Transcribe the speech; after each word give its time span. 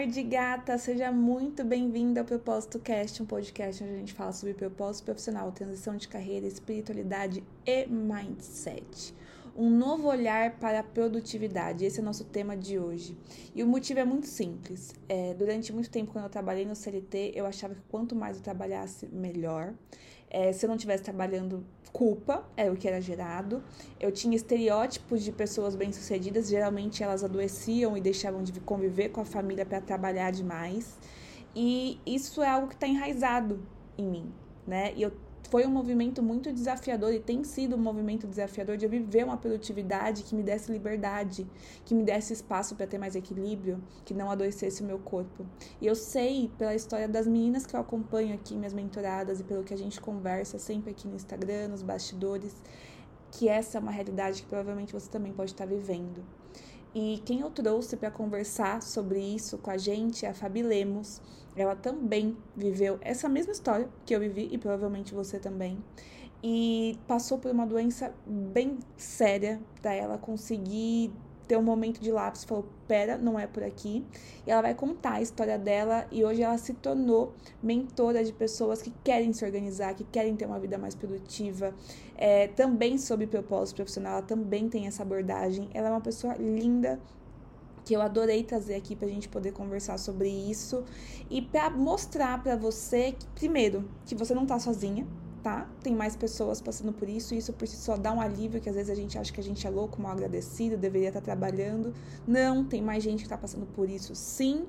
tarde, 0.00 0.22
gata! 0.22 0.78
Seja 0.78 1.12
muito 1.12 1.62
bem-vinda 1.62 2.22
ao 2.22 2.26
Propósito 2.26 2.78
Cast, 2.78 3.22
um 3.22 3.26
podcast 3.26 3.84
onde 3.84 3.92
a 3.92 3.96
gente 3.98 4.14
fala 4.14 4.32
sobre 4.32 4.54
propósito 4.54 5.04
profissional, 5.04 5.52
transição 5.52 5.94
de 5.94 6.08
carreira, 6.08 6.46
espiritualidade 6.46 7.44
e 7.66 7.86
mindset. 7.86 9.14
Um 9.54 9.68
novo 9.68 10.08
olhar 10.08 10.52
para 10.52 10.80
a 10.80 10.82
produtividade, 10.82 11.84
esse 11.84 12.00
é 12.00 12.02
o 12.02 12.04
nosso 12.04 12.24
tema 12.24 12.56
de 12.56 12.78
hoje. 12.78 13.14
E 13.54 13.62
o 13.62 13.66
motivo 13.66 14.00
é 14.00 14.04
muito 14.04 14.26
simples. 14.26 14.94
É, 15.06 15.34
durante 15.34 15.70
muito 15.70 15.90
tempo, 15.90 16.12
quando 16.12 16.24
eu 16.24 16.30
trabalhei 16.30 16.64
no 16.64 16.74
CLT, 16.74 17.32
eu 17.34 17.44
achava 17.44 17.74
que 17.74 17.82
quanto 17.90 18.16
mais 18.16 18.38
eu 18.38 18.42
trabalhasse, 18.42 19.06
melhor. 19.06 19.74
É, 20.30 20.52
se 20.52 20.64
eu 20.64 20.68
não 20.68 20.76
estivesse 20.76 21.02
trabalhando, 21.02 21.64
culpa 21.92 22.44
era 22.56 22.72
o 22.72 22.76
que 22.76 22.86
era 22.86 23.00
gerado. 23.00 23.62
Eu 23.98 24.12
tinha 24.12 24.36
estereótipos 24.36 25.22
de 25.22 25.32
pessoas 25.32 25.74
bem-sucedidas, 25.74 26.48
geralmente 26.48 27.02
elas 27.02 27.24
adoeciam 27.24 27.96
e 27.96 28.00
deixavam 28.00 28.42
de 28.42 28.58
conviver 28.60 29.10
com 29.10 29.20
a 29.20 29.24
família 29.24 29.66
para 29.66 29.80
trabalhar 29.80 30.30
demais. 30.30 30.96
E 31.54 32.00
isso 32.06 32.42
é 32.42 32.48
algo 32.48 32.68
que 32.68 32.74
está 32.74 32.86
enraizado 32.86 33.60
em 33.98 34.06
mim, 34.06 34.32
né? 34.66 34.92
E 34.94 35.02
eu 35.02 35.12
foi 35.50 35.66
um 35.66 35.70
movimento 35.70 36.22
muito 36.22 36.52
desafiador 36.52 37.12
e 37.12 37.18
tem 37.18 37.42
sido 37.42 37.74
um 37.74 37.78
movimento 37.78 38.24
desafiador 38.26 38.76
de 38.76 38.86
eu 38.86 38.90
viver 38.90 39.24
uma 39.24 39.36
produtividade 39.36 40.22
que 40.22 40.34
me 40.34 40.44
desse 40.44 40.70
liberdade, 40.70 41.44
que 41.84 41.92
me 41.92 42.04
desse 42.04 42.32
espaço 42.32 42.76
para 42.76 42.86
ter 42.86 42.98
mais 42.98 43.16
equilíbrio, 43.16 43.82
que 44.04 44.14
não 44.14 44.30
adoecesse 44.30 44.80
o 44.80 44.86
meu 44.86 45.00
corpo. 45.00 45.44
E 45.80 45.86
eu 45.88 45.96
sei, 45.96 46.50
pela 46.56 46.72
história 46.72 47.08
das 47.08 47.26
meninas 47.26 47.66
que 47.66 47.74
eu 47.74 47.80
acompanho 47.80 48.32
aqui, 48.32 48.54
minhas 48.54 48.72
mentoradas, 48.72 49.40
e 49.40 49.44
pelo 49.44 49.64
que 49.64 49.74
a 49.74 49.78
gente 49.78 50.00
conversa 50.00 50.56
sempre 50.56 50.92
aqui 50.92 51.08
no 51.08 51.16
Instagram, 51.16 51.68
nos 51.68 51.82
bastidores, 51.82 52.54
que 53.32 53.48
essa 53.48 53.76
é 53.76 53.80
uma 53.80 53.90
realidade 53.90 54.42
que 54.42 54.48
provavelmente 54.48 54.92
você 54.92 55.10
também 55.10 55.32
pode 55.32 55.50
estar 55.50 55.66
vivendo. 55.66 56.24
E 56.94 57.22
quem 57.24 57.40
eu 57.40 57.50
trouxe 57.50 57.96
para 57.96 58.10
conversar 58.10 58.82
sobre 58.82 59.20
isso 59.20 59.58
com 59.58 59.70
a 59.70 59.76
gente 59.76 60.26
é 60.26 60.30
a 60.30 60.34
Fabi 60.34 60.62
Lemos. 60.62 61.20
Ela 61.56 61.74
também 61.74 62.36
viveu 62.56 62.98
essa 63.00 63.28
mesma 63.28 63.52
história 63.52 63.88
que 64.06 64.14
eu 64.14 64.20
vivi 64.20 64.48
e 64.50 64.58
provavelmente 64.58 65.14
você 65.14 65.38
também. 65.38 65.78
E 66.42 66.98
passou 67.06 67.38
por 67.38 67.50
uma 67.50 67.66
doença 67.66 68.14
bem 68.26 68.78
séria 68.96 69.60
para 69.82 69.92
ela 69.92 70.16
conseguir 70.16 71.12
ter 71.50 71.56
um 71.56 71.62
momento 71.62 72.00
de 72.00 72.12
lápis, 72.12 72.44
falou: 72.44 72.64
pera, 72.86 73.18
não 73.18 73.36
é 73.36 73.44
por 73.44 73.64
aqui. 73.64 74.06
E 74.46 74.50
ela 74.52 74.62
vai 74.62 74.72
contar 74.72 75.14
a 75.14 75.22
história 75.22 75.58
dela 75.58 76.06
e 76.12 76.24
hoje 76.24 76.42
ela 76.42 76.56
se 76.56 76.72
tornou 76.74 77.34
mentora 77.60 78.22
de 78.22 78.32
pessoas 78.32 78.80
que 78.80 78.92
querem 79.02 79.32
se 79.32 79.44
organizar, 79.44 79.92
que 79.94 80.04
querem 80.04 80.36
ter 80.36 80.46
uma 80.46 80.60
vida 80.60 80.78
mais 80.78 80.94
produtiva. 80.94 81.74
É, 82.16 82.46
também 82.46 82.96
sobre 82.98 83.26
propósito 83.26 83.76
profissional, 83.76 84.18
ela 84.18 84.22
também 84.22 84.68
tem 84.68 84.86
essa 84.86 85.02
abordagem. 85.02 85.68
Ela 85.74 85.88
é 85.88 85.90
uma 85.90 86.00
pessoa 86.00 86.34
linda, 86.34 87.00
que 87.84 87.94
eu 87.94 88.02
adorei 88.02 88.42
trazer 88.44 88.74
aqui 88.74 88.94
para 88.94 89.06
a 89.06 89.10
gente 89.10 89.28
poder 89.28 89.52
conversar 89.52 89.98
sobre 89.98 90.28
isso 90.28 90.84
e 91.28 91.40
para 91.40 91.70
mostrar 91.70 92.42
para 92.42 92.56
você 92.56 93.12
que, 93.12 93.26
primeiro, 93.34 93.88
que 94.06 94.14
você 94.14 94.34
não 94.34 94.46
tá 94.46 94.58
sozinha, 94.58 95.06
tá? 95.42 95.68
Tem 95.82 95.94
mais 95.94 96.16
pessoas 96.16 96.60
passando 96.60 96.92
por 96.92 97.08
isso, 97.08 97.34
e 97.34 97.38
isso 97.38 97.52
por 97.52 97.66
si 97.66 97.76
só 97.76 97.96
dá 97.96 98.12
um 98.12 98.20
alívio, 98.20 98.60
que 98.60 98.68
às 98.68 98.74
vezes 98.74 98.90
a 98.90 98.94
gente 98.94 99.18
acha 99.18 99.32
que 99.32 99.40
a 99.40 99.44
gente 99.44 99.66
é 99.66 99.70
louco, 99.70 100.00
mal 100.00 100.12
agradecido, 100.12 100.76
deveria 100.76 101.08
estar 101.08 101.20
trabalhando. 101.20 101.94
Não, 102.26 102.64
tem 102.64 102.82
mais 102.82 103.02
gente 103.02 103.18
que 103.18 103.26
está 103.26 103.38
passando 103.38 103.66
por 103.66 103.88
isso, 103.88 104.14
sim. 104.14 104.66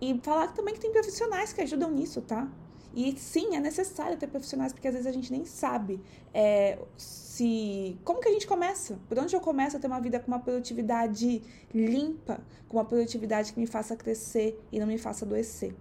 E 0.00 0.18
falar 0.22 0.48
também 0.48 0.74
que 0.74 0.80
tem 0.80 0.92
profissionais 0.92 1.52
que 1.52 1.60
ajudam 1.60 1.90
nisso, 1.90 2.20
tá? 2.22 2.50
E 2.94 3.16
sim, 3.18 3.54
é 3.54 3.60
necessário 3.60 4.16
ter 4.16 4.26
profissionais, 4.26 4.72
porque 4.72 4.88
às 4.88 4.94
vezes 4.94 5.06
a 5.06 5.12
gente 5.12 5.30
nem 5.30 5.44
sabe 5.44 6.00
é, 6.34 6.78
se. 6.96 7.96
Como 8.04 8.20
que 8.20 8.28
a 8.28 8.32
gente 8.32 8.46
começa? 8.46 8.98
Por 9.08 9.18
onde 9.18 9.34
eu 9.34 9.40
começo 9.40 9.76
a 9.76 9.80
ter 9.80 9.86
uma 9.86 10.00
vida 10.00 10.18
com 10.18 10.28
uma 10.28 10.40
produtividade 10.40 11.42
limpa, 11.72 12.40
com 12.68 12.76
uma 12.76 12.84
produtividade 12.84 13.52
que 13.52 13.60
me 13.60 13.66
faça 13.66 13.96
crescer 13.96 14.60
e 14.72 14.80
não 14.80 14.86
me 14.86 14.98
faça 14.98 15.24
adoecer. 15.24 15.74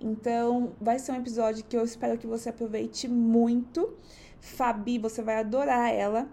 Então, 0.00 0.72
vai 0.80 0.98
ser 0.98 1.12
um 1.12 1.16
episódio 1.16 1.64
que 1.64 1.76
eu 1.76 1.84
espero 1.84 2.18
que 2.18 2.26
você 2.26 2.48
aproveite 2.48 3.06
muito. 3.06 3.96
Fabi, 4.40 4.98
você 4.98 5.22
vai 5.22 5.36
adorar 5.36 5.92
ela, 5.92 6.28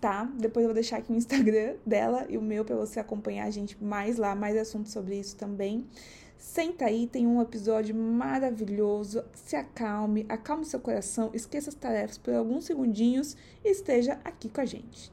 tá? 0.00 0.30
Depois 0.38 0.64
eu 0.64 0.68
vou 0.68 0.74
deixar 0.74 0.98
aqui 0.98 1.12
o 1.12 1.16
Instagram 1.16 1.76
dela 1.84 2.26
e 2.28 2.36
o 2.36 2.42
meu 2.42 2.64
para 2.64 2.76
você 2.76 3.00
acompanhar 3.00 3.46
a 3.46 3.50
gente 3.50 3.82
mais 3.82 4.16
lá, 4.16 4.34
mais 4.34 4.56
assuntos 4.56 4.92
sobre 4.92 5.18
isso 5.18 5.36
também. 5.36 5.86
Senta 6.38 6.86
aí, 6.86 7.06
tem 7.06 7.26
um 7.26 7.40
episódio 7.40 7.94
maravilhoso. 7.94 9.24
Se 9.34 9.56
acalme, 9.56 10.26
acalme 10.28 10.64
seu 10.64 10.80
coração, 10.80 11.30
esqueça 11.34 11.70
as 11.70 11.74
tarefas 11.74 12.18
por 12.18 12.34
alguns 12.34 12.66
segundinhos 12.66 13.34
e 13.64 13.70
esteja 13.70 14.20
aqui 14.24 14.48
com 14.48 14.60
a 14.60 14.64
gente. 14.64 15.10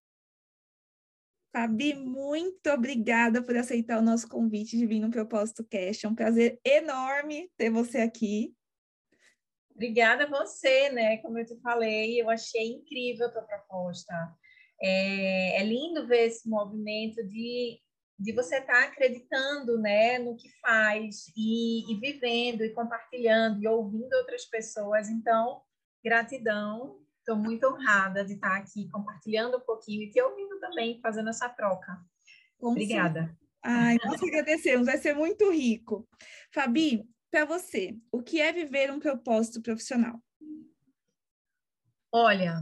Fabi, 1.56 1.94
muito 1.94 2.68
obrigada 2.72 3.42
por 3.42 3.56
aceitar 3.56 4.00
o 4.00 4.02
nosso 4.02 4.28
convite 4.28 4.76
de 4.76 4.88
vir 4.88 5.00
no 5.00 5.12
Propósito 5.12 5.64
Cast. 5.64 6.06
É 6.06 6.10
um 6.10 6.16
prazer 6.16 6.60
enorme 6.66 7.50
ter 7.56 7.70
você 7.70 8.00
aqui. 8.00 8.56
Obrigada 9.72 10.24
a 10.24 10.30
você, 10.30 10.90
né? 10.90 11.18
Como 11.18 11.38
eu 11.38 11.46
te 11.46 11.56
falei, 11.62 12.20
eu 12.20 12.30
achei 12.30 12.74
incrível 12.74 13.28
a 13.28 13.32
tua 13.32 13.44
proposta. 13.44 14.14
É, 14.82 15.62
é 15.62 15.64
lindo 15.64 16.08
ver 16.08 16.26
esse 16.26 16.50
movimento 16.50 17.24
de, 17.28 17.80
de 18.24 18.34
você 18.34 18.58
estar 18.58 18.74
tá 18.74 18.84
acreditando 18.86 19.78
né, 19.80 20.18
no 20.18 20.36
que 20.36 20.50
faz 20.60 21.28
e, 21.36 21.92
e 21.92 22.00
vivendo 22.00 22.64
e 22.64 22.74
compartilhando 22.74 23.62
e 23.62 23.68
ouvindo 23.68 24.14
outras 24.14 24.46
pessoas. 24.46 25.10
Então, 25.10 25.62
gratidão 26.04 27.04
Estou 27.24 27.38
muito 27.38 27.66
honrada 27.66 28.26
de 28.26 28.34
estar 28.34 28.58
aqui 28.58 28.90
compartilhando 28.90 29.56
um 29.56 29.62
pouquinho 29.62 30.04
e 30.04 30.10
te 30.10 30.22
ouvindo 30.22 30.60
também, 30.60 31.00
fazendo 31.00 31.30
essa 31.30 31.48
troca. 31.48 31.98
Obrigada. 32.60 33.28
Sim. 33.28 33.38
Ai, 33.64 33.98
nós 34.04 34.22
agradecemos, 34.22 34.88
vai 34.88 34.98
ser 34.98 35.16
muito 35.16 35.50
rico. 35.50 36.06
Fabi, 36.52 37.08
para 37.32 37.46
você, 37.46 37.98
o 38.12 38.22
que 38.22 38.42
é 38.42 38.52
viver 38.52 38.92
um 38.92 39.00
propósito 39.00 39.62
profissional? 39.62 40.22
Olha, 42.12 42.62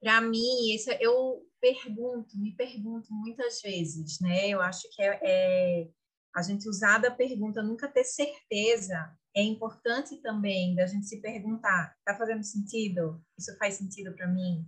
para 0.00 0.20
mim, 0.20 0.74
isso, 0.74 0.90
eu 0.98 1.43
pergunto, 1.64 2.38
me 2.38 2.54
pergunto 2.54 3.08
muitas 3.10 3.62
vezes, 3.62 4.20
né? 4.20 4.48
Eu 4.48 4.60
acho 4.60 4.86
que 4.94 5.02
é, 5.02 5.18
é 5.22 5.88
a 6.34 6.42
gente 6.42 6.68
usar 6.68 6.98
da 6.98 7.10
pergunta, 7.10 7.62
nunca 7.62 7.88
ter 7.88 8.04
certeza 8.04 9.16
é 9.34 9.42
importante 9.42 10.18
também 10.18 10.74
da 10.74 10.86
gente 10.86 11.06
se 11.06 11.22
perguntar: 11.22 11.96
está 11.98 12.14
fazendo 12.18 12.42
sentido? 12.42 13.24
Isso 13.38 13.56
faz 13.56 13.74
sentido 13.74 14.14
para 14.14 14.28
mim? 14.28 14.66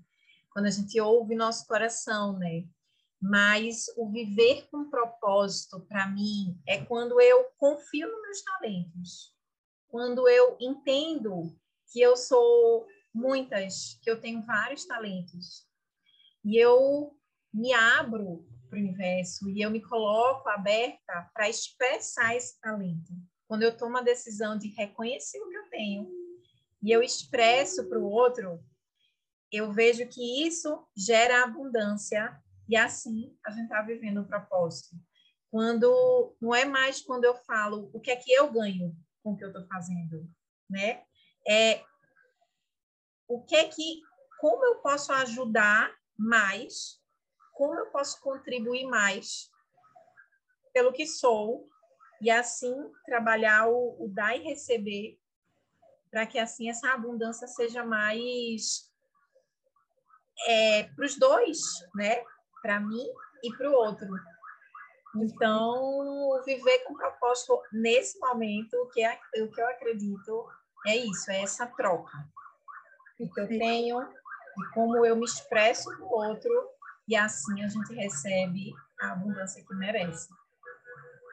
Quando 0.51 0.67
a 0.67 0.71
gente 0.71 0.99
ouve 0.99 1.34
nosso 1.34 1.67
coração, 1.67 2.39
né? 2.39 2.65
Mas 3.21 3.87
o 3.99 4.11
viver 4.11 4.67
com 4.71 4.89
propósito, 4.89 5.84
para 5.87 6.09
mim, 6.09 6.59
é 6.67 6.83
quando 6.83 7.21
eu 7.21 7.47
confio 7.59 8.11
nos 8.11 8.23
meus 8.23 8.43
talentos, 8.43 9.34
quando 9.89 10.27
eu 10.28 10.57
entendo 10.61 11.55
que 11.93 12.01
eu 12.01 12.17
sou 12.17 12.87
muitas, 13.13 13.99
que 14.03 14.11
eu 14.11 14.21
tenho 14.21 14.43
vários 14.43 14.87
talentos, 14.87 15.66
e 16.47 16.57
eu 16.57 17.12
me 17.53 17.73
abro 17.75 18.47
para 18.71 18.79
o 18.79 18.81
universo 18.81 19.51
e 19.51 19.61
eu 19.61 19.71
me 19.71 19.83
coloco 19.83 20.49
aberta 20.49 21.31
para 21.34 21.49
expressar 21.49 22.37
esse 22.37 22.61
talento 22.61 23.12
quando 23.49 23.62
eu 23.62 23.77
tomo 23.77 23.97
a 23.97 24.03
decisão 24.03 24.59
de 24.59 24.69
reconhecer 24.69 25.41
o 25.41 25.49
que 25.49 25.57
eu 25.57 25.69
tenho 25.71 26.09
e 26.83 26.91
eu 26.91 27.03
expresso 27.03 27.89
para 27.89 27.99
o 27.99 28.09
outro, 28.09 28.62
eu 29.51 29.73
vejo 29.73 30.07
que 30.09 30.47
isso 30.47 30.87
gera 30.97 31.45
abundância 31.45 32.41
e 32.69 32.77
assim 32.77 33.37
a 33.45 33.51
gente 33.51 33.65
está 33.65 33.83
vivendo 33.83 34.21
o 34.21 34.27
propósito. 34.27 34.97
Quando 35.51 36.37
não 36.41 36.55
é 36.55 36.65
mais 36.65 37.01
quando 37.01 37.25
eu 37.25 37.34
falo 37.34 37.91
o 37.93 38.01
que 38.01 38.11
é 38.11 38.17
que 38.17 38.33
eu 38.33 38.53
ganho 38.53 38.95
com 39.23 39.33
o 39.33 39.37
que 39.37 39.45
eu 39.45 39.49
estou 39.49 39.67
fazendo, 39.67 40.28
né? 40.69 41.03
É 41.49 41.83
o 43.28 43.42
que 43.42 43.57
é 43.57 43.69
que, 43.69 44.03
como 44.41 44.65
eu 44.65 44.77
posso 44.77 45.13
ajudar 45.13 45.92
mais, 46.18 47.01
como 47.53 47.74
eu 47.74 47.86
posso 47.86 48.21
contribuir 48.21 48.86
mais 48.86 49.51
pelo 50.72 50.92
que 50.92 51.07
sou 51.07 51.68
e 52.21 52.30
assim 52.30 52.74
trabalhar 53.04 53.68
o, 53.68 54.04
o 54.04 54.09
dar 54.09 54.36
e 54.36 54.42
receber 54.42 55.18
para 56.10 56.27
que 56.27 56.39
assim 56.39 56.68
essa 56.68 56.92
abundância 56.92 57.47
seja 57.47 57.84
mais 57.84 58.91
é, 60.47 60.84
para 60.84 61.04
os 61.04 61.18
dois, 61.18 61.59
né? 61.95 62.22
Para 62.63 62.80
mim 62.80 63.07
e 63.42 63.54
para 63.57 63.71
o 63.71 63.74
outro. 63.74 64.09
Então, 65.16 66.42
viver 66.45 66.80
com 66.80 66.95
propósito 66.95 67.60
nesse 67.72 68.18
momento, 68.18 68.74
o 68.74 68.89
que, 68.89 69.03
é, 69.03 69.18
o 69.39 69.51
que 69.51 69.60
eu 69.60 69.68
acredito 69.68 70.47
é 70.86 70.97
isso, 70.97 71.30
é 71.30 71.42
essa 71.42 71.66
troca. 71.66 72.13
Eu 73.18 73.48
tenho 73.48 73.98
e 74.58 74.74
como 74.74 75.04
eu 75.04 75.16
me 75.16 75.24
expresso 75.24 75.88
para 75.97 76.04
o 76.04 76.12
outro, 76.12 76.50
e 77.08 77.14
assim 77.16 77.62
a 77.62 77.68
gente 77.68 77.94
recebe 77.94 78.72
a 79.00 79.12
abundância 79.12 79.64
que 79.64 79.74
merece. 79.74 80.28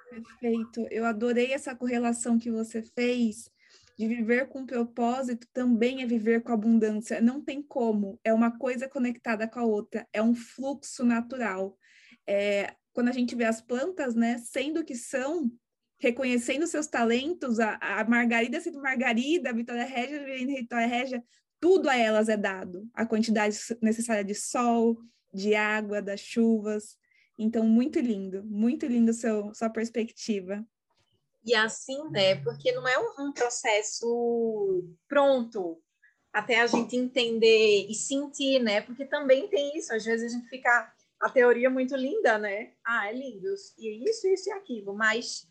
Perfeito. 0.09 0.87
Eu 0.91 1.05
adorei 1.05 1.53
essa 1.53 1.75
correlação 1.75 2.37
que 2.37 2.51
você 2.51 2.83
fez 2.83 3.49
de 3.97 4.07
viver 4.07 4.47
com 4.47 4.65
propósito 4.65 5.47
também 5.53 6.01
é 6.01 6.05
viver 6.05 6.41
com 6.41 6.51
abundância. 6.51 7.21
Não 7.21 7.41
tem 7.41 7.61
como. 7.61 8.19
É 8.23 8.33
uma 8.33 8.57
coisa 8.57 8.87
conectada 8.87 9.47
com 9.47 9.59
a 9.59 9.65
outra. 9.65 10.07
É 10.11 10.21
um 10.21 10.35
fluxo 10.35 11.03
natural. 11.03 11.77
É, 12.27 12.75
quando 12.91 13.09
a 13.09 13.11
gente 13.11 13.35
vê 13.35 13.45
as 13.45 13.61
plantas, 13.61 14.15
né, 14.15 14.37
sendo 14.39 14.83
que 14.83 14.95
são, 14.95 15.51
reconhecendo 15.99 16.67
seus 16.67 16.87
talentos, 16.87 17.59
a, 17.59 17.75
a 17.81 18.03
Margarida 18.05 18.59
sendo 18.59 18.81
Margarida, 18.81 19.49
a 19.49 19.53
Vitória 19.53 19.85
Régia 19.85 20.37
sendo 20.37 20.55
Vitória 20.55 20.87
Régia, 20.87 21.23
tudo 21.63 21.87
a 21.87 21.95
elas 21.95 22.27
é 22.27 22.35
dado, 22.35 22.89
a 22.93 23.05
quantidade 23.05 23.57
necessária 23.81 24.21
de 24.21 24.35
sol, 24.35 24.97
de 25.33 25.55
água, 25.55 26.01
das 26.01 26.19
chuvas. 26.19 26.97
Então, 27.39 27.65
muito 27.65 28.01
lindo, 28.01 28.43
muito 28.43 28.85
lindo 28.85 29.13
seu, 29.13 29.55
sua 29.55 29.69
perspectiva. 29.69 30.61
E 31.41 31.55
assim, 31.55 32.09
né? 32.09 32.35
Porque 32.35 32.73
não 32.73 32.85
é 32.85 32.99
um, 33.17 33.31
processo 33.31 34.83
pronto 35.07 35.81
até 36.33 36.59
a 36.59 36.67
gente 36.67 36.97
entender 36.97 37.87
e 37.89 37.95
sentir, 37.95 38.59
né? 38.59 38.81
Porque 38.81 39.05
também 39.05 39.47
tem 39.47 39.77
isso, 39.77 39.93
às 39.93 40.03
vezes 40.03 40.33
a 40.33 40.35
gente 40.37 40.49
fica 40.49 40.93
a 41.17 41.29
teoria 41.29 41.67
é 41.67 41.69
muito 41.69 41.95
linda, 41.95 42.37
né? 42.37 42.73
Ah, 42.85 43.07
é 43.07 43.13
lindo, 43.13 43.47
e 43.77 44.03
isso, 44.09 44.27
isso 44.27 44.49
e 44.49 44.51
aquilo, 44.51 44.93
mas 44.93 45.47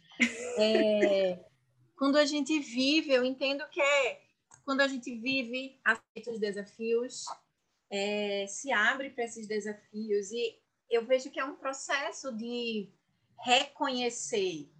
é, 0.58 1.38
quando 1.96 2.18
a 2.18 2.26
gente 2.26 2.58
vive, 2.58 3.12
eu 3.12 3.24
entendo 3.24 3.66
que 3.70 3.80
é 3.80 4.20
quando 4.64 4.80
a 4.80 4.88
gente 4.88 5.14
vive, 5.18 5.80
aceita 5.84 6.30
os 6.30 6.38
desafios, 6.38 7.24
é, 7.90 8.46
se 8.46 8.72
abre 8.72 9.10
para 9.10 9.24
esses 9.24 9.46
desafios, 9.46 10.30
e 10.32 10.58
eu 10.90 11.04
vejo 11.04 11.30
que 11.30 11.40
é 11.40 11.44
um 11.44 11.56
processo 11.56 12.32
de 12.32 12.90
reconhecer 13.44 14.70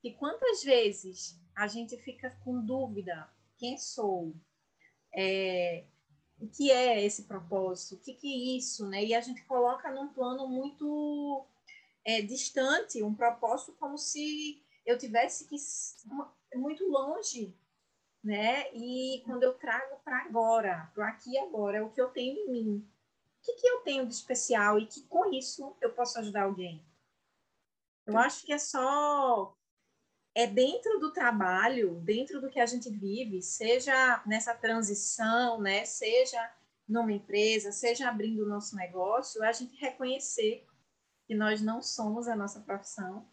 que 0.00 0.12
quantas 0.12 0.62
vezes 0.62 1.40
a 1.56 1.66
gente 1.66 1.96
fica 1.98 2.30
com 2.44 2.64
dúvida, 2.64 3.28
quem 3.58 3.76
sou? 3.78 4.34
É, 5.14 5.84
o 6.38 6.48
que 6.48 6.70
é 6.70 7.04
esse 7.04 7.24
propósito, 7.24 7.94
o 7.94 7.98
que, 7.98 8.14
que 8.14 8.26
é 8.26 8.58
isso, 8.58 8.86
né? 8.88 9.04
E 9.04 9.14
a 9.14 9.20
gente 9.20 9.42
coloca 9.44 9.90
num 9.90 10.08
plano 10.08 10.48
muito 10.48 11.46
é, 12.04 12.20
distante, 12.20 13.02
um 13.02 13.14
propósito 13.14 13.72
como 13.78 13.96
se 13.96 14.62
eu 14.84 14.98
tivesse 14.98 15.48
que 15.48 15.56
muito 16.54 16.84
longe, 16.88 17.56
né? 18.24 18.72
E 18.72 19.22
quando 19.26 19.42
eu 19.42 19.52
trago 19.52 19.96
para 20.02 20.22
agora, 20.22 20.90
para 20.94 21.08
aqui 21.08 21.32
e 21.32 21.38
agora, 21.38 21.78
é 21.78 21.82
o 21.82 21.90
que 21.90 22.00
eu 22.00 22.08
tenho 22.08 22.38
em 22.38 22.50
mim. 22.50 22.88
O 23.38 23.44
que, 23.44 23.52
que 23.52 23.68
eu 23.68 23.80
tenho 23.80 24.06
de 24.06 24.14
especial 24.14 24.78
e 24.78 24.86
que 24.86 25.02
com 25.02 25.30
isso 25.30 25.76
eu 25.80 25.92
posso 25.92 26.18
ajudar 26.18 26.44
alguém? 26.44 26.82
Eu 28.06 28.16
acho 28.16 28.44
que 28.44 28.52
é 28.52 28.58
só 28.58 29.54
é 30.34 30.46
dentro 30.46 30.98
do 30.98 31.12
trabalho, 31.12 32.00
dentro 32.00 32.40
do 32.40 32.50
que 32.50 32.58
a 32.58 32.66
gente 32.66 32.90
vive, 32.90 33.40
seja 33.40 34.22
nessa 34.26 34.52
transição, 34.54 35.60
né, 35.60 35.84
seja 35.84 36.52
numa 36.88 37.12
empresa, 37.12 37.70
seja 37.70 38.08
abrindo 38.08 38.42
o 38.42 38.48
nosso 38.48 38.74
negócio, 38.74 39.42
a 39.42 39.52
gente 39.52 39.76
reconhecer 39.76 40.66
que 41.26 41.34
nós 41.34 41.62
não 41.62 41.80
somos 41.80 42.26
a 42.26 42.34
nossa 42.34 42.60
profissão. 42.60 43.26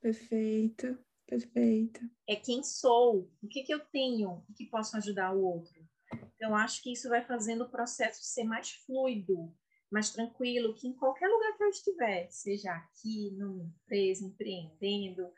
Perfeito, 0.00 0.96
perfeito. 1.26 2.00
É 2.28 2.36
quem 2.36 2.62
sou, 2.62 3.30
o 3.42 3.48
que, 3.48 3.62
que 3.62 3.72
eu 3.72 3.80
tenho, 3.80 4.44
que 4.56 4.66
posso 4.66 4.96
ajudar 4.96 5.34
o 5.34 5.44
outro. 5.44 5.86
Então, 6.34 6.54
acho 6.54 6.82
que 6.82 6.92
isso 6.92 7.08
vai 7.08 7.24
fazendo 7.24 7.64
o 7.64 7.70
processo 7.70 8.22
ser 8.22 8.44
mais 8.44 8.72
fluido, 8.86 9.54
mais 9.90 10.10
tranquilo, 10.10 10.74
que 10.74 10.86
em 10.86 10.92
qualquer 10.92 11.28
lugar 11.28 11.56
que 11.56 11.64
eu 11.64 11.68
estiver, 11.68 12.28
seja 12.30 12.72
aqui, 12.72 13.30
numa 13.32 13.64
empresa, 13.64 14.24
empreendendo, 14.24 15.30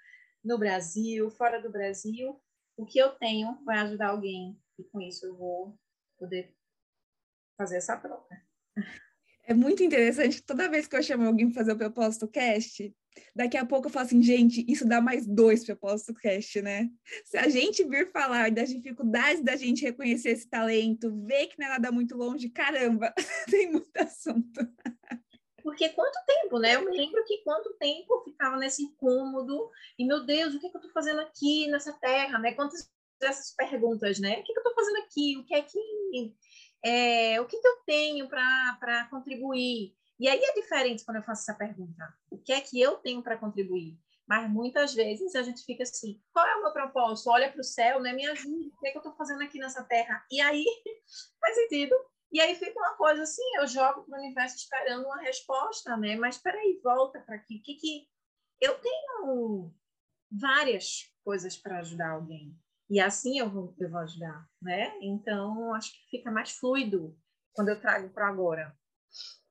no 0.43 0.59
Brasil, 0.59 1.31
fora 1.31 1.61
do 1.61 1.71
Brasil, 1.71 2.41
o 2.77 2.87
que 2.87 2.99
eu 2.99 3.11
tenho 3.11 3.59
vai 3.65 3.79
ajudar 3.79 4.09
alguém 4.09 4.61
e 4.79 4.85
com 4.85 5.01
isso 5.01 5.27
eu 5.27 5.37
vou 5.37 5.79
poder 6.19 6.55
fazer 7.57 7.79
essa 7.79 7.97
troca. 7.97 8.43
É 9.45 9.55
muito 9.55 9.83
interessante, 9.83 10.43
toda 10.43 10.69
vez 10.69 10.87
que 10.87 10.97
eu 10.97 11.03
chamo 11.03 11.27
alguém 11.27 11.47
para 11.47 11.61
fazer 11.61 11.73
o 11.73 11.79
propósito 11.79 12.29
cast, 12.29 12.95
daqui 13.35 13.57
a 13.57 13.65
pouco 13.65 13.87
eu 13.87 13.91
falo 13.91 14.07
assim, 14.07 14.23
gente, 14.23 14.65
isso 14.69 14.87
dá 14.87 15.01
mais 15.01 15.27
dois 15.27 15.65
propósito 15.65 16.15
cast, 16.15 16.63
né? 16.63 16.91
Se 17.25 17.37
a 17.37 17.49
gente 17.49 17.85
vir 17.85 18.11
falar 18.11 18.51
das 18.51 18.69
dificuldades 18.69 19.43
da 19.43 19.57
gente 19.57 19.85
reconhecer 19.85 20.31
esse 20.31 20.49
talento, 20.49 21.15
ver 21.25 21.49
que 21.49 21.59
não 21.59 21.67
é 21.67 21.71
nada 21.71 21.93
muito 21.93 22.17
longe, 22.17 22.49
caramba, 22.49 23.13
tem 23.51 23.71
muito 23.71 23.97
assunto. 23.97 24.67
Porque 25.63 25.89
quanto 25.89 26.17
tempo, 26.27 26.59
né? 26.59 26.77
Eu 26.77 26.85
me 26.85 26.97
lembro 26.97 27.25
que 27.25 27.39
quanto 27.39 27.75
tempo 27.75 28.15
eu 28.15 28.23
ficava 28.23 28.57
nesse 28.57 28.83
incômodo 28.83 29.69
e, 29.99 30.07
meu 30.07 30.25
Deus, 30.25 30.55
o 30.55 30.61
que, 30.61 30.69
é 30.69 30.71
que 30.71 30.77
eu 30.77 30.81
estou 30.81 30.93
fazendo 30.93 31.21
aqui 31.21 31.67
nessa 31.67 31.93
terra, 31.95 32.39
né? 32.39 32.53
Quantas 32.53 32.89
dessas 33.21 33.53
perguntas, 33.53 34.21
né? 34.21 34.39
O 34.39 34.45
que, 34.45 34.53
é 34.53 34.55
que 34.55 34.61
eu 34.61 34.63
estou 34.63 34.75
fazendo 34.75 34.99
aqui? 34.99 35.37
O 35.39 35.45
que 35.45 35.55
é 35.55 35.63
que... 35.63 36.35
É, 36.85 37.41
o 37.41 37.47
que, 37.47 37.59
que 37.59 37.67
eu 37.67 37.79
tenho 37.85 38.29
para 38.29 39.09
contribuir? 39.11 39.93
E 40.19 40.29
aí 40.29 40.41
é 40.43 40.55
diferente 40.55 41.05
quando 41.05 41.19
eu 41.19 41.23
faço 41.23 41.43
essa 41.43 41.59
pergunta. 41.59 42.15
O 42.31 42.39
que 42.39 42.53
é 42.53 42.61
que 42.61 42.81
eu 42.81 42.97
tenho 42.97 43.23
para 43.23 43.37
contribuir? 43.37 43.99
Mas 44.27 44.51
muitas 44.51 44.95
vezes 44.95 45.35
a 45.35 45.43
gente 45.43 45.65
fica 45.65 45.83
assim: 45.83 46.21
qual 46.33 46.47
é 46.47 46.57
o 46.57 46.63
meu 46.63 46.73
propósito? 46.73 47.31
Olha 47.31 47.51
para 47.51 47.61
o 47.61 47.65
céu, 47.65 48.01
né? 48.01 48.13
Me 48.13 48.27
ajude, 48.27 48.69
o 48.69 48.81
que 48.81 48.89
é 48.89 48.91
que 48.91 48.99
eu 48.99 49.01
estou 49.01 49.15
fazendo 49.17 49.43
aqui 49.43 49.59
nessa 49.59 49.85
terra? 49.85 50.25
E 50.31 50.41
aí 50.41 50.65
faz 51.41 51.55
sentido 51.55 51.95
e 52.33 52.41
aí 52.41 52.55
fica 52.55 52.79
uma 52.79 52.95
coisa 52.97 53.23
assim, 53.23 53.43
eu 53.57 53.67
jogo 53.67 54.03
para 54.03 54.19
o 54.19 54.23
universo 54.23 54.57
esperando 54.57 55.05
uma 55.05 55.21
resposta, 55.21 55.97
né? 55.97 56.17
Mas 56.17 56.37
espera 56.37 56.59
aí, 56.59 56.81
volta 56.83 57.21
para 57.21 57.37
aqui. 57.37 57.61
Que 57.61 57.75
que 57.75 58.09
eu 58.61 58.79
tenho 58.79 59.73
várias 60.31 61.13
coisas 61.25 61.57
para 61.57 61.79
ajudar 61.79 62.11
alguém. 62.11 62.55
E 62.91 63.01
assim 63.01 63.39
eu 63.39 63.49
vou, 63.49 63.75
eu 63.79 63.91
vou 63.91 64.01
ajudar, 64.01 64.49
né? 64.61 64.97
Então, 65.01 65.73
acho 65.75 65.93
que 65.93 66.11
fica 66.11 66.31
mais 66.31 66.51
fluido 66.51 67.17
quando 67.53 67.69
eu 67.69 67.81
trago 67.81 68.09
para 68.11 68.29
agora. 68.29 68.77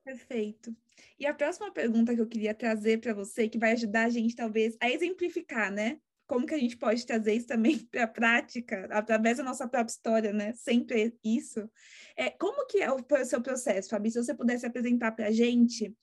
Perfeito. 0.06 0.74
E 1.20 1.26
a 1.26 1.34
próxima 1.34 1.72
pergunta 1.72 2.16
que 2.16 2.22
eu 2.22 2.28
queria 2.28 2.54
trazer 2.54 3.02
para 3.02 3.14
você, 3.14 3.50
que 3.50 3.58
vai 3.58 3.74
ajudar 3.74 4.06
a 4.06 4.10
gente, 4.10 4.36
talvez, 4.36 4.78
a 4.80 4.90
exemplificar, 4.90 5.72
né? 5.72 6.00
como 6.28 6.46
que 6.46 6.54
a 6.54 6.58
gente 6.58 6.78
pode 6.78 7.06
trazer 7.06 7.34
isso 7.34 7.48
também 7.48 7.78
para 7.92 8.04
a 8.04 8.08
prática, 8.08 8.88
através 8.92 9.38
da 9.38 9.44
nossa 9.44 9.68
própria 9.68 9.92
história, 9.92 10.34
né? 10.34 10.54
Sempre 10.54 11.16
isso. 11.24 11.70
É, 12.16 12.30
como 12.32 12.66
que 12.68 12.80
é 12.82 12.92
o, 12.92 12.98
o 12.98 13.26
seu 13.26 13.42
processo, 13.42 13.90
Fabi? 13.90 14.12
Se 14.12 14.24
você 14.24 14.34
pudesse 14.34 14.66
apresentar 14.66 15.12
para 15.12 15.28
a 15.28 15.32
gente, 15.32 15.94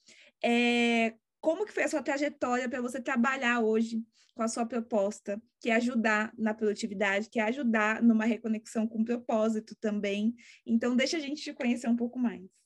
é, 0.43 1.13
como 1.41 1.65
que 1.65 1.73
foi 1.73 1.83
a 1.83 1.87
sua 1.87 2.01
trajetória 2.01 2.69
para 2.69 2.81
você 2.81 3.01
trabalhar 3.01 3.59
hoje 3.59 4.01
com 4.33 4.41
a 4.41 4.47
sua 4.47 4.65
proposta, 4.65 5.41
que 5.59 5.69
é 5.69 5.75
ajudar 5.75 6.33
na 6.37 6.53
produtividade, 6.53 7.29
que 7.29 7.39
é 7.39 7.43
ajudar 7.43 8.01
numa 8.01 8.25
reconexão 8.25 8.87
com 8.87 9.03
propósito 9.03 9.75
também. 9.79 10.33
Então, 10.65 10.95
deixa 10.95 11.17
a 11.17 11.19
gente 11.19 11.43
te 11.43 11.53
conhecer 11.53 11.87
um 11.87 11.95
pouco 11.95 12.17
mais. 12.17 12.62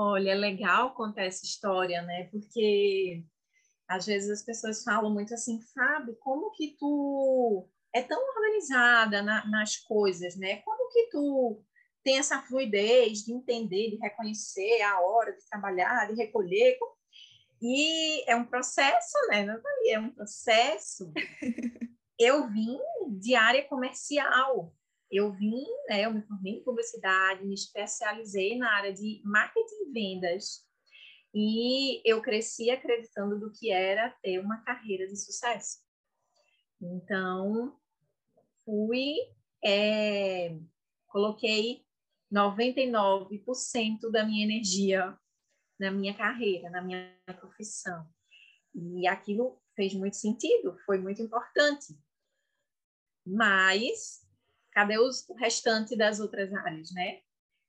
Olha, 0.00 0.30
é 0.30 0.34
legal 0.36 0.94
contar 0.94 1.24
essa 1.24 1.44
história, 1.44 2.00
né? 2.02 2.28
Porque 2.30 3.24
às 3.88 4.06
vezes 4.06 4.30
as 4.30 4.44
pessoas 4.44 4.84
falam 4.84 5.12
muito 5.12 5.34
assim, 5.34 5.60
Fábio, 5.74 6.14
como 6.20 6.52
que 6.52 6.76
tu 6.78 7.68
é 7.92 8.00
tão 8.00 8.16
organizada 8.16 9.22
na, 9.22 9.44
nas 9.48 9.76
coisas, 9.76 10.36
né? 10.36 10.58
Como 10.58 10.88
que 10.92 11.08
tu 11.10 11.60
tem 12.04 12.16
essa 12.16 12.40
fluidez 12.42 13.24
de 13.24 13.32
entender, 13.32 13.90
de 13.90 13.96
reconhecer 13.96 14.82
a 14.82 15.00
hora 15.00 15.32
de 15.32 15.44
trabalhar, 15.50 16.06
de 16.06 16.14
recolher? 16.14 16.78
E 17.60 18.30
é 18.30 18.36
um 18.36 18.44
processo, 18.44 19.18
né, 19.30 19.44
Nathalie? 19.44 19.90
É 19.90 19.98
um 19.98 20.10
processo. 20.10 21.12
Eu 22.16 22.48
vim 22.48 22.78
de 23.18 23.34
área 23.34 23.66
comercial. 23.66 24.72
Eu 25.10 25.32
vim, 25.32 25.64
né, 25.88 26.04
eu 26.04 26.12
me 26.12 26.22
formei 26.22 26.54
em 26.54 26.62
publicidade, 26.62 27.46
me 27.46 27.54
especializei 27.54 28.58
na 28.58 28.70
área 28.74 28.92
de 28.92 29.22
marketing 29.24 29.88
e 29.88 29.92
vendas 29.92 30.66
e 31.34 32.02
eu 32.04 32.20
cresci 32.20 32.70
acreditando 32.70 33.38
do 33.38 33.50
que 33.52 33.70
era 33.70 34.10
ter 34.22 34.38
uma 34.38 34.58
carreira 34.62 35.06
de 35.06 35.16
sucesso. 35.16 35.78
Então, 36.80 37.76
fui, 38.64 39.16
é, 39.64 40.58
coloquei 41.06 41.84
99% 42.32 44.10
da 44.10 44.24
minha 44.24 44.44
energia 44.44 45.18
na 45.78 45.90
minha 45.90 46.14
carreira, 46.14 46.68
na 46.70 46.82
minha 46.82 47.16
profissão. 47.38 48.06
E 48.74 49.06
aquilo 49.06 49.60
fez 49.74 49.94
muito 49.94 50.16
sentido, 50.16 50.76
foi 50.84 50.98
muito 50.98 51.22
importante. 51.22 51.98
Mas, 53.24 54.26
cadê 54.78 54.96
os, 54.96 55.28
o 55.28 55.34
restante 55.34 55.96
das 55.96 56.20
outras 56.20 56.52
áreas, 56.54 56.92
né? 56.92 57.18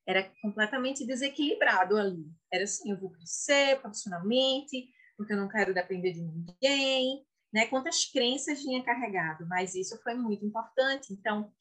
era 0.06 0.28
completamente 0.42 1.06
desequilibrado 1.06 1.96
ali. 1.96 2.26
Era 2.52 2.64
assim, 2.64 2.90
eu 2.90 2.98
vou 2.98 3.10
crescer 3.10 3.80
profissionalmente, 3.80 4.88
porque 5.16 5.32
eu 5.32 5.36
não 5.36 5.48
quero 5.48 5.74
depender 5.74 6.12
de 6.12 6.22
ninguém, 6.22 7.24
né? 7.52 7.66
Quantas 7.66 8.04
crenças 8.04 8.60
tinha 8.60 8.82
carregado, 8.82 9.46
mas 9.46 9.74
isso 9.74 10.00
foi 10.02 10.14
muito 10.14 10.44
importante. 10.44 11.12
Então, 11.12 11.52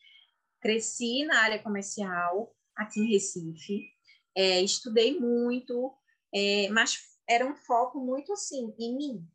cresci 0.62 1.25
na 1.25 1.41
área 1.41 1.62
comercial 1.62 2.56
aqui 2.75 3.00
em 3.01 3.12
Recife, 3.12 3.88
é, 4.36 4.62
estudei 4.62 5.20
muito, 5.20 5.94
é, 6.34 6.70
mas 6.70 6.98
era 7.27 7.46
um 7.46 7.56
foco 7.56 8.00
muito 8.00 8.32
assim 8.34 8.74
em 8.79 8.96
mim, 8.96 9.27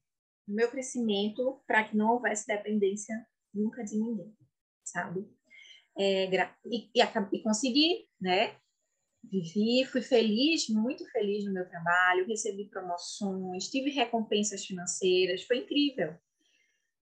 no 0.48 0.54
meu 0.54 0.70
crescimento, 0.70 1.62
para 1.66 1.84
que 1.84 1.96
não 1.96 2.12
houvesse 2.12 2.46
dependência 2.46 3.14
nunca 3.52 3.84
de 3.84 3.96
ninguém, 3.96 4.34
sabe? 4.82 5.28
É, 5.96 6.28
e, 6.64 6.90
e, 6.94 7.02
e 7.32 7.42
consegui, 7.42 8.08
né? 8.20 8.56
vivi, 9.30 9.84
fui 9.86 10.02
feliz, 10.02 10.68
muito 10.68 11.04
feliz 11.10 11.44
no 11.44 11.52
meu 11.52 11.68
trabalho, 11.68 12.26
recebi 12.26 12.68
promoções, 12.68 13.68
tive 13.68 13.90
recompensas 13.90 14.64
financeiras, 14.64 15.42
foi 15.44 15.58
incrível. 15.58 16.16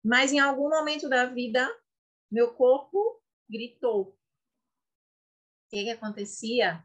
Mas 0.04 0.32
em 0.32 0.40
algum 0.40 0.70
momento 0.70 1.10
da 1.10 1.26
vida, 1.26 1.70
meu 2.32 2.54
corpo 2.54 3.22
gritou. 3.50 4.10
O 5.66 5.70
que, 5.70 5.84
que 5.84 5.90
acontecia? 5.90 6.84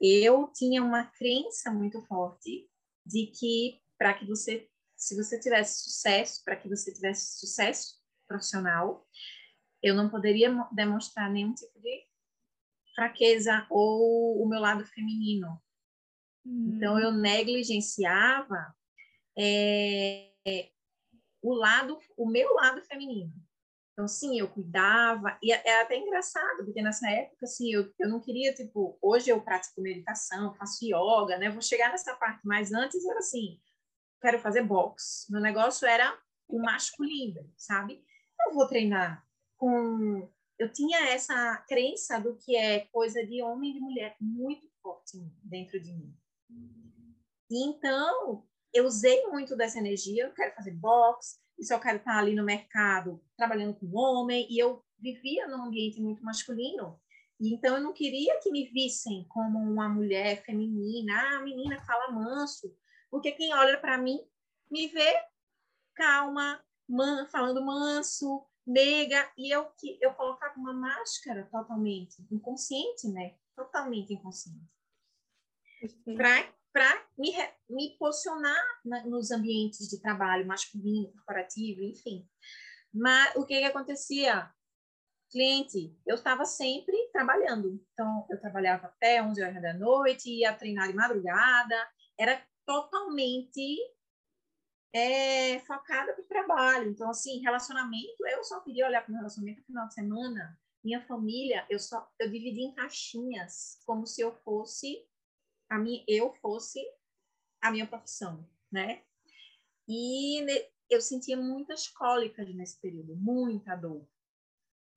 Eu 0.00 0.50
tinha 0.52 0.82
uma 0.82 1.04
crença 1.04 1.70
muito 1.70 2.02
forte 2.06 2.68
de 3.04 3.26
que 3.26 3.80
para 3.98 4.14
que 4.14 4.26
você, 4.26 4.68
se 4.96 5.14
você 5.14 5.38
tivesse 5.38 5.84
sucesso, 5.84 6.42
para 6.44 6.56
que 6.56 6.68
você 6.68 6.92
tivesse 6.92 7.38
sucesso 7.38 8.00
profissional, 8.26 9.06
eu 9.82 9.94
não 9.94 10.08
poderia 10.08 10.50
demonstrar 10.72 11.30
nenhum 11.30 11.54
tipo 11.54 11.78
de 11.80 12.06
fraqueza 12.94 13.66
ou 13.70 14.42
o 14.42 14.48
meu 14.48 14.60
lado 14.60 14.84
feminino. 14.84 15.60
Hum. 16.44 16.72
Então 16.74 16.98
eu 16.98 17.12
negligenciava 17.12 18.74
é, 19.38 20.30
o 21.42 21.54
lado, 21.54 21.98
o 22.16 22.28
meu 22.28 22.52
lado 22.54 22.82
feminino. 22.82 23.32
Então, 23.92 24.08
sim, 24.08 24.38
eu 24.38 24.48
cuidava, 24.48 25.38
e 25.42 25.52
é, 25.52 25.62
é 25.62 25.82
até 25.82 25.98
engraçado, 25.98 26.64
porque 26.64 26.80
nessa 26.80 27.10
época, 27.10 27.44
assim, 27.44 27.70
eu, 27.70 27.92
eu 27.98 28.08
não 28.08 28.18
queria, 28.18 28.54
tipo, 28.54 28.98
hoje 29.02 29.28
eu 29.28 29.42
pratico 29.42 29.82
meditação, 29.82 30.54
faço 30.54 30.86
yoga, 30.86 31.36
né? 31.36 31.50
Vou 31.50 31.60
chegar 31.60 31.90
nessa 31.90 32.14
parte, 32.14 32.40
mas 32.44 32.72
antes 32.72 33.04
era 33.04 33.18
assim, 33.18 33.60
quero 34.22 34.38
fazer 34.38 34.62
boxe. 34.62 35.30
Meu 35.30 35.40
negócio 35.40 35.86
era 35.86 36.18
o 36.48 36.62
masculino, 36.62 37.52
sabe? 37.58 38.02
Eu 38.46 38.54
vou 38.54 38.66
treinar 38.66 39.22
com... 39.60 40.26
Eu 40.58 40.72
tinha 40.72 41.10
essa 41.10 41.56
crença 41.68 42.18
do 42.18 42.36
que 42.36 42.56
é 42.56 42.80
coisa 42.92 43.24
de 43.24 43.42
homem 43.42 43.70
e 43.70 43.74
de 43.74 43.80
mulher 43.80 44.16
muito 44.20 44.66
forte 44.82 45.18
dentro 45.42 45.78
de 45.78 45.92
mim. 45.92 46.14
E 47.50 47.64
então, 47.66 48.46
eu 48.72 48.86
usei 48.86 49.26
muito 49.26 49.56
dessa 49.56 49.78
energia, 49.78 50.24
eu 50.24 50.32
quero 50.32 50.54
fazer 50.54 50.72
boxe, 50.72 51.38
e 51.58 51.64
se 51.64 51.74
eu 51.74 51.80
quero 51.80 51.98
estar 51.98 52.18
ali 52.18 52.34
no 52.34 52.44
mercado 52.44 53.22
trabalhando 53.36 53.74
com 53.74 53.94
homem, 53.96 54.46
e 54.50 54.58
eu 54.58 54.82
vivia 54.98 55.46
num 55.46 55.64
ambiente 55.64 56.00
muito 56.00 56.22
masculino, 56.22 57.00
e 57.38 57.54
então 57.54 57.76
eu 57.76 57.82
não 57.82 57.92
queria 57.92 58.38
que 58.40 58.50
me 58.50 58.66
vissem 58.66 59.26
como 59.28 59.58
uma 59.58 59.88
mulher 59.88 60.42
feminina, 60.44 61.14
ah, 61.14 61.36
a 61.38 61.42
menina 61.42 61.80
fala 61.84 62.12
manso, 62.12 62.74
porque 63.10 63.32
quem 63.32 63.54
olha 63.54 63.78
para 63.78 63.98
mim 63.98 64.20
me 64.70 64.88
vê 64.88 65.22
calma, 65.94 66.62
man, 66.88 67.26
falando 67.26 67.64
manso, 67.64 68.46
meiga, 68.70 69.30
e 69.36 69.54
eu 69.54 69.66
que 69.78 69.98
eu 70.00 70.14
colocava 70.14 70.58
uma 70.58 70.72
máscara 70.72 71.48
totalmente 71.50 72.26
inconsciente, 72.30 73.08
né? 73.08 73.34
Totalmente 73.56 74.12
inconsciente. 74.14 74.74
Para 76.16 76.52
para 76.72 77.04
me, 77.18 77.32
me 77.68 77.96
posicionar 77.98 78.64
na, 78.84 79.04
nos 79.04 79.30
ambientes 79.30 79.88
de 79.88 80.00
trabalho 80.00 80.46
masculino, 80.46 81.12
corporativo, 81.12 81.82
enfim. 81.82 82.28
Mas 82.92 83.34
o 83.36 83.44
que, 83.44 83.58
que 83.58 83.64
acontecia? 83.64 84.50
Cliente, 85.30 85.96
eu 86.06 86.16
estava 86.16 86.44
sempre 86.44 86.96
trabalhando. 87.12 87.80
Então, 87.92 88.26
eu 88.30 88.40
trabalhava 88.40 88.88
até 88.88 89.22
11 89.22 89.42
horas 89.42 89.62
da 89.62 89.74
noite, 89.74 90.30
ia 90.30 90.54
treinar 90.54 90.88
de 90.88 90.94
madrugada, 90.94 91.88
era 92.18 92.44
totalmente 92.66 93.78
é, 94.92 95.58
focada 95.60 96.12
para 96.12 96.22
o 96.22 96.28
trabalho. 96.28 96.90
Então, 96.90 97.10
assim, 97.10 97.40
relacionamento, 97.40 98.26
eu 98.26 98.42
só 98.44 98.60
queria 98.60 98.86
olhar 98.86 99.04
para 99.04 99.12
o 99.12 99.16
relacionamento 99.16 99.60
no 99.60 99.66
final 99.66 99.88
de 99.88 99.94
semana. 99.94 100.58
Minha 100.82 101.00
família, 101.06 101.66
eu 101.68 101.78
só 101.78 102.10
eu 102.18 102.30
dividi 102.30 102.62
em 102.62 102.74
caixinhas, 102.74 103.80
como 103.84 104.06
se 104.06 104.22
eu 104.22 104.32
fosse 104.32 105.06
a 105.68 105.78
mim 105.78 106.04
eu 106.08 106.32
fosse 106.34 106.80
a 107.60 107.70
minha 107.70 107.86
profissão, 107.86 108.48
né? 108.72 109.02
E 109.86 110.44
eu 110.88 111.00
sentia 111.00 111.36
muitas 111.36 111.86
cólicas 111.88 112.52
nesse 112.54 112.80
período, 112.80 113.14
muita 113.16 113.76
dor. 113.76 114.06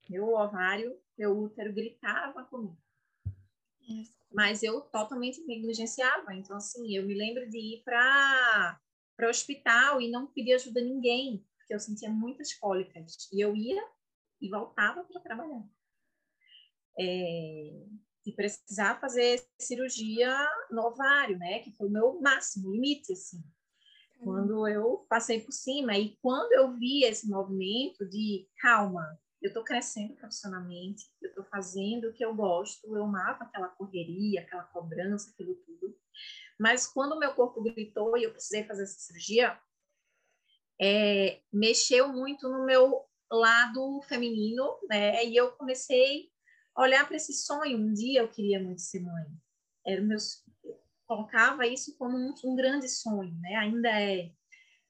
Meu 0.09 0.29
ovário, 0.29 0.99
meu 1.17 1.37
útero 1.37 1.73
gritava 1.73 2.43
comigo. 2.45 2.77
Mas 4.31 4.63
eu 4.63 4.81
totalmente 4.81 5.45
negligenciava. 5.45 6.33
Então, 6.33 6.57
assim, 6.57 6.95
eu 6.95 7.05
me 7.05 7.13
lembro 7.13 7.47
de 7.49 7.57
ir 7.57 7.83
para 7.83 8.79
o 9.21 9.29
hospital 9.29 10.01
e 10.01 10.09
não 10.09 10.27
pedir 10.27 10.53
ajuda 10.53 10.79
a 10.79 10.83
ninguém, 10.83 11.45
porque 11.57 11.73
eu 11.73 11.79
sentia 11.79 12.09
muitas 12.09 12.53
cólicas. 12.53 13.29
E 13.31 13.43
eu 13.43 13.55
ia 13.55 13.83
e 14.41 14.49
voltava 14.49 15.03
para 15.03 15.21
trabalhar. 15.21 15.63
É, 16.99 17.85
de 18.25 18.31
precisar 18.31 18.99
fazer 18.99 19.43
cirurgia 19.59 20.33
no 20.71 20.83
ovário, 20.83 21.37
né? 21.37 21.59
Que 21.59 21.71
foi 21.71 21.87
o 21.87 21.91
meu 21.91 22.21
máximo 22.21 22.71
limite, 22.71 23.13
assim. 23.13 23.43
Quando 24.23 24.65
eu 24.67 25.05
passei 25.09 25.41
por 25.41 25.51
cima 25.51 25.97
e 25.97 26.15
quando 26.21 26.53
eu 26.53 26.77
vi 26.77 27.03
esse 27.03 27.27
movimento 27.27 28.07
de 28.07 28.47
calma, 28.61 29.19
eu 29.41 29.49
estou 29.49 29.63
crescendo 29.63 30.15
profissionalmente, 30.15 31.03
eu 31.21 31.27
estou 31.27 31.43
fazendo 31.43 32.07
o 32.07 32.13
que 32.13 32.23
eu 32.23 32.33
gosto, 32.33 32.95
eu 32.95 33.03
amava 33.03 33.43
aquela 33.43 33.67
correria, 33.67 34.39
aquela 34.39 34.63
cobrança, 34.63 35.29
aquilo 35.29 35.55
tudo. 35.55 35.93
Mas 36.59 36.87
quando 36.87 37.13
o 37.13 37.19
meu 37.19 37.33
corpo 37.33 37.61
gritou 37.61 38.17
e 38.17 38.23
eu 38.23 38.31
precisei 38.31 38.63
fazer 38.63 38.83
essa 38.83 38.99
cirurgia, 38.99 39.59
é, 40.81 41.41
mexeu 41.51 42.09
muito 42.09 42.47
no 42.49 42.65
meu 42.65 43.05
lado 43.31 44.01
feminino, 44.03 44.77
né? 44.89 45.25
E 45.25 45.35
eu 45.35 45.51
comecei 45.53 46.31
olhar 46.77 47.05
para 47.07 47.15
esse 47.15 47.33
sonho. 47.33 47.77
Um 47.77 47.93
dia 47.93 48.21
eu 48.21 48.29
queria 48.29 48.61
muito 48.61 48.81
ser 48.81 49.01
mãe. 49.01 49.25
Era 49.85 50.01
meu, 50.01 50.17
colocava 51.05 51.67
isso 51.67 51.97
como 51.97 52.17
um, 52.17 52.33
um, 52.43 52.55
grande 52.55 52.89
sonho, 52.89 53.33
né? 53.39 53.55
Ainda 53.55 53.89
é. 53.89 54.31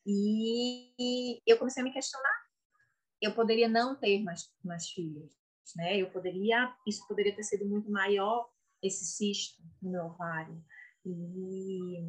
E 0.05 1.41
eu 1.45 1.57
comecei 1.57 1.81
a 1.81 1.85
me 1.85 1.93
questionar. 1.93 2.43
Eu 3.21 3.33
poderia 3.33 3.69
não 3.69 3.95
ter 3.95 4.21
mais, 4.21 4.51
mais 4.63 4.89
filhos, 4.89 5.31
né? 5.75 5.97
Eu 5.97 6.11
poderia, 6.11 6.75
isso 6.85 7.07
poderia 7.07 7.35
ter 7.35 7.43
sido 7.43 7.65
muito 7.65 7.89
maior 7.89 8.49
esse 8.81 9.05
cisto 9.05 9.61
no 9.81 9.91
meu 9.91 10.05
ovário. 10.05 10.61
E 11.05 12.01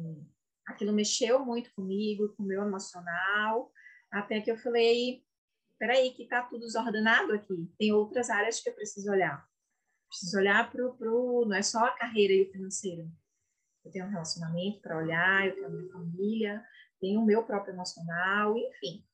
aquilo 0.67 0.93
mexeu 0.93 1.45
muito 1.45 1.73
comigo, 1.73 2.33
com 2.35 2.43
o 2.43 2.45
meu 2.45 2.63
emocional, 2.63 3.71
até 4.11 4.41
que 4.41 4.51
eu 4.51 4.57
falei, 4.57 5.23
peraí, 5.77 6.13
que 6.13 6.27
tá 6.27 6.43
tudo 6.43 6.65
desordenado 6.65 7.33
aqui. 7.33 7.71
Tem 7.77 7.91
outras 7.91 8.29
áreas 8.29 8.59
que 8.59 8.69
eu 8.69 8.73
preciso 8.73 9.11
olhar. 9.11 9.45
Preciso 10.09 10.37
olhar 10.37 10.71
para 10.71 10.83
o. 10.83 11.45
Não 11.45 11.55
é 11.55 11.61
só 11.61 11.85
a 11.85 11.97
carreira 11.97 12.33
e 12.33 12.43
o 12.43 12.51
financeiro. 12.51 13.11
Eu 13.83 13.91
tenho 13.91 14.05
um 14.05 14.09
relacionamento 14.09 14.81
para 14.81 14.97
olhar, 14.97 15.45
eu 15.45 15.53
tenho 15.53 15.67
a 15.67 15.69
minha 15.69 15.91
família, 15.91 16.65
tenho 16.99 17.21
o 17.21 17.25
meu 17.25 17.43
próprio 17.43 17.73
emocional, 17.73 18.57
enfim. 18.57 19.05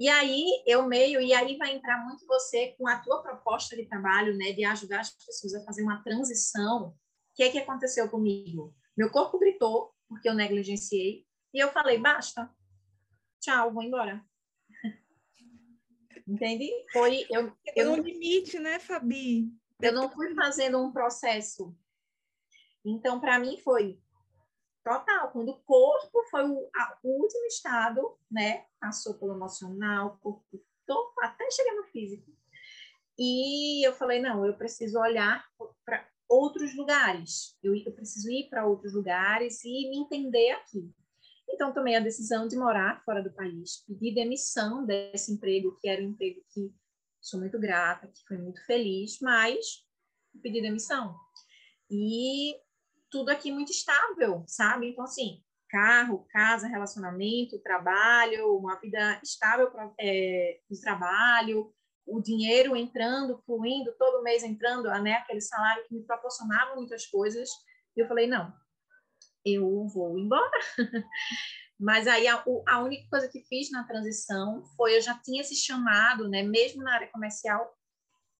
E 0.00 0.08
aí 0.08 0.64
eu 0.66 0.88
meio, 0.88 1.20
e 1.20 1.32
aí 1.32 1.56
vai 1.56 1.76
entrar 1.76 2.04
muito 2.04 2.26
você 2.26 2.74
com 2.76 2.88
a 2.88 2.98
tua 2.98 3.22
proposta 3.22 3.76
de 3.76 3.86
trabalho, 3.86 4.36
né, 4.36 4.52
de 4.52 4.64
ajudar 4.64 5.00
as 5.00 5.10
pessoas 5.10 5.54
a 5.54 5.64
fazer 5.64 5.82
uma 5.82 6.02
transição. 6.02 6.98
O 7.32 7.34
que 7.34 7.42
é 7.44 7.50
que 7.50 7.58
aconteceu 7.58 8.08
comigo? 8.10 8.74
Meu 8.96 9.10
corpo 9.10 9.38
gritou 9.38 9.94
porque 10.06 10.28
eu 10.28 10.34
negligenciei 10.34 11.26
e 11.54 11.58
eu 11.58 11.70
falei 11.72 11.98
basta, 11.98 12.50
tchau, 13.40 13.72
vou 13.72 13.82
embora. 13.82 14.22
Entende? 16.28 16.70
Foi 16.92 17.26
eu. 17.30 17.50
eu... 17.74 17.92
um 17.92 17.96
limite, 17.96 18.58
né, 18.58 18.78
Fabi? 18.78 19.50
Eu 19.80 19.92
não 19.92 20.10
fui 20.10 20.34
fazendo 20.34 20.78
um 20.78 20.92
processo. 20.92 21.74
Então, 22.84 23.18
para 23.18 23.38
mim, 23.38 23.58
foi 23.58 23.98
total. 24.84 25.32
Quando 25.32 25.50
o 25.50 25.60
corpo 25.62 26.24
foi 26.30 26.44
o, 26.44 26.70
a, 26.76 26.98
o 27.02 27.22
último 27.22 27.46
estado, 27.46 28.18
né? 28.30 28.66
Passou 28.78 29.14
pelo 29.14 29.34
emocional, 29.34 30.18
corpo, 30.22 30.62
até 31.22 31.50
chegar 31.50 31.74
no 31.76 31.84
físico. 31.84 32.30
E 33.18 33.86
eu 33.86 33.92
falei, 33.92 34.20
não, 34.20 34.44
eu 34.44 34.56
preciso 34.56 34.98
olhar 34.98 35.44
para 35.84 36.06
outros 36.32 36.74
lugares. 36.74 37.58
Eu, 37.62 37.74
eu 37.74 37.92
preciso 37.92 38.30
ir 38.30 38.48
para 38.48 38.66
outros 38.66 38.94
lugares 38.94 39.62
e 39.64 39.90
me 39.90 39.98
entender 39.98 40.50
aqui. 40.52 40.90
Então, 41.48 41.74
tomei 41.74 41.94
a 41.94 42.00
decisão 42.00 42.48
de 42.48 42.56
morar 42.56 43.02
fora 43.04 43.22
do 43.22 43.32
país, 43.32 43.84
pedir 43.86 44.14
demissão 44.14 44.86
desse 44.86 45.30
emprego, 45.30 45.76
que 45.80 45.88
era 45.88 46.00
um 46.00 46.10
emprego 46.10 46.40
que 46.52 46.72
sou 47.20 47.38
muito 47.38 47.58
grata, 47.58 48.08
que 48.08 48.26
foi 48.26 48.38
muito 48.38 48.64
feliz, 48.64 49.18
mas 49.20 49.84
pedi 50.42 50.62
demissão. 50.62 51.14
E 51.90 52.56
tudo 53.10 53.28
aqui 53.28 53.52
muito 53.52 53.70
estável, 53.70 54.42
sabe? 54.46 54.88
Então, 54.88 55.04
assim, 55.04 55.42
carro, 55.68 56.26
casa, 56.30 56.66
relacionamento, 56.66 57.58
trabalho, 57.58 58.56
uma 58.56 58.80
vida 58.80 59.20
estável 59.22 59.70
é, 60.00 60.60
de 60.70 60.80
trabalho, 60.80 61.74
o 62.06 62.20
dinheiro 62.20 62.76
entrando, 62.76 63.42
fluindo, 63.46 63.94
todo 63.98 64.22
mês 64.22 64.42
entrando, 64.42 64.88
né? 65.02 65.14
aquele 65.14 65.40
salário 65.40 65.84
que 65.86 65.94
me 65.94 66.04
proporcionava 66.04 66.74
muitas 66.74 67.06
coisas. 67.06 67.48
E 67.96 68.00
eu 68.00 68.08
falei, 68.08 68.26
não, 68.26 68.52
eu 69.44 69.86
vou 69.88 70.18
embora. 70.18 70.58
Mas 71.78 72.06
aí 72.06 72.28
a, 72.28 72.44
a, 72.68 72.82
única 72.82 73.08
coisa 73.08 73.28
que 73.28 73.42
fiz 73.42 73.70
na 73.70 73.84
transição 73.84 74.64
foi 74.76 74.96
eu 74.96 75.00
já 75.00 75.18
tinha 75.18 75.40
esse 75.40 75.56
chamado, 75.56 76.28
né? 76.28 76.42
Mesmo 76.42 76.82
na 76.82 76.94
área 76.94 77.10
comercial, 77.10 77.76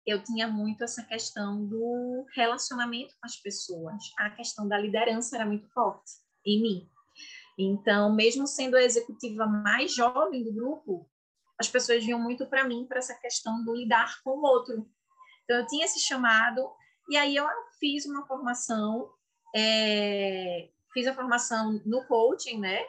eu 0.05 0.23
tinha 0.23 0.47
muito 0.47 0.83
essa 0.83 1.03
questão 1.03 1.65
do 1.65 2.25
relacionamento 2.33 3.13
com 3.19 3.25
as 3.25 3.35
pessoas. 3.35 4.01
A 4.17 4.29
questão 4.29 4.67
da 4.67 4.77
liderança 4.77 5.35
era 5.35 5.45
muito 5.45 5.67
forte 5.73 6.11
em 6.45 6.61
mim. 6.61 6.89
Então, 7.57 8.13
mesmo 8.13 8.47
sendo 8.47 8.75
a 8.75 8.83
executiva 8.83 9.45
mais 9.45 9.93
jovem 9.93 10.43
do 10.43 10.53
grupo, 10.53 11.09
as 11.59 11.67
pessoas 11.67 12.03
vinham 12.03 12.19
muito 12.19 12.45
para 12.47 12.63
mim 12.63 12.85
para 12.87 12.99
essa 12.99 13.13
questão 13.15 13.63
do 13.63 13.75
lidar 13.75 14.21
com 14.23 14.31
o 14.31 14.43
outro. 14.43 14.89
Então, 15.43 15.57
eu 15.57 15.67
tinha 15.67 15.85
esse 15.85 15.99
chamado, 15.99 16.71
e 17.09 17.17
aí 17.17 17.35
eu 17.35 17.45
fiz 17.79 18.05
uma 18.05 18.25
formação, 18.25 19.11
é, 19.55 20.69
fiz 20.93 21.07
a 21.07 21.13
formação 21.13 21.81
no 21.85 22.05
coaching, 22.07 22.59
né? 22.59 22.83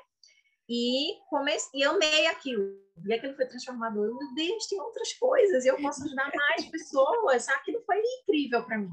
E, 0.69 1.19
comecei, 1.29 1.81
e 1.81 1.85
amei 1.85 2.27
aquilo. 2.27 2.83
E 3.05 3.13
aquilo 3.13 3.35
foi 3.35 3.47
transformador. 3.47 4.17
Meu 4.17 4.35
Deus, 4.35 4.67
tem 4.67 4.81
outras 4.81 5.13
coisas, 5.15 5.67
eu 5.67 5.81
posso 5.81 6.05
ajudar 6.05 6.31
mais 6.35 6.65
pessoas. 6.71 7.49
Aquilo 7.49 7.83
foi 7.85 8.01
incrível 8.01 8.65
para 8.65 8.79
mim. 8.79 8.91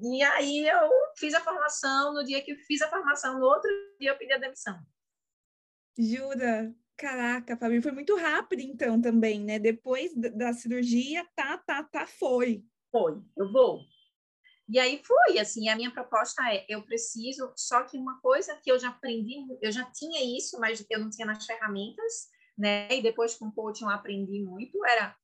E 0.00 0.22
aí 0.22 0.66
eu 0.66 0.90
fiz 1.16 1.34
a 1.34 1.40
formação, 1.40 2.14
no 2.14 2.24
dia 2.24 2.42
que 2.42 2.52
eu 2.52 2.56
fiz 2.58 2.82
a 2.82 2.88
formação, 2.88 3.38
no 3.38 3.46
outro 3.46 3.70
dia 3.98 4.10
eu 4.10 4.18
pedi 4.18 4.32
a 4.32 4.38
demissão. 4.38 4.78
Jura? 5.98 6.74
Caraca, 6.96 7.56
Fabi, 7.58 7.82
foi 7.82 7.92
muito 7.92 8.16
rápido 8.16 8.60
então 8.60 9.00
também, 9.00 9.40
né? 9.40 9.58
Depois 9.58 10.12
da 10.14 10.54
cirurgia, 10.54 11.26
tá, 11.36 11.58
tá, 11.58 11.84
tá, 11.84 12.06
foi. 12.06 12.64
Foi, 12.90 13.20
eu 13.36 13.52
vou. 13.52 13.80
E 14.68 14.78
aí 14.78 15.02
foi, 15.04 15.38
assim, 15.38 15.68
a 15.68 15.76
minha 15.76 15.92
proposta 15.92 16.42
é, 16.50 16.64
eu 16.68 16.82
preciso, 16.82 17.52
só 17.54 17.84
que 17.84 17.98
uma 17.98 18.18
coisa 18.20 18.58
que 18.62 18.72
eu 18.72 18.78
já 18.78 18.88
aprendi, 18.88 19.46
eu 19.60 19.70
já 19.70 19.84
tinha 19.92 20.24
isso, 20.36 20.58
mas 20.58 20.84
eu 20.90 20.98
não 20.98 21.10
tinha 21.10 21.26
nas 21.26 21.44
ferramentas, 21.44 22.28
né? 22.56 22.88
E 22.90 23.02
depois 23.02 23.34
com 23.34 23.46
o 23.46 23.52
coaching 23.52 23.84
eu 23.84 23.90
aprendi 23.90 24.42
muito, 24.42 24.82
era, 24.86 25.14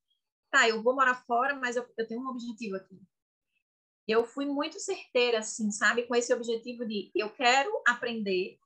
tá, 0.51 0.69
eu 0.69 0.83
vou 0.83 0.95
morar 0.95 1.25
fora, 1.27 1.57
mas 1.57 1.75
eu, 1.75 1.87
eu 1.97 2.07
tenho 2.07 2.21
um 2.21 2.29
objetivo 2.29 2.77
aqui. 2.77 3.01
Eu 4.07 4.27
fui 4.27 4.45
muito 4.45 4.79
certeira, 4.79 5.39
assim, 5.39 5.71
sabe? 5.71 6.03
Com 6.03 6.15
esse 6.15 6.35
objetivo 6.35 6.87
de, 6.87 7.11
eu 7.15 7.31
quero 7.31 7.71
aprender 7.87 8.59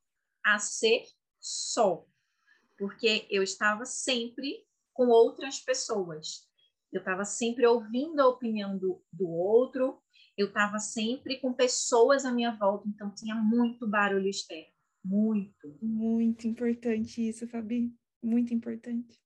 a 0.45 0.59
ser 0.59 1.03
só 1.39 2.05
porque 2.77 3.27
eu 3.29 3.41
estava 3.43 3.85
sempre 3.85 4.65
com 4.93 5.07
outras 5.07 5.59
pessoas. 5.59 6.47
Eu 6.91 6.99
estava 6.99 7.25
sempre 7.25 7.65
ouvindo 7.65 8.19
a 8.19 8.27
opinião 8.27 8.77
do, 8.77 9.03
do 9.11 9.27
outro, 9.29 10.01
eu 10.37 10.47
estava 10.47 10.79
sempre 10.79 11.39
com 11.39 11.51
pessoas 11.53 12.23
à 12.23 12.31
minha 12.31 12.55
volta, 12.55 12.87
então 12.87 13.13
tinha 13.13 13.35
muito 13.35 13.87
barulho 13.87 14.27
externo. 14.27 14.71
Muito. 15.03 15.77
Muito 15.81 16.47
importante 16.47 17.27
isso, 17.27 17.47
Fabi. 17.47 17.93
Muito 18.21 18.53
importante. 18.53 19.19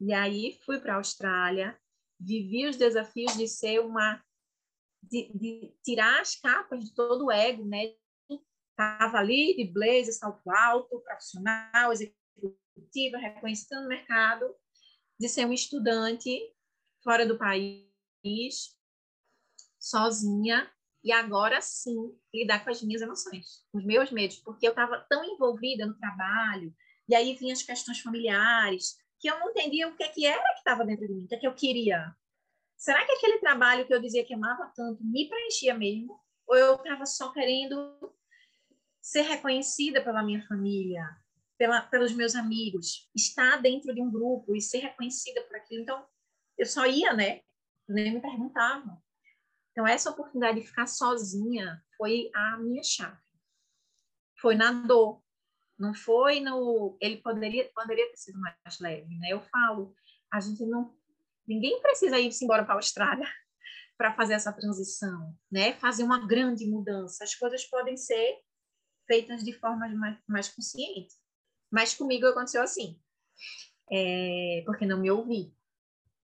E 0.00 0.12
aí 0.12 0.58
fui 0.64 0.78
para 0.78 0.94
a 0.94 0.96
Austrália, 0.96 1.78
vivi 2.18 2.66
os 2.66 2.76
desafios 2.76 3.36
de 3.36 3.48
ser 3.48 3.80
uma. 3.80 4.22
De, 5.02 5.30
de, 5.34 5.74
tirar 5.84 6.20
as 6.20 6.34
capas 6.36 6.84
de 6.84 6.94
todo 6.94 7.26
o 7.26 7.30
ego, 7.30 7.64
né? 7.64 7.94
Estava 8.70 9.18
ali 9.18 9.56
de 9.56 9.72
blazer, 9.72 10.12
salto 10.12 10.50
alto, 10.50 11.00
profissional, 11.00 11.92
executiva, 11.92 12.56
reconhecida 13.18 13.80
no 13.80 13.88
mercado, 13.88 14.54
de 15.18 15.28
ser 15.28 15.46
um 15.46 15.52
estudante 15.52 16.40
fora 17.02 17.26
do 17.26 17.38
país, 17.38 18.76
sozinha, 19.78 20.70
e 21.02 21.12
agora 21.12 21.60
sim 21.60 22.18
lidar 22.34 22.64
com 22.64 22.70
as 22.70 22.82
minhas 22.82 23.00
emoções, 23.00 23.64
com 23.70 23.78
os 23.78 23.84
meus 23.84 24.10
medos, 24.10 24.38
porque 24.38 24.66
eu 24.66 24.70
estava 24.70 25.06
tão 25.08 25.24
envolvida 25.24 25.86
no 25.86 25.96
trabalho, 25.96 26.74
e 27.08 27.14
aí 27.14 27.34
vinham 27.34 27.52
as 27.52 27.62
questões 27.62 28.00
familiares, 28.00 28.96
que 29.20 29.30
eu 29.30 29.38
não 29.38 29.50
entendia 29.50 29.88
o 29.88 29.96
que, 29.96 30.02
é 30.02 30.08
que 30.08 30.26
era 30.26 30.52
que 30.52 30.58
estava 30.58 30.84
dentro 30.84 31.06
de 31.06 31.14
mim, 31.14 31.24
o 31.24 31.28
que, 31.28 31.36
que 31.36 31.46
eu 31.46 31.54
queria. 31.54 32.14
Será 32.76 33.04
que 33.06 33.12
aquele 33.12 33.38
trabalho 33.38 33.86
que 33.86 33.94
eu 33.94 34.00
dizia 34.00 34.24
que 34.24 34.34
amava 34.34 34.70
tanto 34.74 35.02
me 35.04 35.28
preenchia 35.28 35.74
mesmo? 35.74 36.20
Ou 36.46 36.56
eu 36.56 36.74
estava 36.74 37.06
só 37.06 37.32
querendo 37.32 38.12
ser 39.00 39.22
reconhecida 39.22 40.02
pela 40.02 40.22
minha 40.22 40.44
família, 40.46 41.04
pela, 41.58 41.82
pelos 41.82 42.12
meus 42.12 42.34
amigos, 42.34 43.08
estar 43.14 43.60
dentro 43.60 43.94
de 43.94 44.00
um 44.00 44.10
grupo 44.10 44.54
e 44.54 44.60
ser 44.60 44.78
reconhecida 44.78 45.42
por 45.42 45.56
aquilo. 45.56 45.82
Então, 45.82 46.06
eu 46.58 46.66
só 46.66 46.86
ia, 46.86 47.12
né? 47.12 47.40
Nem 47.88 48.14
me 48.14 48.20
perguntava. 48.20 49.02
Então, 49.72 49.86
essa 49.86 50.10
oportunidade 50.10 50.60
de 50.60 50.66
ficar 50.66 50.86
sozinha 50.86 51.82
foi 51.96 52.30
a 52.34 52.58
minha 52.58 52.82
chave. 52.82 53.20
Foi 54.40 54.54
na 54.54 54.72
dor. 54.72 55.22
Não 55.78 55.92
foi 55.92 56.40
no. 56.40 56.96
Ele 57.00 57.18
poderia, 57.18 57.70
poderia 57.74 58.08
ter 58.10 58.16
sido 58.16 58.40
mais 58.40 58.80
leve, 58.80 59.14
né? 59.18 59.28
Eu 59.30 59.42
falo, 59.42 59.94
a 60.32 60.40
gente 60.40 60.64
não. 60.64 60.96
Ninguém 61.46 61.80
precisa 61.80 62.18
ir 62.18 62.30
embora 62.42 62.64
para 62.64 62.74
a 62.74 62.78
Austrália 62.78 63.28
para 63.96 64.14
fazer 64.14 64.34
essa 64.34 64.52
transição, 64.52 65.34
né? 65.50 65.74
Fazer 65.74 66.02
uma 66.02 66.26
grande 66.26 66.66
mudança. 66.66 67.24
As 67.24 67.34
coisas 67.34 67.64
podem 67.66 67.96
ser 67.96 68.38
feitas 69.06 69.44
de 69.44 69.52
forma 69.52 69.86
mais, 69.88 70.18
mais 70.26 70.48
consciente. 70.48 71.14
Mas 71.70 71.94
comigo 71.94 72.26
aconteceu 72.26 72.62
assim, 72.62 72.98
é, 73.90 74.62
porque 74.64 74.86
não 74.86 75.00
me 75.00 75.10
ouvi. 75.10 75.54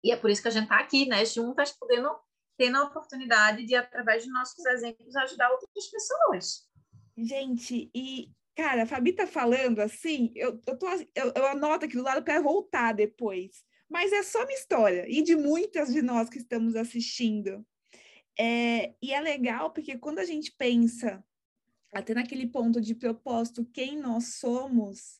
E 0.03 0.11
é 0.11 0.17
por 0.17 0.31
isso 0.31 0.43
que 0.43 0.49
a 0.49 0.51
gente 0.51 0.65
está 0.65 0.79
aqui, 0.79 1.07
né, 1.07 1.25
juntas, 1.25 1.73
podendo, 1.73 2.11
tendo 2.57 2.79
a 2.79 2.85
oportunidade 2.85 3.65
de, 3.65 3.75
através 3.75 4.25
de 4.25 4.31
nossos 4.31 4.65
exemplos, 4.65 5.15
ajudar 5.17 5.51
outras 5.51 5.87
pessoas. 5.87 6.69
Gente, 7.17 7.91
e, 7.95 8.33
cara, 8.57 8.85
a 8.85 8.87
Fabi 8.87 9.13
tá 9.13 9.27
falando 9.27 9.81
assim, 9.81 10.33
eu, 10.35 10.61
eu, 10.67 10.79
tô, 10.79 10.87
eu, 11.15 11.33
eu 11.35 11.47
anoto 11.47 11.85
aqui 11.85 11.97
do 11.97 12.03
lado 12.03 12.23
para 12.23 12.41
voltar 12.41 12.93
depois. 12.93 13.63
Mas 13.89 14.13
é 14.13 14.23
só 14.23 14.43
uma 14.45 14.53
história, 14.53 15.05
e 15.09 15.21
de 15.21 15.35
muitas 15.35 15.93
de 15.93 16.01
nós 16.01 16.31
que 16.31 16.39
estamos 16.39 16.77
assistindo. 16.77 17.67
É, 18.39 18.95
e 19.03 19.13
é 19.13 19.21
legal 19.21 19.73
porque 19.73 19.99
quando 19.99 20.21
a 20.21 20.25
gente 20.25 20.53
pensa 20.53 21.23
até 21.93 22.15
naquele 22.15 22.47
ponto 22.47 22.81
de 22.81 22.95
propósito, 22.95 23.69
quem 23.73 23.99
nós 23.99 24.35
somos, 24.35 25.20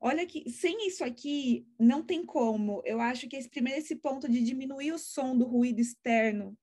olha 0.00 0.26
que 0.26 0.50
sem 0.50 0.86
isso 0.86 1.04
aqui 1.04 1.66
não 1.78 2.02
tem 2.02 2.24
como. 2.24 2.82
Eu 2.84 3.00
acho 3.00 3.28
que 3.28 3.36
esse 3.36 3.48
primeiro 3.48 3.80
esse 3.80 3.96
ponto 3.96 4.28
de 4.28 4.42
diminuir 4.42 4.92
o 4.92 4.98
som 4.98 5.36
do 5.36 5.44
ruído 5.44 5.80
externo. 5.80 6.56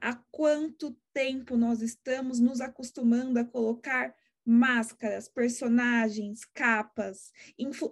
Há 0.00 0.14
quanto 0.30 0.96
tempo 1.12 1.56
nós 1.56 1.80
estamos 1.80 2.40
nos 2.40 2.60
acostumando 2.60 3.38
a 3.38 3.44
colocar 3.44 4.14
máscaras, 4.44 5.28
personagens, 5.28 6.44
capas. 6.44 7.32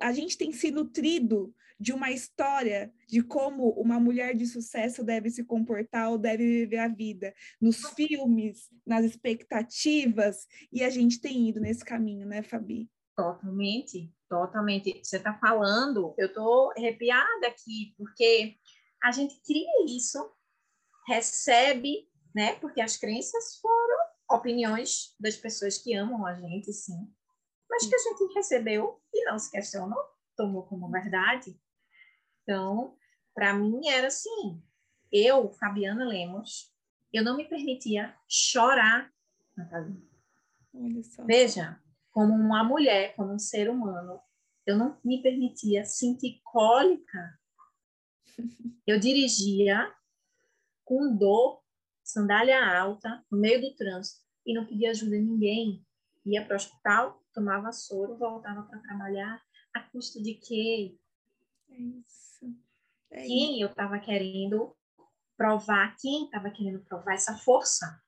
A 0.00 0.12
gente 0.12 0.36
tem 0.36 0.52
se 0.52 0.70
nutrido 0.70 1.54
de 1.80 1.92
uma 1.92 2.10
história 2.10 2.92
de 3.08 3.22
como 3.22 3.70
uma 3.70 3.98
mulher 3.98 4.36
de 4.36 4.46
sucesso 4.46 5.02
deve 5.02 5.30
se 5.30 5.42
comportar 5.42 6.10
ou 6.10 6.18
deve 6.18 6.44
viver 6.44 6.78
a 6.78 6.88
vida, 6.88 7.34
nos 7.60 7.88
filmes, 7.90 8.70
nas 8.86 9.04
expectativas, 9.04 10.46
e 10.70 10.84
a 10.84 10.90
gente 10.90 11.20
tem 11.20 11.48
ido 11.48 11.58
nesse 11.58 11.84
caminho, 11.84 12.26
né, 12.26 12.42
Fabi? 12.42 12.88
Totalmente, 13.16 14.12
totalmente. 14.28 15.00
Você 15.04 15.18
está 15.18 15.34
falando, 15.34 16.14
eu 16.16 16.28
estou 16.28 16.70
arrepiada 16.72 17.46
aqui, 17.46 17.94
porque 17.96 18.56
a 19.02 19.12
gente 19.12 19.40
cria 19.42 19.84
isso, 19.86 20.18
recebe, 21.06 22.08
né? 22.34 22.54
Porque 22.56 22.80
as 22.80 22.96
crenças 22.96 23.56
foram 23.60 23.96
opiniões 24.30 25.14
das 25.20 25.36
pessoas 25.36 25.76
que 25.76 25.94
amam 25.94 26.24
a 26.24 26.34
gente, 26.34 26.72
sim, 26.72 27.12
mas 27.68 27.86
que 27.86 27.94
a 27.94 27.98
gente 27.98 28.34
recebeu 28.34 29.00
e 29.12 29.24
não 29.24 29.38
se 29.38 29.50
questionou, 29.50 30.02
tomou 30.36 30.62
como 30.64 30.90
verdade. 30.90 31.58
Então, 32.42 32.96
para 33.34 33.54
mim 33.54 33.88
era 33.88 34.06
assim, 34.08 34.62
eu, 35.10 35.50
Fabiana 35.52 36.04
Lemos, 36.04 36.72
eu 37.12 37.22
não 37.22 37.36
me 37.36 37.46
permitia 37.46 38.16
chorar 38.26 39.12
na 39.56 39.66
casa. 39.66 39.94
Veja, 41.26 41.81
como 42.12 42.34
uma 42.34 42.62
mulher, 42.62 43.16
como 43.16 43.32
um 43.32 43.38
ser 43.38 43.68
humano, 43.68 44.20
eu 44.66 44.76
não 44.76 44.98
me 45.02 45.20
permitia 45.20 45.84
sentir 45.84 46.40
cólica. 46.44 47.40
Eu 48.86 48.98
dirigia 48.98 49.92
com 50.84 51.16
dor, 51.16 51.62
sandália 52.02 52.78
alta, 52.78 53.24
no 53.30 53.38
meio 53.38 53.60
do 53.60 53.74
trânsito 53.76 54.20
e 54.44 54.52
não 54.52 54.66
pedia 54.66 54.90
ajuda 54.90 55.16
a 55.16 55.20
ninguém. 55.20 55.86
Ia 56.26 56.44
para 56.44 56.54
o 56.54 56.56
hospital, 56.56 57.22
tomava 57.32 57.72
soro, 57.72 58.18
voltava 58.18 58.62
para 58.64 58.80
trabalhar. 58.80 59.40
A 59.72 59.80
custo 59.80 60.22
de 60.22 60.34
quê? 60.34 60.98
É 61.70 61.80
isso. 61.80 62.56
É 63.10 63.22
quem 63.22 63.54
isso. 63.54 63.62
eu 63.62 63.68
estava 63.68 63.98
querendo 63.98 64.76
provar, 65.36 65.96
quem 65.96 66.24
estava 66.24 66.50
querendo 66.50 66.80
provar 66.84 67.14
essa 67.14 67.36
força, 67.38 68.02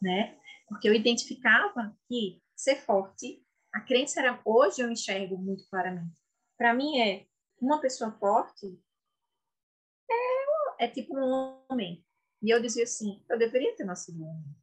né? 0.00 0.38
Porque 0.68 0.88
eu 0.88 0.94
identificava 0.94 1.96
que 2.08 2.42
ser 2.54 2.76
forte, 2.76 3.45
a 3.76 3.80
crença 3.82 4.20
era, 4.20 4.40
hoje 4.42 4.80
eu 4.80 4.90
enxergo 4.90 5.36
muito 5.36 5.68
claramente. 5.68 6.18
Para 6.56 6.72
mim 6.72 6.98
é, 6.98 7.26
uma 7.60 7.78
pessoa 7.78 8.10
forte 8.12 8.80
é, 10.10 10.84
é 10.86 10.88
tipo 10.88 11.14
um 11.14 11.62
homem. 11.68 12.02
E 12.42 12.48
eu 12.48 12.60
dizia 12.60 12.84
assim, 12.84 13.22
eu 13.28 13.38
deveria 13.38 13.76
ter 13.76 13.84
nascido 13.84 14.22
um 14.22 14.28
homem. 14.28 14.56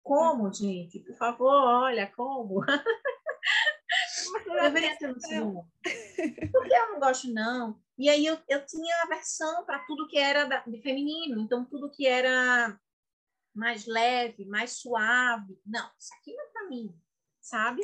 Como, 0.00 0.52
gente? 0.52 1.00
Por 1.00 1.16
favor, 1.16 1.50
olha, 1.50 2.06
como? 2.14 2.64
eu 4.46 4.62
deveria 4.62 4.96
ter 4.96 5.08
noção. 5.08 5.68
Porque 6.52 6.72
eu 6.72 6.92
não 6.92 7.00
gosto, 7.00 7.32
não. 7.32 7.82
E 7.98 8.08
aí 8.08 8.26
eu, 8.26 8.38
eu 8.48 8.64
tinha 8.64 9.02
aversão 9.02 9.64
para 9.64 9.84
tudo 9.86 10.06
que 10.06 10.18
era 10.18 10.44
de 10.60 10.80
feminino. 10.82 11.40
Então, 11.40 11.64
tudo 11.64 11.90
que 11.90 12.06
era 12.06 12.78
mais 13.52 13.86
leve, 13.86 14.44
mais 14.44 14.78
suave. 14.78 15.60
Não, 15.66 15.90
isso 15.98 16.14
aqui 16.20 16.32
não 16.32 16.44
é 16.44 16.48
para 16.52 16.68
mim, 16.68 16.96
sabe? 17.40 17.82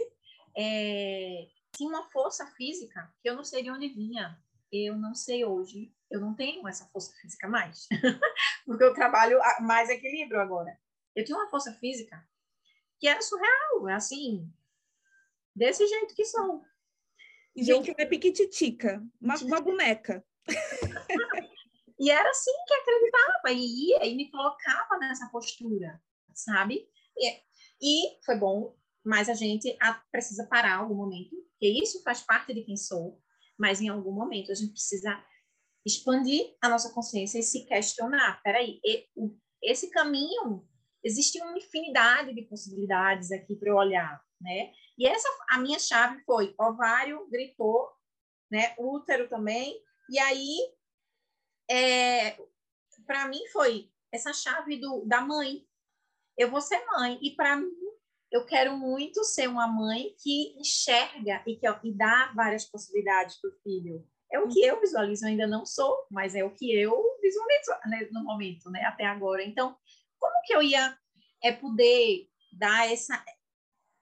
É, 0.56 1.48
tinha 1.74 1.88
uma 1.88 2.10
força 2.10 2.46
física 2.52 3.12
que 3.22 3.28
eu 3.28 3.34
não 3.34 3.44
sei 3.44 3.62
de 3.62 3.70
onde 3.70 3.88
vinha. 3.88 4.38
eu 4.70 4.96
não 4.96 5.14
sei 5.14 5.44
hoje, 5.44 5.92
eu 6.10 6.20
não 6.20 6.34
tenho 6.34 6.66
essa 6.68 6.86
força 6.86 7.12
física 7.20 7.48
mais, 7.48 7.88
porque 8.64 8.84
eu 8.84 8.94
trabalho 8.94 9.38
mais 9.60 9.88
equilíbrio 9.88 10.40
agora. 10.40 10.78
Eu 11.14 11.24
tinha 11.24 11.36
uma 11.36 11.50
força 11.50 11.72
física 11.74 12.26
que 12.98 13.08
era 13.08 13.20
surreal, 13.20 13.88
assim, 13.88 14.48
desse 15.54 15.86
jeito 15.86 16.14
que 16.14 16.24
sou. 16.24 16.64
Gente, 17.56 17.90
eu... 17.90 17.94
é 17.98 18.06
piquititica, 18.06 19.02
uma, 19.20 19.36
uma 19.38 19.60
boneca. 19.60 20.24
e 21.98 22.10
era 22.10 22.30
assim 22.30 22.52
que 22.66 22.74
acreditava, 22.74 23.50
e 23.52 23.90
ia 23.90 24.06
e 24.06 24.14
me 24.14 24.30
colocava 24.30 24.98
nessa 24.98 25.28
postura, 25.28 26.00
sabe? 26.32 26.88
E, 27.16 27.42
e 27.80 28.24
foi 28.24 28.36
bom, 28.36 28.74
mas 29.04 29.28
a 29.28 29.34
gente 29.34 29.76
precisa 30.10 30.46
parar 30.46 30.76
algum 30.76 30.94
momento, 30.94 31.30
porque 31.30 31.68
isso 31.82 32.02
faz 32.02 32.20
parte 32.22 32.54
de 32.54 32.62
quem 32.62 32.76
sou, 32.76 33.20
mas 33.58 33.80
em 33.80 33.88
algum 33.88 34.12
momento 34.12 34.52
a 34.52 34.54
gente 34.54 34.72
precisa 34.72 35.22
expandir 35.84 36.56
a 36.62 36.68
nossa 36.68 36.92
consciência 36.92 37.38
e 37.38 37.42
se 37.42 37.66
questionar. 37.66 38.40
Peraí, 38.42 38.80
esse 39.62 39.90
caminho, 39.90 40.66
existe 41.02 41.40
uma 41.40 41.58
infinidade 41.58 42.34
de 42.34 42.42
possibilidades 42.42 43.32
aqui 43.32 43.56
para 43.56 43.70
eu 43.70 43.76
olhar, 43.76 44.22
né? 44.40 44.72
E 44.96 45.06
essa, 45.06 45.28
a 45.48 45.58
minha 45.58 45.78
chave 45.78 46.22
foi 46.24 46.54
ovário, 46.58 47.28
gritou, 47.30 47.88
né? 48.50 48.74
Útero 48.78 49.28
também. 49.28 49.80
E 50.10 50.18
aí, 50.18 50.58
é, 51.70 52.36
para 53.06 53.26
mim 53.28 53.40
foi 53.52 53.90
essa 54.12 54.32
chave 54.32 54.76
do, 54.76 55.04
da 55.06 55.20
mãe. 55.20 55.66
Eu 56.36 56.50
vou 56.50 56.60
ser 56.60 56.84
mãe. 56.86 57.18
E 57.22 57.34
para 57.34 57.56
mim, 57.56 57.70
eu 58.32 58.46
quero 58.46 58.76
muito 58.78 59.22
ser 59.24 59.46
uma 59.46 59.68
mãe 59.68 60.14
que 60.18 60.58
enxerga 60.58 61.42
e 61.46 61.54
que 61.54 61.66
e 61.84 61.92
dá 61.92 62.32
várias 62.34 62.64
possibilidades 62.64 63.38
para 63.38 63.50
o 63.50 63.60
filho. 63.62 64.08
É 64.32 64.40
o 64.40 64.48
que 64.48 64.64
eu 64.64 64.80
visualizo, 64.80 65.26
eu 65.26 65.28
ainda 65.28 65.46
não 65.46 65.66
sou, 65.66 66.06
mas 66.10 66.34
é 66.34 66.42
o 66.42 66.54
que 66.54 66.74
eu 66.74 66.90
visualizo 67.20 67.70
né, 67.86 68.08
no 68.10 68.24
momento, 68.24 68.70
né, 68.70 68.82
até 68.84 69.04
agora. 69.04 69.44
Então, 69.44 69.76
como 70.18 70.42
que 70.46 70.54
eu 70.54 70.62
ia 70.62 70.96
é 71.44 71.52
poder 71.52 72.26
dar 72.54 72.90
essa 72.90 73.22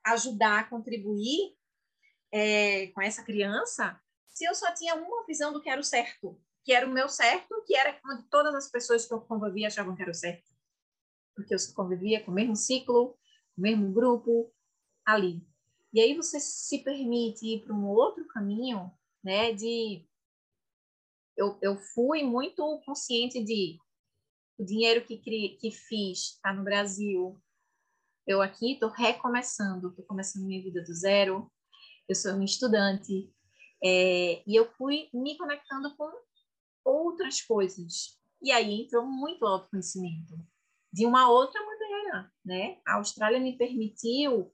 ajudar, 0.06 0.70
contribuir 0.70 1.56
é, 2.32 2.86
com 2.88 3.02
essa 3.02 3.24
criança, 3.24 4.00
se 4.28 4.44
eu 4.44 4.54
só 4.54 4.72
tinha 4.72 4.94
uma 4.94 5.26
visão 5.26 5.52
do 5.52 5.60
que 5.60 5.68
era 5.68 5.80
o 5.80 5.84
certo, 5.84 6.40
que 6.64 6.72
era 6.72 6.86
o 6.86 6.92
meu 6.92 7.08
certo, 7.08 7.62
que 7.66 7.74
era 7.74 7.98
onde 8.06 8.22
todas 8.28 8.54
as 8.54 8.70
pessoas 8.70 9.06
que 9.06 9.12
eu 9.12 9.20
convivia 9.20 9.66
achavam 9.66 9.96
que 9.96 10.02
era 10.02 10.10
o 10.10 10.14
certo. 10.14 10.48
Porque 11.34 11.54
eu 11.54 11.58
convivia 11.74 12.22
com 12.22 12.30
o 12.30 12.34
mesmo 12.34 12.54
ciclo, 12.54 13.18
mesmo 13.60 13.92
grupo, 13.92 14.52
ali. 15.04 15.44
E 15.92 16.00
aí 16.00 16.14
você 16.14 16.38
se 16.38 16.82
permite 16.82 17.46
ir 17.46 17.64
para 17.64 17.74
um 17.74 17.86
outro 17.86 18.26
caminho, 18.28 18.90
né, 19.22 19.52
de... 19.52 20.06
Eu, 21.36 21.58
eu 21.62 21.76
fui 21.78 22.22
muito 22.22 22.80
consciente 22.84 23.42
de 23.42 23.78
o 24.58 24.64
dinheiro 24.64 25.04
que, 25.06 25.16
que 25.16 25.70
fiz 25.70 26.34
está 26.34 26.52
no 26.52 26.62
Brasil. 26.62 27.40
Eu 28.26 28.42
aqui 28.42 28.74
estou 28.74 28.90
recomeçando, 28.90 29.88
estou 29.88 30.04
começando 30.04 30.44
minha 30.44 30.62
vida 30.62 30.82
do 30.82 30.94
zero. 30.94 31.50
Eu 32.06 32.14
sou 32.14 32.34
uma 32.34 32.44
estudante. 32.44 33.32
É, 33.82 34.42
e 34.46 34.54
eu 34.54 34.70
fui 34.72 35.08
me 35.14 35.38
conectando 35.38 35.96
com 35.96 36.12
outras 36.84 37.40
coisas. 37.40 38.18
E 38.42 38.52
aí 38.52 38.82
entrou 38.82 39.06
muito 39.06 39.46
autoconhecimento 39.46 40.34
de 40.92 41.06
uma 41.06 41.30
outra 41.30 41.60
maneira, 41.64 41.79
né? 42.44 42.78
A 42.86 42.94
Austrália 42.94 43.40
me 43.40 43.56
permitiu 43.56 44.52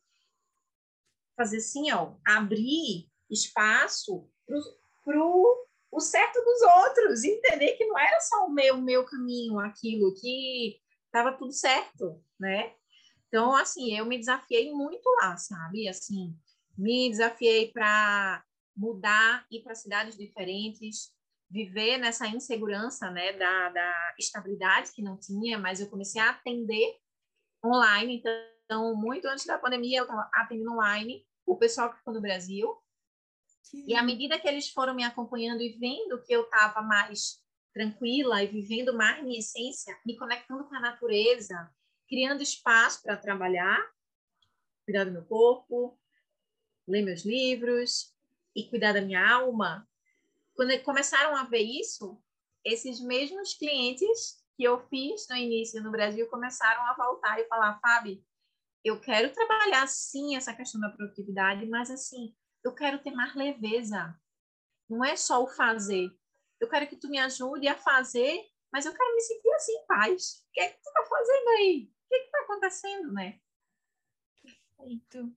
fazer 1.36 1.58
assim, 1.58 1.92
ó, 1.92 2.14
abrir 2.26 3.08
espaço 3.30 4.28
para 5.04 5.18
o 5.18 6.00
certo 6.00 6.42
dos 6.42 6.62
outros, 6.62 7.24
entender 7.24 7.72
que 7.72 7.86
não 7.86 7.98
era 7.98 8.20
só 8.20 8.46
o 8.46 8.52
meu, 8.52 8.80
meu 8.80 9.04
caminho, 9.04 9.58
aquilo, 9.58 10.14
que 10.14 10.80
estava 11.06 11.32
tudo 11.32 11.52
certo, 11.52 12.22
né? 12.38 12.74
Então, 13.28 13.54
assim, 13.54 13.96
eu 13.96 14.06
me 14.06 14.18
desafiei 14.18 14.72
muito 14.72 15.08
lá, 15.20 15.36
sabe? 15.36 15.88
Assim, 15.88 16.34
me 16.76 17.10
desafiei 17.10 17.70
para 17.72 18.44
mudar, 18.76 19.46
ir 19.50 19.62
para 19.62 19.74
cidades 19.74 20.16
diferentes, 20.16 21.14
viver 21.50 21.98
nessa 21.98 22.26
insegurança, 22.26 23.10
né, 23.10 23.32
da, 23.32 23.68
da 23.70 24.14
estabilidade 24.18 24.92
que 24.92 25.02
não 25.02 25.16
tinha, 25.16 25.58
mas 25.58 25.80
eu 25.80 25.88
comecei 25.88 26.20
a 26.20 26.30
atender 26.30 26.98
online, 27.68 28.22
então, 28.64 28.94
muito 28.94 29.26
antes 29.28 29.46
da 29.46 29.58
pandemia, 29.58 29.98
eu 29.98 30.04
estava 30.04 30.28
atendendo 30.34 30.72
online 30.72 31.26
o 31.44 31.56
pessoal 31.56 31.90
que 31.90 31.98
ficou 31.98 32.12
no 32.12 32.20
Brasil, 32.20 32.76
que... 33.70 33.84
e 33.86 33.94
à 33.94 34.02
medida 34.02 34.38
que 34.38 34.48
eles 34.48 34.68
foram 34.68 34.94
me 34.94 35.04
acompanhando 35.04 35.62
e 35.62 35.76
vendo 35.78 36.22
que 36.22 36.32
eu 36.32 36.42
estava 36.42 36.82
mais 36.82 37.40
tranquila 37.72 38.42
e 38.42 38.46
vivendo 38.46 38.94
mais 38.94 39.22
minha 39.22 39.38
essência, 39.38 39.96
me 40.04 40.16
conectando 40.16 40.64
com 40.64 40.74
a 40.74 40.80
natureza, 40.80 41.70
criando 42.08 42.42
espaço 42.42 43.02
para 43.02 43.16
trabalhar, 43.16 43.78
cuidar 44.84 45.04
do 45.04 45.12
meu 45.12 45.24
corpo, 45.24 45.98
ler 46.88 47.02
meus 47.02 47.24
livros 47.24 48.14
e 48.54 48.64
cuidar 48.64 48.92
da 48.92 49.02
minha 49.02 49.28
alma, 49.28 49.86
quando 50.54 50.82
começaram 50.82 51.36
a 51.36 51.44
ver 51.44 51.60
isso, 51.60 52.18
esses 52.64 52.98
mesmos 53.00 53.52
clientes 53.52 54.42
que 54.56 54.64
eu 54.64 54.80
fiz 54.88 55.28
no 55.28 55.36
início 55.36 55.82
no 55.82 55.90
Brasil 55.90 56.28
começaram 56.28 56.82
a 56.86 56.94
voltar 56.94 57.38
e 57.38 57.46
falar, 57.46 57.78
Fábio, 57.80 58.24
eu 58.84 59.00
quero 59.00 59.32
trabalhar 59.32 59.86
sim 59.86 60.36
essa 60.36 60.54
questão 60.54 60.80
da 60.80 60.88
produtividade, 60.88 61.66
mas 61.66 61.90
assim, 61.90 62.34
eu 62.64 62.74
quero 62.74 62.98
ter 63.02 63.10
mais 63.10 63.34
leveza. 63.34 64.18
Não 64.88 65.04
é 65.04 65.16
só 65.16 65.42
o 65.42 65.48
fazer. 65.48 66.08
Eu 66.60 66.68
quero 66.68 66.86
que 66.86 66.96
tu 66.96 67.08
me 67.08 67.18
ajude 67.18 67.68
a 67.68 67.76
fazer, 67.76 68.40
mas 68.72 68.86
eu 68.86 68.94
quero 68.94 69.14
me 69.14 69.20
sentir 69.20 69.52
assim 69.54 69.72
em 69.72 69.86
paz. 69.86 70.44
O 70.48 70.52
que 70.52 70.60
é 70.60 70.68
que 70.68 70.78
tu 70.78 70.92
tá 70.92 71.04
fazendo 71.04 71.48
aí? 71.58 71.90
O 72.04 72.08
que 72.08 72.14
é 72.14 72.18
que 72.20 72.30
tá 72.30 72.38
acontecendo, 72.42 73.12
né? 73.12 73.40
Perfeito. 74.42 75.36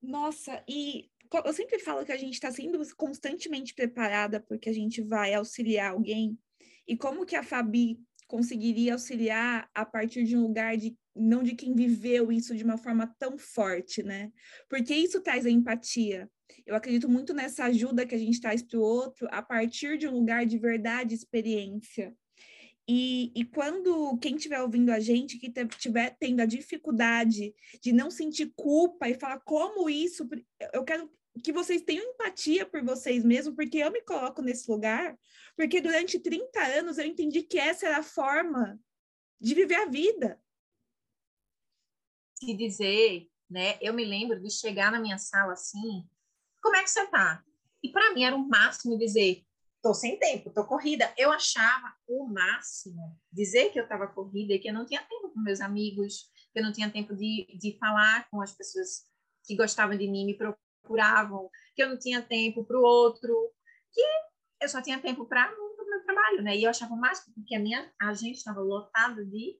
Nossa, 0.00 0.64
e 0.68 1.10
eu 1.44 1.52
sempre 1.52 1.78
falo 1.78 2.06
que 2.06 2.12
a 2.12 2.16
gente 2.16 2.34
está 2.34 2.50
sendo 2.50 2.80
constantemente 2.96 3.74
preparada 3.74 4.40
porque 4.40 4.70
a 4.70 4.72
gente 4.72 5.02
vai 5.02 5.34
auxiliar 5.34 5.92
alguém. 5.92 6.38
E 6.86 6.96
como 6.96 7.26
que 7.26 7.36
a 7.36 7.42
Fabi 7.42 8.00
conseguiria 8.30 8.92
auxiliar 8.92 9.68
a 9.74 9.84
partir 9.84 10.22
de 10.22 10.36
um 10.36 10.42
lugar 10.42 10.76
de 10.76 10.96
não 11.16 11.42
de 11.42 11.56
quem 11.56 11.74
viveu 11.74 12.30
isso 12.30 12.56
de 12.56 12.62
uma 12.62 12.78
forma 12.78 13.12
tão 13.18 13.36
forte, 13.36 14.04
né? 14.04 14.30
Porque 14.68 14.94
isso 14.94 15.20
traz 15.20 15.44
a 15.44 15.50
empatia. 15.50 16.30
Eu 16.64 16.76
acredito 16.76 17.08
muito 17.08 17.34
nessa 17.34 17.64
ajuda 17.64 18.06
que 18.06 18.14
a 18.14 18.18
gente 18.18 18.40
traz 18.40 18.62
para 18.62 18.78
o 18.78 18.82
outro 18.82 19.26
a 19.32 19.42
partir 19.42 19.98
de 19.98 20.06
um 20.06 20.12
lugar 20.12 20.46
de 20.46 20.58
verdade, 20.58 21.12
experiência. 21.12 22.14
E, 22.88 23.32
e 23.34 23.44
quando 23.44 24.16
quem 24.18 24.36
estiver 24.36 24.60
ouvindo 24.60 24.90
a 24.90 25.00
gente, 25.00 25.36
que 25.36 25.52
estiver 25.60 26.16
tendo 26.20 26.40
a 26.40 26.46
dificuldade 26.46 27.52
de 27.82 27.92
não 27.92 28.10
sentir 28.12 28.52
culpa 28.54 29.08
e 29.08 29.14
falar 29.14 29.40
como 29.40 29.90
isso, 29.90 30.28
eu 30.72 30.84
quero 30.84 31.10
que 31.40 31.52
vocês 31.52 31.82
tenham 31.82 32.04
empatia 32.04 32.66
por 32.66 32.82
vocês 32.84 33.24
mesmos, 33.24 33.54
porque 33.54 33.78
eu 33.78 33.90
me 33.90 34.02
coloco 34.02 34.42
nesse 34.42 34.70
lugar, 34.70 35.18
porque 35.56 35.80
durante 35.80 36.18
30 36.18 36.60
anos 36.78 36.98
eu 36.98 37.06
entendi 37.06 37.42
que 37.42 37.58
essa 37.58 37.86
era 37.86 37.98
a 37.98 38.02
forma 38.02 38.78
de 39.40 39.54
viver 39.54 39.76
a 39.76 39.86
vida. 39.86 40.40
Se 42.34 42.54
dizer, 42.54 43.28
né? 43.48 43.78
Eu 43.80 43.92
me 43.92 44.04
lembro 44.04 44.40
de 44.40 44.50
chegar 44.50 44.92
na 44.92 45.00
minha 45.00 45.18
sala 45.18 45.54
assim, 45.54 46.08
como 46.62 46.76
é 46.76 46.82
que 46.82 46.90
você 46.90 47.06
tá? 47.08 47.42
E 47.82 47.90
para 47.90 48.12
mim 48.14 48.24
era 48.24 48.36
o 48.36 48.48
máximo 48.48 48.98
dizer, 48.98 49.44
tô 49.82 49.94
sem 49.94 50.18
tempo, 50.18 50.50
tô 50.50 50.64
corrida. 50.64 51.12
Eu 51.16 51.32
achava 51.32 51.94
o 52.06 52.26
máximo 52.26 53.18
dizer 53.32 53.70
que 53.70 53.78
eu 53.78 53.84
estava 53.84 54.06
corrida 54.06 54.54
e 54.54 54.58
que 54.58 54.68
eu 54.68 54.74
não 54.74 54.86
tinha 54.86 55.02
tempo 55.02 55.30
com 55.30 55.40
meus 55.40 55.60
amigos, 55.60 56.30
que 56.52 56.58
eu 56.58 56.62
não 56.62 56.72
tinha 56.72 56.90
tempo 56.90 57.14
de, 57.16 57.46
de 57.58 57.76
falar 57.78 58.28
com 58.30 58.40
as 58.40 58.54
pessoas 58.54 59.06
que 59.44 59.56
gostavam 59.56 59.96
de 59.96 60.06
mim, 60.06 60.26
me 60.26 60.36
procuravam, 60.82 61.50
que 61.74 61.82
eu 61.82 61.88
não 61.88 61.98
tinha 61.98 62.22
tempo 62.22 62.64
para 62.64 62.78
o 62.78 62.82
outro, 62.82 63.52
que 63.92 64.02
eu 64.60 64.68
só 64.68 64.82
tinha 64.82 65.00
tempo 65.00 65.26
para 65.26 65.50
o 65.52 65.90
meu 65.90 66.04
trabalho, 66.04 66.42
né? 66.42 66.56
E 66.56 66.64
eu 66.64 66.70
achava 66.70 66.94
mais 66.96 67.20
porque 67.20 67.54
a 67.54 67.60
minha 67.60 67.92
agenda 68.00 68.32
estava 68.32 68.60
lotada 68.60 69.24
de, 69.24 69.58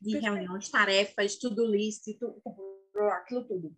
de 0.00 0.18
reuniões, 0.18 0.70
tarefas, 0.70 1.36
tudo 1.36 1.66
list, 1.66 2.04
tudo, 2.18 2.42
aquilo 3.12 3.46
tudo. 3.46 3.76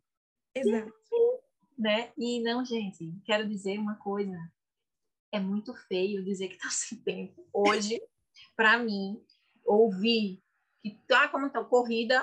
Exato. 0.55 0.93
E, 1.13 1.81
né? 1.81 2.13
E 2.17 2.43
não, 2.43 2.65
gente, 2.65 3.13
quero 3.25 3.49
dizer 3.49 3.79
uma 3.79 3.97
coisa. 3.97 4.37
É 5.33 5.41
muito 5.41 5.75
feio 5.89 6.25
dizer 6.25 6.49
que 6.49 6.55
está 6.55 6.69
sem 6.71 6.99
tempo. 6.99 7.49
Hoje, 7.53 8.01
para 8.55 8.79
mim, 8.79 9.25
ouvir 9.65 10.43
que 10.83 10.99
tá 11.07 11.29
como 11.29 11.49
tá 11.49 11.65
corrida, 11.65 12.21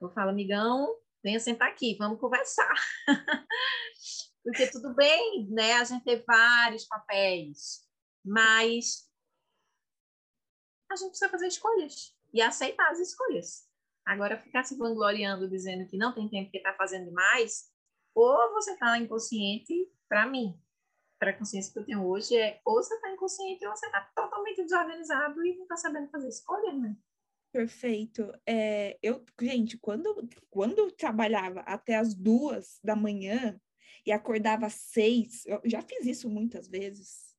eu 0.00 0.08
falo, 0.10 0.30
amigão, 0.30 0.94
venha 1.22 1.40
sentar 1.40 1.68
aqui, 1.68 1.96
vamos 1.98 2.20
conversar. 2.20 2.74
Porque 4.42 4.66
tudo 4.70 4.94
bem, 4.94 5.48
né? 5.50 5.74
A 5.74 5.84
gente 5.84 6.04
ter 6.04 6.24
vários 6.26 6.84
papéis, 6.86 7.86
mas 8.24 9.08
a 10.90 10.96
gente 10.96 11.10
precisa 11.10 11.30
fazer 11.30 11.48
escolhas 11.48 12.14
e 12.32 12.40
aceitar 12.40 12.90
as 12.90 12.98
escolhas. 12.98 13.68
Agora, 14.06 14.40
ficar 14.40 14.64
se 14.64 14.76
vangloriando, 14.76 15.50
dizendo 15.50 15.86
que 15.86 15.98
não 15.98 16.14
tem 16.14 16.28
tempo 16.28 16.50
que 16.50 16.56
está 16.56 16.72
fazendo 16.74 17.06
demais, 17.06 17.70
ou 18.14 18.54
você 18.54 18.72
está 18.72 18.96
inconsciente, 18.96 19.74
para 20.08 20.26
mim, 20.26 20.58
para 21.18 21.30
a 21.30 21.36
consciência 21.36 21.72
que 21.72 21.78
eu 21.78 21.84
tenho 21.84 22.06
hoje 22.06 22.36
é 22.36 22.60
ou 22.64 22.82
você 22.82 22.94
está 22.94 23.10
inconsciente 23.10 23.66
ou 23.66 23.76
você 23.76 23.86
está 23.86 24.00
totalmente 24.14 24.62
desorganizado 24.62 25.44
e 25.44 25.56
não 25.56 25.64
está 25.64 25.76
sabendo 25.76 26.10
fazer 26.10 26.28
escolha, 26.28 26.72
né? 26.72 26.96
Perfeito. 27.52 28.32
É, 28.46 28.98
eu, 29.02 29.24
gente, 29.40 29.78
quando, 29.78 30.28
quando 30.50 30.78
eu 30.78 30.90
trabalhava 30.90 31.60
até 31.60 31.96
as 31.96 32.14
duas 32.14 32.78
da 32.84 32.94
manhã 32.94 33.58
e 34.04 34.12
acordava 34.12 34.66
às 34.66 34.74
seis, 34.74 35.44
eu 35.46 35.60
já 35.64 35.82
fiz 35.82 36.06
isso 36.06 36.28
muitas 36.28 36.68
vezes. 36.68 37.34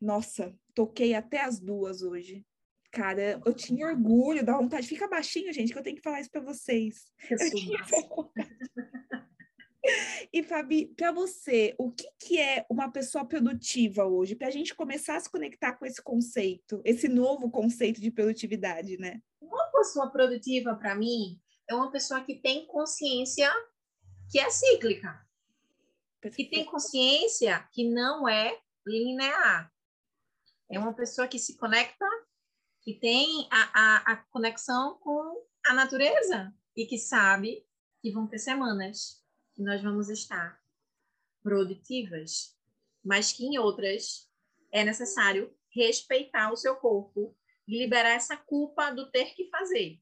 Nossa, 0.00 0.56
toquei 0.74 1.14
até 1.14 1.40
as 1.40 1.58
duas 1.58 2.02
hoje. 2.02 2.44
Cara, 2.92 3.40
eu 3.44 3.54
tinha 3.54 3.86
orgulho, 3.86 4.44
da 4.44 4.56
vontade. 4.56 4.86
Fica 4.86 5.08
baixinho, 5.08 5.52
gente, 5.52 5.72
que 5.72 5.78
eu 5.78 5.82
tenho 5.82 5.96
que 5.96 6.02
falar 6.02 6.20
isso 6.20 6.30
para 6.30 6.40
vocês. 6.40 7.12
Eu, 7.30 7.38
eu 7.38 7.50
tinha 7.50 7.78
E, 10.32 10.42
Fabi, 10.42 10.86
para 10.94 11.10
você, 11.10 11.74
o 11.78 11.90
que, 11.90 12.06
que 12.18 12.38
é 12.38 12.66
uma 12.68 12.90
pessoa 12.90 13.24
produtiva 13.24 14.04
hoje? 14.04 14.36
Para 14.36 14.48
a 14.48 14.50
gente 14.50 14.74
começar 14.74 15.16
a 15.16 15.20
se 15.20 15.30
conectar 15.30 15.72
com 15.72 15.86
esse 15.86 16.02
conceito, 16.02 16.82
esse 16.84 17.08
novo 17.08 17.50
conceito 17.50 18.00
de 18.00 18.10
produtividade, 18.10 18.98
né? 18.98 19.20
Uma 19.40 19.64
pessoa 19.66 20.10
produtiva, 20.10 20.74
para 20.74 20.94
mim, 20.94 21.40
é 21.68 21.74
uma 21.74 21.90
pessoa 21.90 22.20
que 22.20 22.34
tem 22.34 22.66
consciência 22.66 23.50
que 24.30 24.38
é 24.38 24.50
cíclica. 24.50 25.26
Que 26.20 26.44
tem 26.44 26.64
consciência 26.64 27.66
que 27.72 27.88
não 27.88 28.28
é 28.28 28.60
linear. 28.86 29.72
É 30.68 30.78
uma 30.78 30.92
pessoa 30.92 31.26
que 31.26 31.38
se 31.38 31.56
conecta, 31.56 32.06
que 32.82 32.94
tem 32.94 33.48
a, 33.50 33.70
a, 33.72 34.12
a 34.12 34.16
conexão 34.16 34.98
com 34.98 35.46
a 35.66 35.74
natureza 35.74 36.54
e 36.76 36.86
que 36.86 36.98
sabe 36.98 37.66
que 38.00 38.10
vão 38.10 38.26
ter 38.26 38.38
semanas 38.38 39.22
que 39.54 39.62
nós 39.62 39.82
vamos 39.82 40.08
estar 40.08 40.60
produtivas, 41.42 42.56
mas 43.04 43.32
que 43.32 43.44
em 43.44 43.58
outras 43.58 44.30
é 44.70 44.84
necessário 44.84 45.54
respeitar 45.70 46.52
o 46.52 46.56
seu 46.56 46.76
corpo 46.76 47.36
e 47.70 47.78
liberar 47.78 48.10
essa 48.10 48.36
culpa 48.36 48.90
do 48.90 49.08
ter 49.12 49.32
que 49.34 49.48
fazer. 49.48 50.00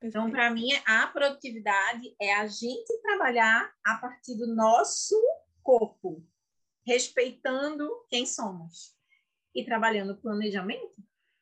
Então, 0.00 0.30
para 0.30 0.48
mim, 0.50 0.68
a 0.86 1.08
produtividade 1.08 2.14
é 2.20 2.32
a 2.34 2.46
gente 2.46 3.02
trabalhar 3.02 3.74
a 3.84 3.96
partir 3.96 4.36
do 4.36 4.54
nosso 4.54 5.14
corpo, 5.60 6.24
respeitando 6.86 7.90
quem 8.08 8.24
somos 8.24 8.96
e 9.54 9.64
trabalhando 9.64 10.12
o 10.12 10.20
planejamento. 10.20 10.94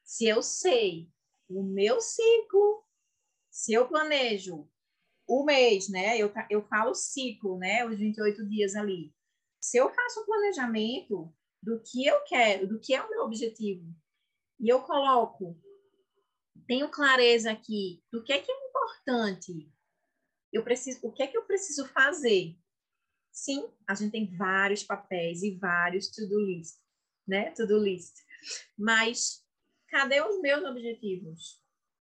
Se 0.02 0.26
eu 0.26 0.42
sei 0.42 1.09
o 1.48 1.62
meu 1.62 2.00
ciclo, 2.00 2.83
se 3.50 3.74
eu 3.74 3.87
planejo 3.87 4.68
o 5.26 5.44
mês, 5.44 5.90
né? 5.90 6.16
Eu, 6.16 6.33
eu 6.48 6.66
falo 6.66 6.94
ciclo, 6.94 7.59
né? 7.59 7.85
Os 7.85 7.98
28 7.98 8.48
dias 8.48 8.74
ali. 8.74 9.14
Se 9.61 9.76
eu 9.76 9.92
faço 9.92 10.22
um 10.22 10.24
planejamento 10.24 11.33
do 11.62 11.81
que 11.81 12.07
eu 12.07 12.24
quero, 12.24 12.66
do 12.66 12.81
que 12.81 12.94
é 12.94 13.02
o 13.02 13.11
meu 13.11 13.24
objetivo, 13.24 13.94
e 14.61 14.68
eu 14.68 14.83
coloco, 14.83 15.61
tenho 16.66 16.88
clareza 16.88 17.51
aqui 17.51 18.03
do 18.12 18.23
que 18.23 18.33
é 18.33 18.40
que 18.40 18.51
é 18.51 18.68
importante, 18.68 19.73
eu 20.53 20.64
preciso, 20.64 21.01
o 21.03 21.12
que 21.12 21.23
é 21.23 21.27
que 21.27 21.37
eu 21.37 21.44
preciso 21.44 21.87
fazer? 21.88 22.57
Sim, 23.31 23.71
a 23.87 23.94
gente 23.94 24.12
tem 24.12 24.37
vários 24.37 24.83
papéis 24.83 25.42
e 25.42 25.57
vários 25.57 26.09
to-do 26.09 26.40
list, 26.40 26.77
né? 27.27 27.51
To-do 27.53 27.79
list. 27.79 28.14
Mas 28.77 29.44
cadê 29.88 30.21
os 30.21 30.40
meus 30.40 30.64
objetivos? 30.64 31.62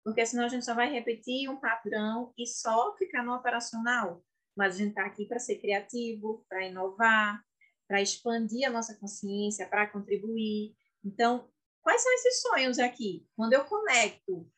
porque 0.10 0.26
senão 0.26 0.46
a 0.46 0.48
gente 0.48 0.66
só 0.66 0.74
vai 0.74 0.92
repetir 0.92 1.50
um 1.50 1.58
padrão 1.58 2.34
e 2.38 2.48
só 2.48 2.96
ficar 2.98 3.24
no 3.24 3.34
operacional. 3.34 4.24
Mas 4.56 4.76
a 4.76 4.78
gente 4.80 4.90
está 4.90 5.06
aqui 5.06 5.26
para 5.26 5.40
ser 5.40 5.58
criativo, 5.58 6.46
para 6.50 6.68
inovar, 6.68 7.44
para 7.88 8.02
expandir 8.02 8.68
a 8.68 8.72
nossa 8.72 8.96
consciência, 8.96 9.68
para 9.68 9.88
contribuir. 9.88 10.76
Então, 11.04 11.48
quais 11.82 12.02
são 12.02 12.14
esses 12.14 12.42
sonhos 12.42 12.80
aqui? 12.80 13.28
Quando 13.36 13.54
eu 13.54 13.66
conecto 13.66 14.50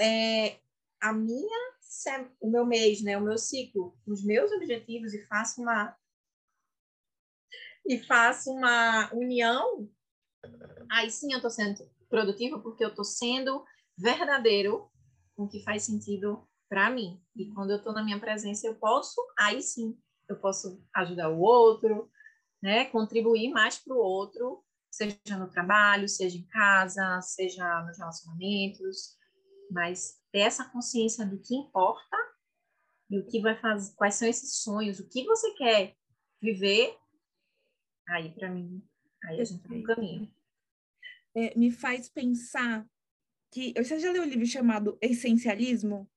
é, 0.00 0.58
a 1.00 1.12
minha, 1.12 1.72
o 2.40 2.50
meu 2.50 2.64
mês, 2.64 3.02
né, 3.02 3.16
o 3.16 3.22
meu 3.22 3.38
ciclo, 3.38 3.96
os 4.06 4.24
meus 4.24 4.50
objetivos 4.52 5.12
e 5.14 5.26
faço 5.26 5.60
uma 5.60 5.96
e 7.84 7.98
faço 7.98 8.52
uma 8.52 9.12
união, 9.12 9.90
aí 10.90 11.10
sim 11.10 11.32
eu 11.32 11.38
estou 11.38 11.50
sendo 11.50 11.84
produtiva 12.08 12.60
porque 12.60 12.84
eu 12.84 12.90
estou 12.90 13.04
sendo 13.04 13.64
verdadeiro 13.98 14.88
com 15.34 15.44
o 15.44 15.48
que 15.48 15.62
faz 15.64 15.82
sentido 15.82 16.46
para 16.68 16.90
mim. 16.90 17.20
E 17.36 17.50
quando 17.52 17.70
eu 17.70 17.78
estou 17.78 17.92
na 17.92 18.04
minha 18.04 18.20
presença, 18.20 18.66
eu 18.66 18.74
posso, 18.76 19.20
aí 19.38 19.60
sim, 19.60 19.98
eu 20.28 20.36
posso 20.36 20.82
ajudar 20.94 21.28
o 21.30 21.40
outro, 21.40 22.10
né? 22.62 22.84
contribuir 22.86 23.50
mais 23.50 23.78
para 23.78 23.94
o 23.94 23.98
outro, 23.98 24.64
seja 24.92 25.38
no 25.38 25.48
trabalho, 25.48 26.06
seja 26.06 26.36
em 26.36 26.46
casa, 26.48 27.20
seja 27.22 27.82
nos 27.82 27.98
relacionamentos, 27.98 29.16
mas 29.70 30.20
ter 30.30 30.40
essa 30.40 30.68
consciência 30.68 31.24
do 31.24 31.40
que 31.40 31.54
importa 31.54 32.16
e 33.10 33.18
o 33.18 33.26
que 33.26 33.40
vai 33.40 33.58
fazer, 33.58 33.94
quais 33.96 34.14
são 34.16 34.28
esses 34.28 34.56
sonhos, 34.58 35.00
o 35.00 35.08
que 35.08 35.24
você 35.24 35.54
quer 35.54 35.96
viver, 36.40 36.94
aí 38.08 38.30
para 38.34 38.50
mim, 38.50 38.86
aí 39.24 39.40
a 39.40 39.44
gente 39.44 39.62
tá 39.62 39.74
no 39.74 39.82
caminho. 39.82 40.34
É, 41.34 41.58
me 41.58 41.70
faz 41.70 42.10
pensar 42.10 42.86
que 43.50 43.72
você 43.74 43.98
já 43.98 44.10
leu 44.10 44.22
o 44.22 44.26
um 44.26 44.28
livro 44.28 44.46
chamado 44.46 44.98
Essencialismo? 45.00 46.10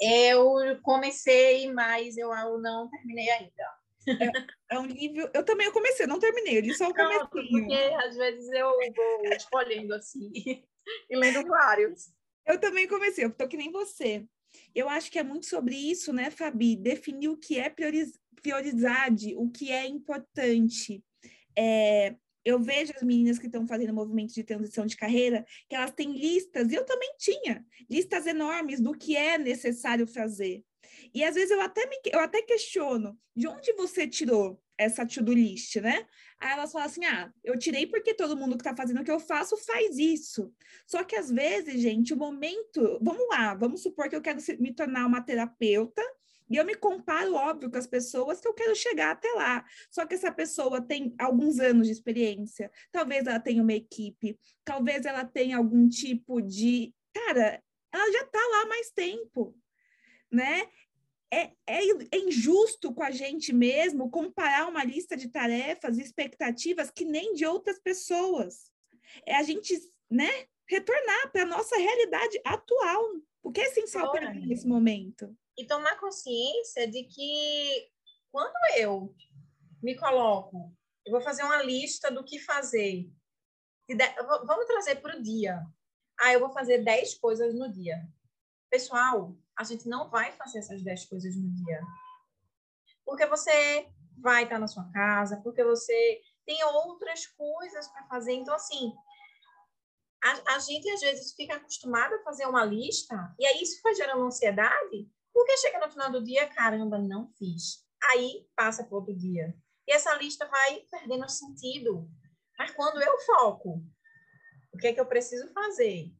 Eu 0.00 0.80
comecei, 0.82 1.70
mas 1.70 2.16
eu 2.16 2.30
não 2.58 2.88
terminei 2.88 3.28
ainda. 3.30 3.79
É, 4.18 4.74
é 4.74 4.78
um 4.78 4.86
livro. 4.86 5.30
Eu 5.34 5.44
também 5.44 5.66
eu 5.66 5.72
comecei, 5.72 6.06
não 6.06 6.18
terminei, 6.18 6.58
eu 6.58 6.62
li 6.62 6.74
só 6.74 6.88
o 6.88 6.94
começo. 6.94 7.28
Porque 7.28 7.74
às 8.04 8.16
vezes 8.16 8.48
eu 8.50 8.68
vou 8.68 9.32
escolhendo 9.32 9.94
assim 9.94 10.30
e 11.10 11.16
lendo 11.16 11.46
vários. 11.46 12.12
Eu 12.46 12.58
também 12.58 12.88
comecei, 12.88 13.24
eu 13.24 13.30
tô 13.30 13.46
que 13.46 13.56
nem 13.56 13.70
você. 13.70 14.24
Eu 14.74 14.88
acho 14.88 15.10
que 15.10 15.18
é 15.18 15.22
muito 15.22 15.46
sobre 15.46 15.76
isso, 15.76 16.12
né, 16.12 16.30
Fabi? 16.30 16.74
Definir 16.74 17.28
o 17.28 17.36
que 17.36 17.58
é 17.58 17.70
prioridade, 17.70 19.34
o 19.36 19.48
que 19.50 19.70
é 19.70 19.86
importante. 19.86 21.04
É, 21.56 22.16
eu 22.44 22.58
vejo 22.58 22.92
as 22.96 23.02
meninas 23.02 23.38
que 23.38 23.46
estão 23.46 23.66
fazendo 23.66 23.94
movimento 23.94 24.34
de 24.34 24.42
transição 24.42 24.86
de 24.86 24.96
carreira, 24.96 25.44
que 25.68 25.76
elas 25.76 25.92
têm 25.92 26.12
listas, 26.12 26.70
e 26.70 26.74
eu 26.74 26.84
também 26.84 27.14
tinha, 27.18 27.64
listas 27.88 28.26
enormes 28.26 28.80
do 28.80 28.92
que 28.92 29.16
é 29.16 29.38
necessário 29.38 30.06
fazer. 30.06 30.64
E 31.14 31.24
às 31.24 31.34
vezes 31.34 31.50
eu 31.50 31.60
até, 31.60 31.86
me, 31.86 31.96
eu 32.12 32.20
até 32.20 32.42
questiono, 32.42 33.18
de 33.34 33.46
onde 33.46 33.72
você 33.74 34.06
tirou 34.06 34.62
essa 34.76 35.06
to-do 35.06 35.32
list, 35.32 35.76
né? 35.76 36.06
Aí 36.38 36.52
elas 36.52 36.72
falam 36.72 36.86
assim, 36.86 37.04
ah, 37.04 37.30
eu 37.44 37.58
tirei 37.58 37.86
porque 37.86 38.14
todo 38.14 38.36
mundo 38.36 38.56
que 38.56 38.62
está 38.62 38.74
fazendo 38.74 39.00
o 39.00 39.04
que 39.04 39.10
eu 39.10 39.20
faço 39.20 39.56
faz 39.58 39.98
isso. 39.98 40.52
Só 40.86 41.04
que 41.04 41.16
às 41.16 41.30
vezes, 41.30 41.80
gente, 41.80 42.14
o 42.14 42.16
momento, 42.16 42.98
vamos 43.02 43.28
lá, 43.28 43.54
vamos 43.54 43.82
supor 43.82 44.08
que 44.08 44.16
eu 44.16 44.22
quero 44.22 44.38
me 44.58 44.72
tornar 44.72 45.06
uma 45.06 45.20
terapeuta, 45.20 46.02
e 46.50 46.56
eu 46.56 46.64
me 46.64 46.74
comparo, 46.74 47.34
óbvio, 47.34 47.70
com 47.70 47.78
as 47.78 47.86
pessoas 47.86 48.40
que 48.40 48.48
eu 48.48 48.52
quero 48.52 48.74
chegar 48.74 49.12
até 49.12 49.28
lá. 49.34 49.64
Só 49.88 50.04
que 50.04 50.16
essa 50.16 50.32
pessoa 50.32 50.80
tem 50.80 51.14
alguns 51.16 51.60
anos 51.60 51.86
de 51.86 51.92
experiência, 51.92 52.72
talvez 52.90 53.24
ela 53.26 53.38
tenha 53.38 53.62
uma 53.62 53.72
equipe, 53.72 54.36
talvez 54.64 55.06
ela 55.06 55.24
tenha 55.24 55.56
algum 55.56 55.88
tipo 55.88 56.42
de. 56.42 56.92
Cara, 57.14 57.62
ela 57.92 58.12
já 58.12 58.22
está 58.22 58.38
lá 58.38 58.62
há 58.62 58.66
mais 58.66 58.90
tempo, 58.90 59.56
né? 60.30 60.66
É, 61.32 61.52
é, 61.66 61.80
é, 62.12 62.18
injusto 62.18 62.92
com 62.92 63.02
a 63.02 63.10
gente 63.10 63.52
mesmo 63.52 64.10
comparar 64.10 64.68
uma 64.68 64.82
lista 64.82 65.16
de 65.16 65.28
tarefas 65.28 65.96
e 65.96 66.02
expectativas 66.02 66.90
que 66.90 67.04
nem 67.04 67.34
de 67.34 67.46
outras 67.46 67.78
pessoas. 67.78 68.72
É 69.24 69.36
a 69.36 69.42
gente, 69.42 69.78
né, 70.10 70.46
retornar 70.68 71.30
para 71.30 71.42
a 71.42 71.46
nossa 71.46 71.76
realidade 71.76 72.40
atual, 72.44 73.02
o 73.42 73.52
que 73.52 73.60
é 73.60 73.64
essencial 73.64 74.10
para 74.10 74.32
mim 74.32 74.46
nesse 74.46 74.66
momento 74.66 75.34
e 75.60 75.66
tomar 75.66 76.00
consciência 76.00 76.90
de 76.90 77.04
que 77.04 77.90
quando 78.32 78.54
eu 78.78 79.14
me 79.82 79.94
coloco, 79.94 80.74
eu 81.04 81.12
vou 81.12 81.20
fazer 81.20 81.42
uma 81.42 81.62
lista 81.62 82.10
do 82.10 82.24
que 82.24 82.38
fazer. 82.38 83.10
Vamos 84.46 84.66
trazer 84.66 84.96
para 84.96 85.18
o 85.18 85.22
dia. 85.22 85.60
Ah, 86.18 86.32
eu 86.32 86.40
vou 86.40 86.50
fazer 86.50 86.78
10 86.78 87.18
coisas 87.18 87.54
no 87.54 87.70
dia. 87.70 88.08
Pessoal, 88.70 89.36
a 89.60 89.62
gente 89.62 89.86
não 89.86 90.08
vai 90.08 90.32
fazer 90.32 90.60
essas 90.60 90.82
10 90.82 91.04
coisas 91.04 91.36
no 91.36 91.50
dia. 91.50 91.82
Porque 93.04 93.26
você 93.26 93.86
vai 94.16 94.44
estar 94.44 94.58
na 94.58 94.66
sua 94.66 94.90
casa, 94.90 95.38
porque 95.42 95.62
você 95.62 96.22
tem 96.46 96.64
outras 96.64 97.26
coisas 97.26 97.86
para 97.88 98.06
fazer. 98.06 98.32
Então, 98.32 98.54
assim, 98.54 98.90
a, 100.24 100.54
a, 100.54 100.58
gente 100.60 100.90
às 100.90 101.00
vezes 101.00 101.34
fica 101.34 101.56
acostumado 101.56 102.14
a 102.14 102.22
fazer 102.22 102.46
uma 102.46 102.64
lista, 102.64 103.34
e 103.38 103.44
aí 103.44 103.62
isso 103.62 103.82
vai 103.82 103.94
gerando 103.94 104.24
ansiedade, 104.24 105.10
porque 105.30 105.58
chega 105.58 105.78
no 105.78 105.92
final 105.92 106.10
do 106.10 106.24
dia, 106.24 106.48
caramba, 106.48 106.98
não 106.98 107.28
fiz. 107.36 107.86
Aí 108.12 108.48
passa 108.56 108.82
para 108.82 108.96
outro 108.96 109.14
dia. 109.14 109.54
E 109.86 109.92
essa 109.92 110.14
lista 110.14 110.46
vai 110.46 110.86
perdendo 110.90 111.28
sentido. 111.28 112.08
Mas 112.58 112.70
quando 112.70 113.02
eu 113.02 113.18
foco, 113.26 113.84
o 114.72 114.78
que 114.78 114.86
é 114.86 114.92
que 114.94 115.00
eu 115.00 115.06
preciso 115.06 115.52
fazer? 115.52 116.10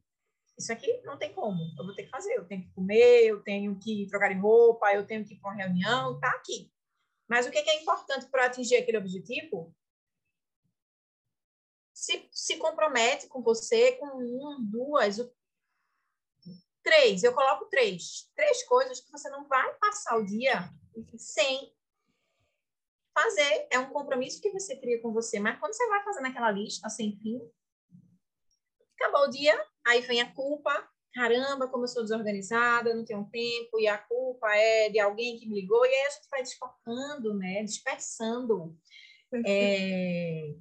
Isso 0.61 0.71
aqui 0.71 1.01
não 1.03 1.17
tem 1.17 1.33
como. 1.33 1.59
Eu 1.77 1.85
vou 1.85 1.95
ter 1.95 2.03
que 2.03 2.09
fazer. 2.09 2.33
Eu 2.33 2.45
tenho 2.45 2.63
que 2.63 2.71
comer, 2.73 3.25
eu 3.25 3.41
tenho 3.43 3.77
que 3.79 4.07
trocar 4.07 4.29
de 4.29 4.39
roupa, 4.39 4.93
eu 4.93 5.05
tenho 5.05 5.25
que 5.25 5.33
ir 5.33 5.39
para 5.39 5.51
uma 5.51 5.63
reunião, 5.63 6.19
tá 6.19 6.29
aqui. 6.29 6.71
Mas 7.27 7.47
o 7.47 7.51
que 7.51 7.57
é, 7.57 7.81
importante 7.81 8.27
para 8.27 8.45
atingir 8.45 8.75
aquele 8.75 8.97
objetivo? 8.97 9.73
se, 12.01 12.27
se 12.31 12.57
compromete 12.57 13.27
com 13.27 13.43
você 13.43 13.91
com 13.93 14.07
um, 14.17 14.65
duas, 14.65 15.17
três. 16.83 17.23
Eu 17.23 17.31
coloco 17.31 17.69
três. 17.69 18.27
Três 18.35 18.63
coisas 18.63 18.99
que 18.99 19.11
você 19.11 19.29
não 19.29 19.47
vai 19.47 19.71
passar 19.75 20.17
o 20.17 20.25
dia 20.25 20.67
sem 21.15 21.71
fazer. 23.13 23.67
É 23.69 23.77
um 23.77 23.91
compromisso 23.91 24.41
que 24.41 24.49
você 24.49 24.75
cria 24.75 24.99
com 24.99 25.13
você. 25.13 25.39
Mas 25.39 25.59
quando 25.59 25.73
você 25.73 25.87
vai 25.89 26.03
fazendo 26.03 26.25
aquela 26.25 26.49
lista 26.49 26.89
sem 26.89 27.15
fim, 27.19 27.39
acabou 28.95 29.27
o 29.27 29.29
dia, 29.29 29.63
aí 29.85 30.01
vem 30.01 30.21
a 30.21 30.33
culpa. 30.33 30.89
Caramba, 31.13 31.67
como 31.67 31.83
eu 31.83 31.87
sou 31.89 32.03
desorganizada, 32.03 32.95
não 32.95 33.03
tenho 33.03 33.29
tempo, 33.29 33.79
e 33.79 33.87
a 33.87 33.97
culpa 33.97 34.47
é 34.55 34.89
de 34.89 34.97
alguém 34.97 35.37
que 35.37 35.45
me 35.45 35.59
ligou, 35.59 35.85
e 35.85 35.89
aí 35.89 36.07
a 36.07 36.09
gente 36.09 36.29
vai 36.29 36.41
desfocando, 36.41 37.33
né? 37.33 37.63
Dispersando. 37.63 38.77
É, 39.45 40.55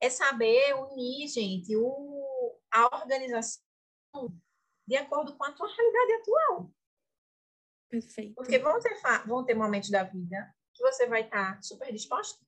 é 0.00 0.10
saber 0.10 0.74
unir, 0.74 1.28
gente, 1.28 1.74
o, 1.76 2.58
a 2.70 2.96
organização 2.96 3.62
de 4.86 4.96
acordo 4.96 5.36
com 5.36 5.44
a 5.44 5.52
tua 5.52 5.68
realidade 5.68 6.12
atual. 6.20 6.70
Perfeito. 7.88 8.34
Porque 8.34 8.58
vão 8.58 8.80
ter, 8.80 9.00
vão 9.26 9.44
ter 9.44 9.54
momentos 9.54 9.90
da 9.90 10.02
vida 10.02 10.54
que 10.74 10.82
você 10.82 11.06
vai 11.06 11.22
estar 11.22 11.56
tá 11.56 11.62
super 11.62 11.92
disposto, 11.92 12.44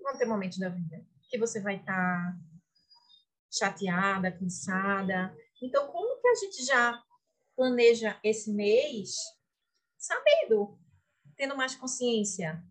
vão 0.00 0.16
ter 0.16 0.26
momentos 0.26 0.58
da 0.58 0.68
vida 0.68 1.04
que 1.28 1.38
você 1.38 1.60
vai 1.60 1.76
estar 1.76 1.94
tá 1.94 2.38
chateada, 3.50 4.32
cansada. 4.32 5.36
Então, 5.62 5.88
como 5.88 6.20
que 6.20 6.28
a 6.28 6.34
gente 6.34 6.64
já 6.64 7.02
planeja 7.56 8.18
esse 8.22 8.52
mês 8.52 9.16
sabendo, 9.96 10.78
tendo 11.36 11.56
mais 11.56 11.74
consciência 11.74 12.62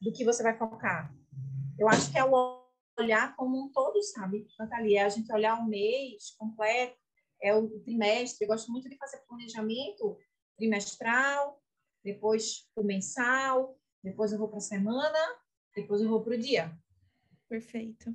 do 0.00 0.12
que 0.12 0.24
você 0.24 0.42
vai 0.42 0.56
focar? 0.56 1.14
Eu 1.78 1.88
acho 1.88 2.10
que 2.10 2.18
é 2.18 2.24
o 2.24 2.64
olhar 2.98 3.34
como 3.36 3.60
um 3.60 3.72
todo, 3.72 4.02
sabe, 4.02 4.46
Natalia? 4.58 5.00
É 5.00 5.04
a 5.04 5.08
gente 5.08 5.32
olhar 5.32 5.58
um 5.58 5.66
mês 5.66 6.30
completo, 6.38 6.96
é 7.42 7.54
o 7.54 7.68
trimestre. 7.80 8.44
Eu 8.44 8.48
gosto 8.48 8.70
muito 8.70 8.88
de 8.88 8.96
fazer 8.96 9.18
planejamento 9.26 10.18
trimestral, 10.56 11.60
depois 12.02 12.68
o 12.76 12.82
mensal, 12.82 13.78
depois 14.02 14.32
eu 14.32 14.38
vou 14.38 14.48
para 14.48 14.58
a 14.58 14.60
semana, 14.60 15.18
depois 15.74 16.00
eu 16.00 16.08
vou 16.08 16.22
para 16.22 16.34
o 16.34 16.38
dia. 16.38 16.76
Perfeito, 17.48 18.14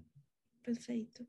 perfeito. 0.64 1.28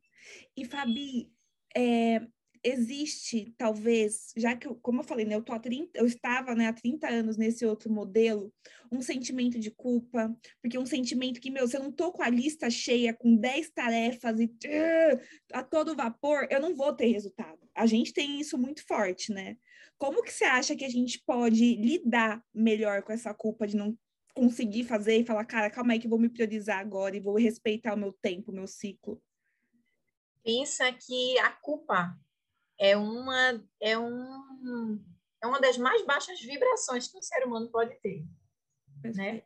E 0.56 0.64
Fabi, 0.64 1.32
é, 1.76 2.20
existe, 2.62 3.54
talvez, 3.56 4.32
já 4.36 4.54
que, 4.54 4.66
eu, 4.66 4.74
como 4.76 5.00
eu 5.00 5.04
falei, 5.04 5.24
né, 5.24 5.34
eu, 5.34 5.42
tô 5.42 5.58
30, 5.58 5.98
eu 5.98 6.06
estava 6.06 6.54
né, 6.54 6.68
há 6.68 6.72
30 6.72 7.08
anos 7.08 7.36
nesse 7.36 7.64
outro 7.64 7.90
modelo, 7.90 8.52
um 8.92 9.00
sentimento 9.00 9.58
de 9.58 9.70
culpa, 9.70 10.34
porque 10.60 10.78
um 10.78 10.86
sentimento 10.86 11.40
que, 11.40 11.50
meu, 11.50 11.66
se 11.66 11.76
eu 11.76 11.82
não 11.82 11.92
tô 11.92 12.12
com 12.12 12.22
a 12.22 12.28
lista 12.28 12.68
cheia, 12.68 13.14
com 13.14 13.36
10 13.36 13.70
tarefas 13.70 14.40
e 14.40 14.44
uh, 14.44 15.20
a 15.52 15.62
todo 15.62 15.96
vapor, 15.96 16.46
eu 16.50 16.60
não 16.60 16.74
vou 16.74 16.92
ter 16.92 17.06
resultado. 17.06 17.58
A 17.74 17.86
gente 17.86 18.12
tem 18.12 18.40
isso 18.40 18.58
muito 18.58 18.86
forte, 18.86 19.32
né? 19.32 19.56
Como 19.98 20.22
que 20.22 20.32
você 20.32 20.44
acha 20.44 20.76
que 20.76 20.84
a 20.84 20.88
gente 20.88 21.22
pode 21.24 21.76
lidar 21.76 22.42
melhor 22.54 23.02
com 23.02 23.12
essa 23.12 23.32
culpa 23.32 23.66
de 23.66 23.76
não 23.76 23.96
conseguir 24.34 24.84
fazer 24.84 25.18
e 25.18 25.24
falar, 25.24 25.44
cara, 25.44 25.70
calma 25.70 25.92
aí 25.92 25.98
que 25.98 26.06
eu 26.06 26.10
vou 26.10 26.18
me 26.18 26.28
priorizar 26.28 26.78
agora 26.78 27.16
e 27.16 27.20
vou 27.20 27.36
respeitar 27.36 27.94
o 27.94 27.98
meu 27.98 28.12
tempo, 28.12 28.50
o 28.50 28.54
meu 28.54 28.66
ciclo? 28.66 29.20
Pensa 30.42 30.92
que 30.92 31.38
a 31.38 31.52
culpa 31.52 32.16
é 32.78 32.96
uma, 32.96 33.62
é, 33.80 33.98
um, 33.98 35.04
é 35.42 35.46
uma 35.46 35.60
das 35.60 35.76
mais 35.76 36.04
baixas 36.06 36.40
vibrações 36.40 37.08
que 37.08 37.18
um 37.18 37.22
ser 37.22 37.44
humano 37.44 37.70
pode 37.70 37.94
ter. 38.00 38.24
Né? 39.04 39.42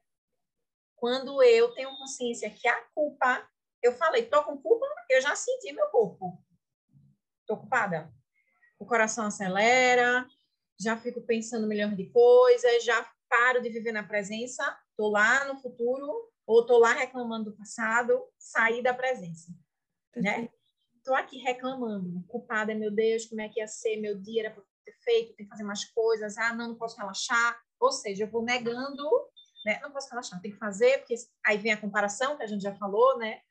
Quando 0.96 1.42
eu 1.42 1.72
tenho 1.74 1.96
consciência 1.96 2.48
que 2.50 2.68
a 2.68 2.80
culpa, 2.94 3.48
eu 3.82 3.92
falei, 3.92 4.26
tô 4.26 4.42
com 4.44 4.56
culpa, 4.56 4.86
eu 5.10 5.20
já 5.20 5.34
senti 5.34 5.72
meu 5.72 5.88
corpo. 5.88 6.42
Tô 7.46 7.54
ocupada. 7.54 8.12
O 8.78 8.86
coração 8.86 9.26
acelera, 9.26 10.26
já 10.80 10.96
fico 10.96 11.20
pensando 11.22 11.66
milhões 11.66 11.96
de 11.96 12.06
coisas, 12.10 12.84
já 12.84 13.08
paro 13.28 13.60
de 13.60 13.68
viver 13.68 13.92
na 13.92 14.02
presença, 14.02 14.78
tô 14.96 15.08
lá 15.08 15.44
no 15.46 15.60
futuro, 15.60 16.32
ou 16.46 16.64
tô 16.64 16.78
lá 16.78 16.92
reclamando 16.92 17.50
do 17.50 17.56
passado, 17.56 18.22
sair 18.38 18.82
da 18.82 18.94
presença. 18.94 19.52
Né? 20.16 20.48
Estou 21.04 21.14
aqui 21.14 21.36
reclamando, 21.36 22.24
culpada, 22.26 22.74
meu 22.74 22.90
Deus, 22.90 23.26
como 23.26 23.42
é 23.42 23.48
que 23.50 23.60
ia 23.60 23.68
ser, 23.68 24.00
meu 24.00 24.18
dia 24.18 24.46
era 24.46 24.54
para 24.54 24.64
ter 24.86 24.96
feito, 25.02 25.36
tem 25.36 25.44
que 25.44 25.50
fazer 25.50 25.62
mais 25.62 25.84
coisas, 25.84 26.38
ah, 26.38 26.54
não, 26.54 26.68
não 26.68 26.74
posso 26.76 26.96
relaxar. 26.96 27.62
Ou 27.78 27.92
seja, 27.92 28.24
eu 28.24 28.30
vou 28.30 28.42
negando, 28.42 29.04
né? 29.66 29.78
Não 29.82 29.92
posso 29.92 30.08
relaxar, 30.08 30.40
tem 30.40 30.52
que 30.52 30.58
fazer, 30.58 30.98
porque 30.98 31.14
aí 31.44 31.58
vem 31.58 31.72
a 31.72 31.80
comparação, 31.80 32.38
que 32.38 32.42
a 32.42 32.46
gente 32.46 32.62
já 32.62 32.74
falou, 32.76 33.18
né? 33.18 33.42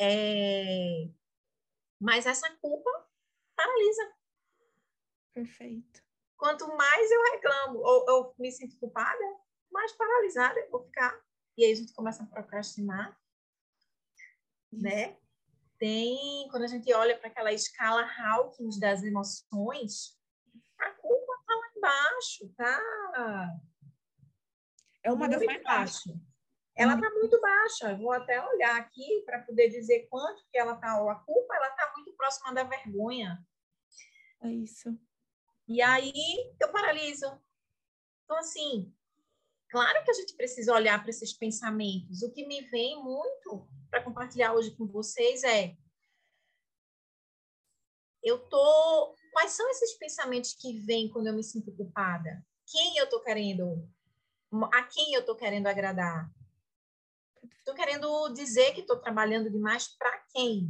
É... 0.00 1.08
Mas 2.00 2.24
essa 2.24 2.48
culpa 2.60 2.90
paralisa. 3.56 4.14
Perfeito. 5.34 6.02
Quanto 6.36 6.68
mais 6.76 7.10
eu 7.10 7.22
reclamo 7.32 7.78
ou 7.80 8.06
eu 8.08 8.34
me 8.38 8.50
sinto 8.52 8.78
culpada, 8.78 9.24
mais 9.72 9.92
paralisada 9.92 10.58
eu 10.60 10.70
vou 10.70 10.84
ficar. 10.84 11.20
E 11.56 11.64
aí 11.64 11.72
a 11.72 11.74
gente 11.74 11.92
começa 11.94 12.22
a 12.22 12.26
procrastinar, 12.26 13.18
Isso. 14.72 14.82
né? 14.82 15.16
Tem, 15.82 16.46
quando 16.48 16.62
a 16.62 16.68
gente 16.68 16.94
olha 16.94 17.18
para 17.18 17.26
aquela 17.26 17.52
escala 17.52 18.08
Hawkins 18.16 18.78
das 18.78 19.02
emoções, 19.02 20.16
a 20.78 20.90
culpa 20.92 21.32
está 21.40 21.54
lá 21.56 21.72
embaixo, 21.76 22.48
tá? 22.56 23.60
É 25.02 25.10
uma 25.10 25.26
muito 25.26 25.40
das 25.40 25.44
mais 25.44 25.62
baixas. 25.64 26.14
Ela 26.76 26.94
está 26.94 27.10
muito 27.10 27.40
baixa. 27.40 27.96
Vou 27.96 28.12
até 28.12 28.40
olhar 28.40 28.76
aqui 28.76 29.24
para 29.26 29.40
poder 29.40 29.70
dizer 29.70 30.06
quanto 30.08 30.46
que 30.52 30.56
ela 30.56 30.74
está. 30.74 30.92
A 30.92 31.16
culpa 31.16 31.56
ela 31.56 31.66
está 31.70 31.92
muito 31.96 32.12
próxima 32.12 32.54
da 32.54 32.62
vergonha. 32.62 33.44
É 34.40 34.52
isso. 34.52 34.96
E 35.66 35.82
aí 35.82 36.12
eu 36.60 36.70
paraliso. 36.70 37.26
Então, 38.24 38.38
assim, 38.38 38.94
claro 39.72 40.04
que 40.04 40.10
a 40.10 40.14
gente 40.14 40.34
precisa 40.34 40.74
olhar 40.74 41.00
para 41.00 41.08
esses 41.08 41.32
pensamentos. 41.32 42.22
O 42.22 42.30
que 42.30 42.46
me 42.46 42.60
vem 42.68 43.02
muito 43.02 43.66
para 43.90 44.02
compartilhar 44.02 44.52
hoje 44.52 44.70
com 44.76 44.86
vocês 44.86 45.42
é 45.42 45.74
eu 48.22 48.38
tô 48.38 49.16
quais 49.32 49.52
são 49.52 49.68
esses 49.70 49.94
pensamentos 49.94 50.52
que 50.52 50.78
vêm 50.80 51.08
quando 51.08 51.28
eu 51.28 51.34
me 51.34 51.42
sinto 51.42 51.72
culpada? 51.72 52.44
Quem 52.66 52.98
eu 52.98 53.08
tô 53.08 53.20
querendo 53.20 53.90
a 54.74 54.82
quem 54.82 55.14
eu 55.14 55.24
tô 55.24 55.34
querendo 55.34 55.66
agradar? 55.66 56.30
Estou 57.58 57.74
querendo 57.74 58.28
dizer 58.34 58.74
que 58.74 58.82
estou 58.82 58.98
trabalhando 58.98 59.50
demais 59.50 59.88
para 59.88 60.18
quem? 60.34 60.68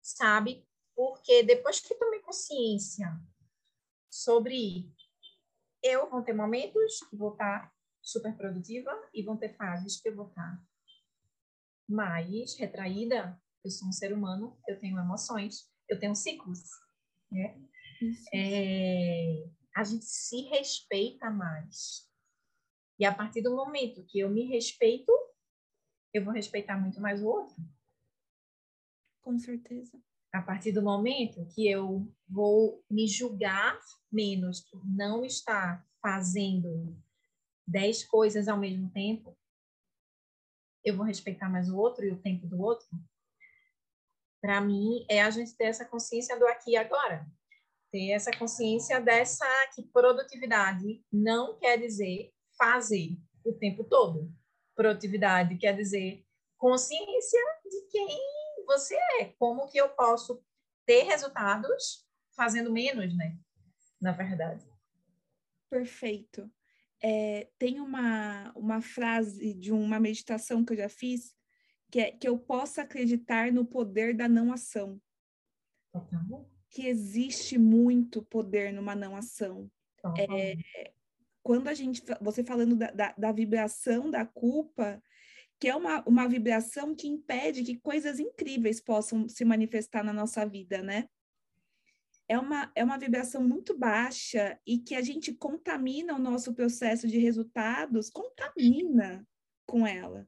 Sabe? 0.00 0.66
Porque 0.96 1.42
depois 1.42 1.80
que 1.80 1.94
tomei 1.94 2.20
consciência 2.20 3.12
sobre 4.08 4.90
eu 5.82 6.10
vou 6.10 6.22
ter 6.22 6.32
momentos 6.32 7.00
que 7.08 7.16
vou 7.16 7.32
estar 7.32 7.72
super 8.02 8.36
produtiva 8.36 8.90
e 9.14 9.22
vão 9.22 9.36
ter 9.36 9.54
fases 9.56 10.00
que 10.00 10.08
eu 10.08 10.16
vou 10.16 10.28
estar 10.28 10.62
mais 11.88 12.56
retraída, 12.56 13.40
eu 13.64 13.70
sou 13.70 13.88
um 13.88 13.92
ser 13.92 14.12
humano, 14.12 14.58
eu 14.66 14.78
tenho 14.78 14.98
emoções, 14.98 15.68
eu 15.88 15.98
tenho 15.98 16.14
ciclos, 16.14 16.60
né? 17.30 17.60
É, 18.32 19.44
a 19.76 19.84
gente 19.84 20.04
se 20.04 20.42
respeita 20.42 21.30
mais. 21.30 22.08
E 22.98 23.04
a 23.04 23.14
partir 23.14 23.42
do 23.42 23.54
momento 23.54 24.04
que 24.06 24.20
eu 24.20 24.30
me 24.30 24.44
respeito, 24.44 25.12
eu 26.12 26.24
vou 26.24 26.32
respeitar 26.32 26.78
muito 26.78 27.00
mais 27.00 27.22
o 27.22 27.26
outro. 27.26 27.56
Com 29.22 29.38
certeza. 29.38 30.00
A 30.32 30.40
partir 30.40 30.70
do 30.70 30.82
momento 30.82 31.46
que 31.54 31.68
eu 31.68 32.06
vou 32.28 32.84
me 32.88 33.06
julgar 33.08 33.78
menos 34.12 34.60
por 34.60 34.80
não 34.86 35.24
estar 35.24 35.84
fazendo 36.00 36.96
dez 37.66 38.04
coisas 38.04 38.46
ao 38.46 38.56
mesmo 38.56 38.90
tempo, 38.90 39.36
eu 40.84 40.96
vou 40.96 41.04
respeitar 41.04 41.48
mais 41.48 41.68
o 41.68 41.76
outro 41.76 42.04
e 42.04 42.12
o 42.12 42.20
tempo 42.20 42.46
do 42.46 42.60
outro? 42.60 42.88
Para 44.40 44.60
mim, 44.60 45.04
é 45.08 45.20
a 45.20 45.30
gente 45.30 45.54
ter 45.54 45.64
essa 45.64 45.84
consciência 45.84 46.38
do 46.38 46.46
aqui 46.46 46.72
e 46.72 46.76
agora. 46.76 47.26
Ter 47.92 48.10
essa 48.12 48.30
consciência 48.30 49.00
dessa 49.00 49.46
que 49.74 49.82
produtividade 49.82 51.04
não 51.12 51.58
quer 51.58 51.76
dizer 51.76 52.32
fazer 52.56 53.18
o 53.44 53.52
tempo 53.52 53.84
todo. 53.84 54.32
Produtividade 54.74 55.58
quer 55.58 55.76
dizer 55.76 56.24
consciência 56.56 57.40
de 57.64 57.88
quem 57.90 58.08
você 58.70 58.96
é. 59.20 59.26
Como 59.38 59.68
que 59.68 59.78
eu 59.78 59.88
posso 59.90 60.42
ter 60.86 61.02
resultados 61.02 62.06
fazendo 62.36 62.72
menos, 62.72 63.16
né? 63.16 63.36
Na 64.00 64.12
verdade. 64.12 64.64
Perfeito 65.68 66.50
é, 67.02 67.48
tem 67.58 67.80
uma, 67.80 68.52
uma 68.54 68.80
frase 68.80 69.54
de 69.54 69.72
uma 69.72 69.98
meditação 69.98 70.64
que 70.64 70.74
eu 70.74 70.76
já 70.76 70.88
fiz, 70.88 71.34
que 71.90 72.00
é 72.00 72.10
que 72.10 72.28
eu 72.28 72.38
possa 72.38 72.82
acreditar 72.82 73.50
no 73.50 73.64
poder 73.64 74.14
da 74.14 74.28
não 74.28 74.52
ação. 74.52 75.00
Que 76.68 76.86
existe 76.86 77.58
muito 77.58 78.22
poder 78.22 78.72
numa 78.72 78.94
não 78.94 79.16
ação. 79.16 79.70
É, 80.16 80.92
quando 81.42 81.68
a 81.68 81.74
gente, 81.74 82.02
você 82.20 82.44
falando 82.44 82.76
da, 82.76 82.90
da, 82.90 83.14
da 83.16 83.32
vibração 83.32 84.10
da 84.10 84.24
culpa, 84.24 85.02
que 85.60 85.68
é 85.68 85.76
uma, 85.76 86.02
uma 86.08 86.26
vibração 86.26 86.94
que 86.94 87.06
impede 87.06 87.62
que 87.62 87.76
coisas 87.76 88.18
incríveis 88.18 88.80
possam 88.80 89.28
se 89.28 89.44
manifestar 89.44 90.02
na 90.02 90.12
nossa 90.12 90.46
vida, 90.46 90.80
né? 90.82 91.06
É 92.26 92.38
uma, 92.38 92.72
é 92.74 92.82
uma 92.82 92.96
vibração 92.96 93.46
muito 93.46 93.76
baixa 93.76 94.58
e 94.66 94.78
que 94.78 94.94
a 94.94 95.02
gente 95.02 95.34
contamina 95.34 96.14
o 96.14 96.18
nosso 96.18 96.54
processo 96.54 97.06
de 97.06 97.18
resultados, 97.18 98.08
contamina 98.08 99.26
com 99.66 99.86
ela. 99.86 100.26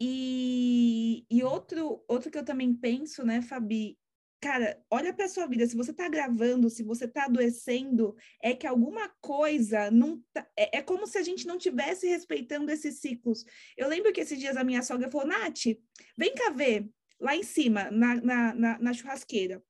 E, 0.00 1.26
e 1.30 1.44
outro, 1.44 2.02
outro 2.08 2.30
que 2.30 2.38
eu 2.38 2.44
também 2.44 2.74
penso, 2.74 3.24
né, 3.24 3.42
Fabi, 3.42 3.98
cara, 4.44 4.78
olha 4.90 5.10
para 5.10 5.26
sua 5.26 5.46
vida, 5.46 5.66
se 5.66 5.74
você 5.74 5.90
está 5.90 6.06
gravando, 6.06 6.68
se 6.68 6.82
você 6.82 7.06
está 7.06 7.24
adoecendo, 7.24 8.14
é 8.42 8.54
que 8.54 8.66
alguma 8.66 9.08
coisa 9.18 9.90
não 9.90 10.22
tá, 10.34 10.46
é, 10.54 10.76
é, 10.78 10.82
como 10.82 11.06
se 11.06 11.16
a 11.16 11.22
gente 11.22 11.46
não 11.46 11.56
tivesse 11.56 12.06
respeitando 12.06 12.70
esses 12.70 13.00
ciclos. 13.00 13.46
Eu 13.74 13.88
lembro 13.88 14.12
que 14.12 14.20
esses 14.20 14.38
dias 14.38 14.54
a 14.58 14.62
minha 14.62 14.82
sogra 14.82 15.10
falou, 15.10 15.26
Nath, 15.26 15.64
vem 16.18 16.34
cá 16.34 16.50
ver, 16.50 16.86
lá 17.18 17.34
em 17.34 17.42
cima, 17.42 17.90
na, 17.90 18.16
na, 18.16 18.54
na, 18.54 18.78
na 18.78 18.92
churrasqueira. 18.92 19.64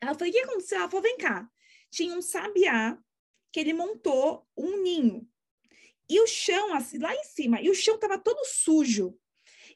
Ela 0.00 0.14
falou, 0.14 0.28
o 0.28 0.32
que 0.32 0.40
aconteceu? 0.40 0.78
Ela 0.78 0.88
falou, 0.88 1.02
vem 1.02 1.16
cá. 1.16 1.48
Tinha 1.88 2.12
um 2.16 2.22
sabiá 2.22 2.98
que 3.52 3.60
ele 3.60 3.72
montou 3.72 4.44
um 4.56 4.82
ninho. 4.82 5.28
E 6.10 6.20
o 6.20 6.26
chão, 6.26 6.74
assim, 6.74 6.98
lá 6.98 7.14
em 7.14 7.22
cima, 7.22 7.62
e 7.62 7.70
o 7.70 7.74
chão 7.74 7.94
estava 7.94 8.18
todo 8.18 8.44
sujo. 8.46 9.16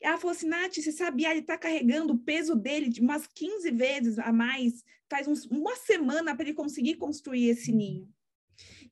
Ela 0.00 0.18
falou 0.18 0.32
assim, 0.32 0.48
Nath, 0.48 0.74
você 0.76 0.92
sabia, 0.92 1.30
ele 1.30 1.40
está 1.40 1.56
carregando 1.56 2.12
o 2.12 2.18
peso 2.18 2.54
dele 2.54 2.88
de 2.88 3.00
umas 3.00 3.26
15 3.26 3.70
vezes 3.70 4.18
a 4.18 4.32
mais, 4.32 4.84
faz 5.08 5.26
uns, 5.26 5.46
uma 5.46 5.76
semana 5.76 6.34
para 6.34 6.46
ele 6.46 6.54
conseguir 6.54 6.96
construir 6.96 7.48
esse 7.48 7.72
ninho. 7.72 8.08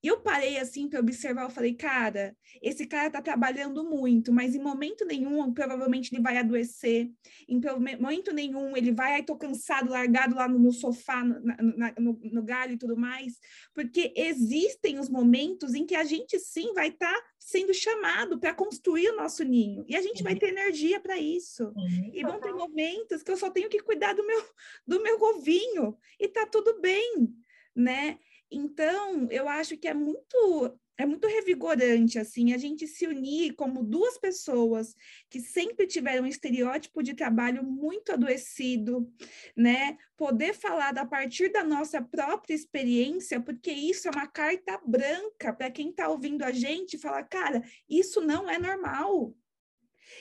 E 0.04 0.06
eu 0.06 0.20
parei 0.20 0.58
assim 0.58 0.86
para 0.86 1.00
observar, 1.00 1.44
eu 1.44 1.50
falei, 1.50 1.72
cara, 1.72 2.36
esse 2.60 2.86
cara 2.86 3.06
está 3.06 3.22
trabalhando 3.22 3.82
muito, 3.82 4.30
mas 4.30 4.54
em 4.54 4.62
momento 4.62 5.02
nenhum, 5.06 5.50
provavelmente 5.54 6.14
ele 6.14 6.20
vai 6.20 6.36
adoecer, 6.36 7.10
em 7.48 7.58
momento 7.98 8.30
nenhum 8.30 8.76
ele 8.76 8.92
vai, 8.92 9.14
ai, 9.14 9.22
tô 9.22 9.34
cansado, 9.34 9.88
largado 9.88 10.34
lá 10.34 10.46
no, 10.46 10.58
no 10.58 10.72
sofá, 10.72 11.24
no, 11.24 11.40
na, 11.40 11.94
no, 11.98 12.20
no, 12.22 12.42
galho 12.42 12.74
e 12.74 12.76
tudo 12.76 12.98
mais, 12.98 13.40
porque 13.72 14.12
existem 14.14 14.98
os 14.98 15.08
momentos 15.08 15.72
em 15.72 15.86
que 15.86 15.94
a 15.94 16.04
gente 16.04 16.38
sim 16.38 16.74
vai 16.74 16.88
estar 16.88 17.10
tá 17.10 17.26
sendo 17.38 17.72
chamado 17.72 18.38
para 18.38 18.52
construir 18.52 19.08
o 19.08 19.16
nosso 19.16 19.42
ninho, 19.42 19.86
e 19.88 19.96
a 19.96 20.02
gente 20.02 20.22
vai 20.22 20.36
ter 20.36 20.48
energia 20.48 21.00
para 21.00 21.16
isso. 21.16 21.72
e 22.12 22.22
vão 22.22 22.38
ter 22.38 22.52
momentos 22.52 23.22
que 23.22 23.30
eu 23.30 23.38
só 23.38 23.48
tenho 23.48 23.70
que 23.70 23.80
cuidar 23.80 24.12
do 24.12 24.26
meu, 24.26 24.44
do 24.86 25.02
meu 25.02 25.18
ovinho, 25.18 25.96
e 26.20 26.28
tá 26.28 26.44
tudo 26.44 26.78
bem, 26.78 27.34
né? 27.74 28.18
Então, 28.54 29.28
eu 29.30 29.48
acho 29.48 29.76
que 29.76 29.88
é 29.88 29.94
muito 29.94 30.78
é 30.96 31.04
muito 31.04 31.26
revigorante 31.26 32.20
assim 32.20 32.52
a 32.52 32.58
gente 32.58 32.86
se 32.86 33.04
unir 33.04 33.54
como 33.54 33.82
duas 33.82 34.16
pessoas 34.16 34.94
que 35.28 35.40
sempre 35.40 35.88
tiveram 35.88 36.22
um 36.22 36.26
estereótipo 36.28 37.02
de 37.02 37.14
trabalho 37.14 37.64
muito 37.64 38.12
adoecido, 38.12 39.12
né? 39.56 39.96
Poder 40.16 40.54
falar 40.54 40.96
a 40.96 41.04
partir 41.04 41.50
da 41.50 41.64
nossa 41.64 42.00
própria 42.00 42.54
experiência, 42.54 43.40
porque 43.40 43.72
isso 43.72 44.06
é 44.06 44.10
uma 44.12 44.28
carta 44.28 44.80
branca 44.86 45.52
para 45.52 45.70
quem 45.70 45.90
está 45.90 46.08
ouvindo 46.08 46.44
a 46.44 46.52
gente 46.52 46.96
falar, 46.96 47.24
cara, 47.24 47.60
isso 47.88 48.20
não 48.20 48.48
é 48.48 48.56
normal. 48.56 49.34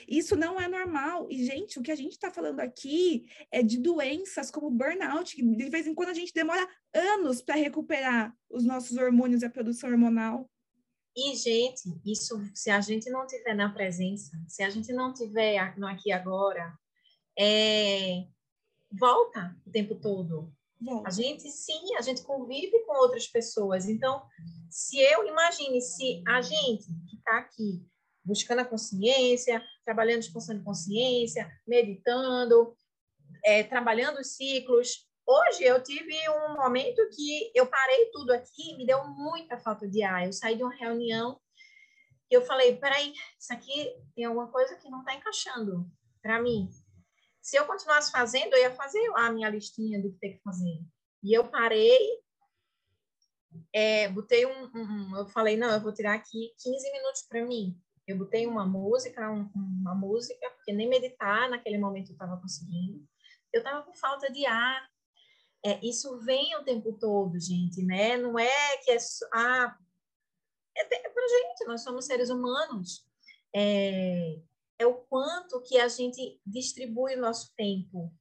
Isso 0.08 0.36
não 0.36 0.60
é 0.60 0.68
normal. 0.68 1.26
E, 1.30 1.44
gente, 1.44 1.78
o 1.78 1.82
que 1.82 1.92
a 1.92 1.96
gente 1.96 2.12
está 2.12 2.30
falando 2.30 2.60
aqui 2.60 3.26
é 3.50 3.62
de 3.62 3.78
doenças 3.78 4.50
como 4.50 4.70
burnout, 4.70 5.34
que 5.34 5.42
de 5.42 5.68
vez 5.70 5.86
em 5.86 5.94
quando 5.94 6.10
a 6.10 6.14
gente 6.14 6.32
demora 6.32 6.68
anos 6.94 7.42
para 7.42 7.54
recuperar 7.54 8.34
os 8.50 8.64
nossos 8.64 8.96
hormônios 8.96 9.42
e 9.42 9.46
a 9.46 9.50
produção 9.50 9.90
hormonal. 9.90 10.50
E, 11.16 11.36
gente, 11.36 11.82
isso, 12.04 12.40
se 12.54 12.70
a 12.70 12.80
gente 12.80 13.08
não 13.08 13.26
tiver 13.26 13.54
na 13.54 13.72
presença, 13.72 14.36
se 14.48 14.62
a 14.62 14.70
gente 14.70 14.92
não 14.92 15.14
tiver 15.14 15.58
aqui 15.58 16.10
agora, 16.10 16.76
é, 17.38 18.24
volta 18.90 19.56
o 19.64 19.70
tempo 19.70 19.94
todo. 19.94 20.52
Volta. 20.80 21.08
A 21.08 21.10
gente, 21.10 21.48
sim, 21.50 21.94
a 21.96 22.02
gente 22.02 22.22
convive 22.22 22.84
com 22.84 22.98
outras 22.98 23.26
pessoas. 23.26 23.88
Então, 23.88 24.22
se 24.68 24.98
eu 24.98 25.26
imagine, 25.26 25.80
se 25.80 26.22
a 26.26 26.42
gente 26.42 26.86
que 27.08 27.16
está 27.16 27.38
aqui 27.38 27.86
buscando 28.24 28.60
a 28.60 28.64
consciência, 28.64 29.62
trabalhando 29.84 30.20
expansão 30.20 30.56
de 30.56 30.64
consciência, 30.64 31.50
meditando, 31.66 32.76
é, 33.44 33.62
trabalhando 33.62 34.18
os 34.18 34.36
ciclos. 34.36 35.08
Hoje 35.26 35.64
eu 35.64 35.82
tive 35.82 36.16
um 36.30 36.54
momento 36.54 37.00
que 37.10 37.50
eu 37.54 37.66
parei 37.66 38.10
tudo 38.10 38.32
aqui, 38.32 38.76
me 38.76 38.86
deu 38.86 39.04
muita 39.08 39.58
falta 39.58 39.88
de 39.88 40.02
ar. 40.02 40.26
Eu 40.26 40.32
saí 40.32 40.56
de 40.56 40.62
uma 40.62 40.74
reunião 40.74 41.40
e 42.30 42.34
eu 42.34 42.42
falei, 42.42 42.76
peraí, 42.76 43.12
isso 43.38 43.52
aqui 43.52 43.94
tem 44.14 44.24
alguma 44.24 44.50
coisa 44.50 44.76
que 44.76 44.90
não 44.90 45.00
está 45.00 45.14
encaixando 45.14 45.90
para 46.22 46.40
mim. 46.42 46.68
Se 47.40 47.56
eu 47.56 47.66
continuasse 47.66 48.10
fazendo, 48.10 48.54
eu 48.54 48.60
ia 48.60 48.74
fazer 48.74 49.06
lá 49.10 49.26
a 49.26 49.32
minha 49.32 49.50
listinha 49.50 50.00
do 50.00 50.10
que 50.12 50.18
tem 50.18 50.36
que 50.36 50.42
fazer. 50.42 50.82
E 51.22 51.36
eu 51.36 51.46
parei, 51.46 51.98
é, 53.72 54.08
botei 54.08 54.46
um, 54.46 54.70
um, 54.74 55.16
eu 55.18 55.26
falei, 55.26 55.56
não, 55.56 55.70
eu 55.70 55.80
vou 55.80 55.92
tirar 55.92 56.14
aqui 56.14 56.54
15 56.58 56.92
minutos 56.92 57.22
para 57.28 57.44
mim. 57.44 57.78
Eu 58.06 58.18
botei 58.18 58.46
uma 58.46 58.66
música, 58.66 59.30
um, 59.30 59.50
uma 59.54 59.94
música, 59.94 60.50
porque 60.50 60.72
nem 60.72 60.88
meditar 60.88 61.48
naquele 61.48 61.78
momento 61.78 62.10
eu 62.10 62.14
estava 62.14 62.40
conseguindo. 62.40 63.06
Eu 63.52 63.58
estava 63.58 63.82
com 63.82 63.94
falta 63.94 64.30
de 64.30 64.44
ar. 64.44 64.88
É, 65.64 65.80
isso 65.82 66.18
vem 66.20 66.54
o 66.56 66.64
tempo 66.64 66.92
todo, 66.98 67.40
gente, 67.40 67.82
né? 67.82 68.16
Não 68.18 68.38
é 68.38 68.76
que 68.78 68.90
é 68.90 68.98
ah, 69.32 69.78
é, 70.76 71.06
é 71.06 71.08
para 71.08 71.28
gente, 71.28 71.66
nós 71.66 71.82
somos 71.82 72.04
seres 72.04 72.28
humanos. 72.28 73.06
É, 73.54 74.38
é 74.78 74.86
o 74.86 74.94
quanto 74.94 75.62
que 75.62 75.78
a 75.78 75.88
gente 75.88 76.40
distribui 76.44 77.14
o 77.14 77.20
nosso 77.20 77.54
tempo. 77.56 78.12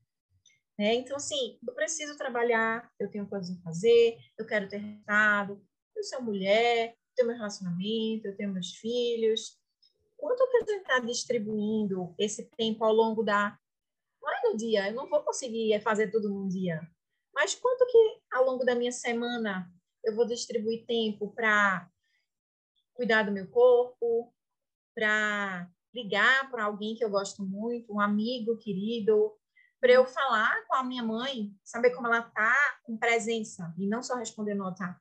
Né? 0.78 0.96
Então, 0.96 1.18
assim, 1.18 1.60
eu 1.68 1.74
preciso 1.74 2.18
trabalhar, 2.18 2.92
eu 3.00 3.10
tenho 3.10 3.28
coisas 3.28 3.56
a 3.58 3.62
fazer, 3.62 4.18
eu 4.38 4.46
quero 4.46 4.68
ter 4.68 4.78
resultado, 4.78 5.64
eu 5.96 6.04
sou 6.04 6.22
mulher, 6.22 6.92
eu 6.92 7.16
tenho 7.16 7.28
meu 7.28 7.38
relacionamento, 7.38 8.28
eu 8.28 8.36
tenho 8.36 8.54
meus 8.54 8.72
filhos, 8.76 9.60
quanto 10.24 10.48
que 10.50 10.56
a 10.56 10.60
gente 10.62 10.82
está 10.84 11.00
distribuindo 11.00 12.16
esse 12.18 12.50
tempo 12.56 12.86
ao 12.86 12.94
longo 12.94 13.24
da. 13.24 13.60
Não 14.22 14.32
é 14.32 14.42
no 14.50 14.56
dia, 14.56 14.88
eu 14.88 14.94
não 14.94 15.10
vou 15.10 15.22
conseguir 15.22 15.78
fazer 15.82 16.10
tudo 16.10 16.30
num 16.30 16.48
dia. 16.48 16.80
Mas 17.34 17.54
quanto 17.54 17.86
que 17.86 18.22
ao 18.32 18.46
longo 18.46 18.64
da 18.64 18.74
minha 18.74 18.92
semana 18.92 19.70
eu 20.02 20.16
vou 20.16 20.26
distribuir 20.26 20.86
tempo 20.86 21.34
para 21.34 21.90
cuidar 22.94 23.24
do 23.24 23.34
meu 23.34 23.50
corpo, 23.50 24.34
para 24.96 25.70
ligar 25.94 26.50
para 26.50 26.64
alguém 26.64 26.96
que 26.96 27.04
eu 27.04 27.10
gosto 27.10 27.44
muito, 27.44 27.94
um 27.94 28.00
amigo 28.00 28.58
querido, 28.58 29.34
para 29.82 29.92
eu 29.92 30.06
falar 30.06 30.66
com 30.68 30.76
a 30.76 30.84
minha 30.86 31.04
mãe, 31.04 31.54
saber 31.66 31.90
como 31.90 32.08
ela 32.08 32.20
está 32.20 32.56
com 32.84 32.98
presença 32.98 33.74
e 33.78 33.86
não 33.88 34.02
só 34.02 34.16
responder 34.16 34.54
no 34.54 34.64
WhatsApp. 34.64 34.98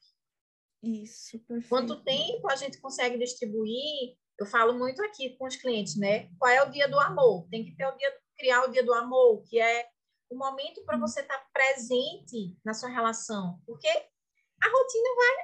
Isso, 0.83 1.39
perfeito. 1.39 1.69
Quanto 1.69 2.03
tempo 2.03 2.51
a 2.51 2.57
gente 2.57 2.81
consegue 2.81 3.17
distribuir 3.19 4.17
eu 4.43 4.47
falo 4.47 4.77
muito 4.77 5.01
aqui 5.05 5.37
com 5.37 5.47
os 5.47 5.55
clientes, 5.55 5.97
né? 5.97 6.29
Qual 6.37 6.51
é 6.51 6.63
o 6.65 6.71
dia 6.71 6.89
do 6.89 6.99
amor? 6.99 7.47
Tem 7.49 7.65
que 7.65 7.77
ter 7.77 7.87
o 7.87 7.97
dia, 7.97 8.13
criar 8.37 8.65
o 8.65 8.73
dia 8.73 8.85
do 8.85 8.93
amor, 8.93 9.41
que 9.45 9.61
é 9.61 9.89
o 10.29 10.37
momento 10.37 10.85
para 10.85 10.99
você 10.99 11.21
estar 11.21 11.39
tá 11.39 11.49
presente 11.53 12.59
na 12.65 12.75
sua 12.75 12.89
relação, 12.89 13.61
porque 13.65 13.89
a 13.89 14.69
rotina 14.69 15.09
vai, 15.17 15.37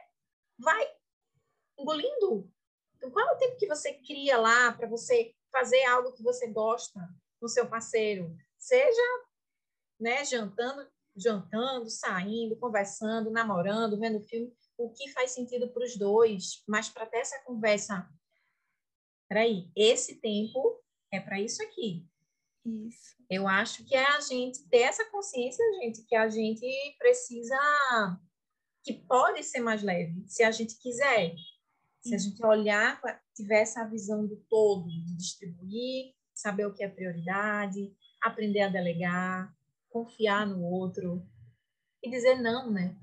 vai 0.58 0.96
engolindo. 1.78 2.50
Então, 2.96 3.10
qual 3.12 3.28
é 3.28 3.32
o 3.34 3.38
tempo 3.38 3.56
que 3.56 3.68
você 3.68 3.94
cria 3.94 4.36
lá 4.36 4.72
para 4.72 4.88
você 4.88 5.32
fazer 5.52 5.84
algo 5.84 6.12
que 6.12 6.22
você 6.24 6.48
gosta 6.48 7.00
com 7.40 7.46
seu 7.46 7.68
parceiro? 7.68 8.36
Seja, 8.58 9.02
né, 10.00 10.24
jantando, 10.24 10.90
jantando, 11.14 11.88
saindo, 11.88 12.56
conversando, 12.56 13.30
namorando, 13.30 13.98
vendo 13.98 14.26
filme, 14.26 14.52
o 14.76 14.90
que 14.90 15.08
faz 15.12 15.30
sentido 15.30 15.68
para 15.72 15.84
os 15.84 15.96
dois, 15.96 16.64
mas 16.66 16.88
para 16.88 17.06
ter 17.06 17.18
essa 17.18 17.40
conversa 17.44 18.08
peraí, 19.28 19.70
esse 19.76 20.16
tempo 20.20 20.82
é 21.12 21.20
para 21.20 21.40
isso 21.40 21.62
aqui. 21.62 22.06
Isso. 22.64 23.16
Eu 23.30 23.46
acho 23.46 23.84
que 23.84 23.94
é 23.94 24.04
a 24.04 24.20
gente 24.20 24.66
ter 24.68 24.82
essa 24.82 25.04
consciência, 25.10 25.64
gente, 25.80 26.04
que 26.04 26.16
a 26.16 26.28
gente 26.28 26.66
precisa, 26.98 27.56
que 28.82 28.94
pode 28.94 29.42
ser 29.42 29.60
mais 29.60 29.82
leve, 29.82 30.24
se 30.26 30.42
a 30.42 30.50
gente 30.50 30.76
quiser. 30.78 31.34
Se 32.00 32.14
a 32.14 32.18
gente 32.18 32.44
olhar, 32.44 33.00
tiver 33.34 33.60
essa 33.60 33.84
visão 33.84 34.26
do 34.26 34.36
todo, 34.48 34.88
de 34.88 35.16
distribuir, 35.16 36.14
saber 36.32 36.64
o 36.64 36.72
que 36.72 36.82
é 36.82 36.88
prioridade, 36.88 37.92
aprender 38.22 38.62
a 38.62 38.68
delegar, 38.68 39.52
confiar 39.90 40.46
no 40.46 40.62
outro 40.62 41.26
e 42.02 42.08
dizer 42.08 42.36
não, 42.36 42.70
né? 42.70 42.96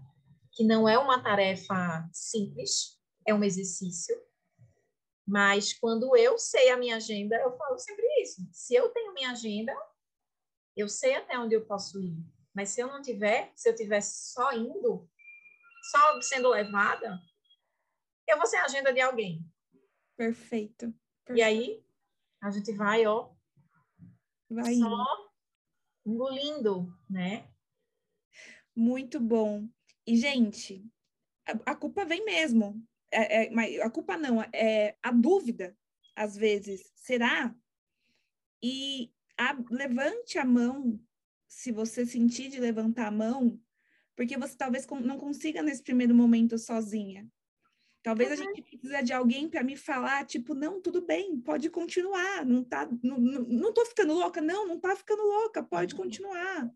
Que 0.54 0.64
não 0.64 0.88
é 0.88 0.98
uma 0.98 1.22
tarefa 1.22 2.10
simples, 2.14 2.98
é 3.28 3.34
um 3.34 3.44
exercício, 3.44 4.16
mas 5.28 5.74
quando 5.74 6.16
eu 6.16 6.38
sei 6.38 6.70
a 6.70 6.78
minha 6.78 6.98
agenda, 6.98 7.36
eu 7.38 7.58
falo 7.58 7.78
sempre 7.80 8.06
isso. 8.22 8.48
Se 8.52 8.76
eu 8.76 8.90
tenho 8.90 9.14
minha 9.14 9.32
agenda, 9.32 9.76
eu 10.76 10.88
sei 10.88 11.16
até 11.16 11.38
onde 11.40 11.56
eu 11.56 11.66
posso 11.66 12.00
ir. 12.00 12.16
Mas 12.54 12.70
se 12.70 12.82
eu 12.82 12.88
não 12.88 13.02
tiver, 13.02 13.52
se 13.56 13.68
eu 13.70 13.74
estiver 13.74 14.02
só 14.02 14.54
indo, 14.54 15.10
só 15.92 16.22
sendo 16.22 16.50
levada, 16.50 17.20
eu 18.28 18.38
vou 18.38 18.46
ser 18.46 18.58
a 18.58 18.66
agenda 18.66 18.94
de 18.94 19.02
alguém. 19.02 19.44
Perfeito. 20.16 20.94
Perfeito. 21.26 21.40
E 21.40 21.42
aí, 21.42 21.84
a 22.42 22.52
gente 22.52 22.72
vai, 22.72 23.06
ó, 23.06 23.34
Vai 24.50 24.76
só 24.76 24.88
indo. 24.88 25.32
engolindo, 26.06 27.00
né? 27.10 27.52
Muito 28.76 29.20
bom. 29.20 29.68
E, 30.06 30.16
gente, 30.16 30.88
a 31.66 31.76
culpa 31.76 32.06
vem 32.06 32.24
mesmo. 32.24 32.86
É, 33.16 33.46
é, 33.46 33.82
a 33.84 33.90
culpa 33.90 34.18
não, 34.18 34.42
é 34.54 34.98
a 35.02 35.12
dúvida, 35.12 35.78
às 36.16 36.36
vezes. 36.36 36.92
Será? 36.96 37.56
E 38.62 39.12
a- 39.38 39.58
levante 39.70 40.38
a 40.38 40.46
mão, 40.46 41.00
se 41.48 41.72
você 41.72 42.06
sentir 42.06 42.50
de 42.50 42.60
levantar 42.60 43.08
a 43.08 43.12
mão, 43.12 43.60
porque 44.16 44.38
você 44.38 44.56
talvez 44.58 44.88
não 45.04 45.18
consiga 45.18 45.62
nesse 45.62 45.84
primeiro 45.84 46.16
momento 46.16 46.58
sozinha. 46.58 47.28
Talvez 48.02 48.32
a 48.32 48.36
gente 48.36 48.62
precise 48.62 49.04
de 49.04 49.14
alguém 49.14 49.50
para 49.50 49.64
me 49.64 49.76
falar, 49.76 50.26
tipo, 50.26 50.54
não, 50.54 50.80
tudo 50.80 51.04
bem, 51.04 51.40
pode 51.42 51.70
continuar, 51.72 52.46
não 52.46 52.64
tá, 52.64 52.88
não, 53.02 53.18
não, 53.20 53.42
não 53.42 53.74
tô 53.74 53.84
ficando 53.86 54.14
louca, 54.14 54.42
não, 54.42 54.68
não 54.68 54.80
tá 54.80 54.96
ficando 54.96 55.24
louca, 55.24 55.64
pode 55.64 55.96
continuar. 55.96 56.72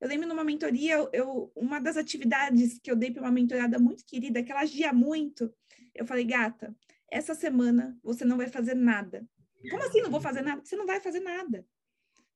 Eu 0.00 0.08
lembro 0.08 0.26
numa 0.26 0.42
mentoria, 0.42 0.94
eu, 0.94 1.10
eu- 1.12 1.52
uma 1.54 1.78
das 1.78 1.96
atividades 1.96 2.78
que 2.82 2.90
eu 2.90 2.96
dei 2.96 3.10
para 3.10 3.22
uma 3.22 3.30
mentorada 3.30 3.78
muito 3.78 4.04
querida, 4.04 4.42
que 4.42 4.50
ela 4.50 4.62
agia 4.62 4.92
muito, 4.92 5.54
eu 5.94 6.06
falei, 6.06 6.24
gata, 6.24 6.74
essa 7.10 7.34
semana 7.34 7.98
você 8.02 8.24
não 8.24 8.36
vai 8.36 8.48
fazer 8.48 8.74
nada. 8.74 9.26
Como 9.70 9.82
assim 9.82 10.00
não 10.00 10.10
vou 10.10 10.20
fazer 10.20 10.42
nada? 10.42 10.64
Você 10.64 10.76
não 10.76 10.86
vai 10.86 11.00
fazer 11.00 11.20
nada, 11.20 11.66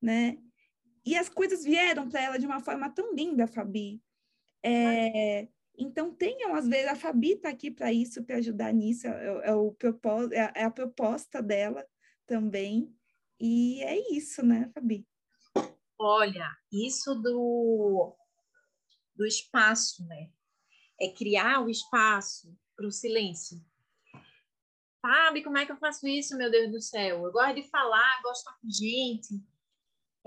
né? 0.01 0.39
E 1.05 1.17
as 1.17 1.29
coisas 1.29 1.65
vieram 1.65 2.09
para 2.09 2.21
ela 2.21 2.39
de 2.39 2.47
uma 2.47 2.61
forma 2.61 2.91
tão 2.91 3.15
linda, 3.15 3.47
Fabi. 3.47 4.03
É, 4.63 5.49
então 5.79 6.13
tenham, 6.15 6.55
às 6.55 6.67
vezes, 6.67 6.89
a 6.89 6.97
Fabi 6.97 7.33
está 7.33 7.49
aqui 7.49 7.71
para 7.71 7.93
isso, 7.93 8.25
para 8.25 8.37
ajudar 8.37 8.73
nisso, 8.73 9.07
é, 9.07 9.49
é 9.49 9.55
o 9.55 9.73
propós- 9.73 10.31
é 10.33 10.53
é 10.55 10.65
a 10.65 10.71
proposta 10.71 11.43
dela 11.43 11.87
também. 12.27 12.95
E 13.41 13.83
é 13.83 14.13
isso, 14.13 14.45
né, 14.45 14.71
Fabi? 14.75 15.07
Olha, 15.99 16.51
isso 16.73 17.15
do, 17.15 18.17
do 19.15 19.27
espaço, 19.27 20.07
né? 20.07 20.31
É 21.01 21.09
criar 21.09 21.61
o 21.65 21.71
espaço 21.71 22.57
para 22.77 22.87
o 22.87 22.93
silêncio. 22.93 23.59
Sabe 25.01 25.43
como 25.43 25.57
é 25.57 25.65
que 25.65 25.73
eu 25.73 25.79
faço 25.79 26.07
isso, 26.07 26.37
meu 26.37 26.51
Deus 26.51 26.71
do 26.71 26.81
céu? 26.81 27.25
Eu 27.25 27.33
gosto 27.33 27.55
de 27.55 27.63
falar, 27.71 28.21
gosto 28.23 28.43
de 28.43 28.51
estar 28.51 28.61
com 28.61 28.71
gente. 28.71 29.47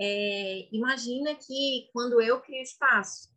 É, 0.00 0.74
imagina 0.74 1.34
que 1.34 1.90
quando 1.92 2.20
eu 2.20 2.40
crio 2.40 2.62
espaço, 2.62 3.28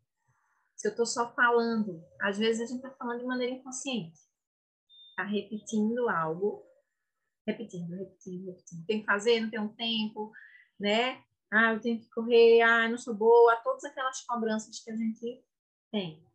se 0.76 0.88
eu 0.88 0.92
estou 0.92 1.06
só 1.06 1.34
falando, 1.34 2.04
às 2.22 2.38
vezes 2.38 2.62
a 2.62 2.66
gente 2.66 2.78
está 2.78 2.92
falando 2.92 3.20
de 3.20 3.26
maneira 3.26 3.54
inconsciente. 3.54 4.20
Está 5.10 5.24
repetindo 5.24 6.10
algo, 6.10 6.66
repetindo, 7.46 7.94
repetindo, 7.96 8.46
repetindo. 8.46 8.86
Tem 8.86 9.00
que 9.02 9.06
fazer, 9.06 9.42
não 9.42 9.50
tem 9.50 9.60
um 9.60 9.76
tempo, 9.76 10.32
né? 10.80 11.24
Ah, 11.52 11.74
eu 11.74 11.82
tenho 11.82 12.00
que 12.00 12.10
correr, 12.10 12.62
ah, 12.62 12.90
não 12.90 12.98
sou 12.98 13.14
boa, 13.14 13.58
todas 13.58 13.84
aquelas 13.84 14.22
cobranças 14.26 14.80
que 14.80 14.90
a 14.90 14.96
gente 14.96 15.44
tem. 15.92 16.26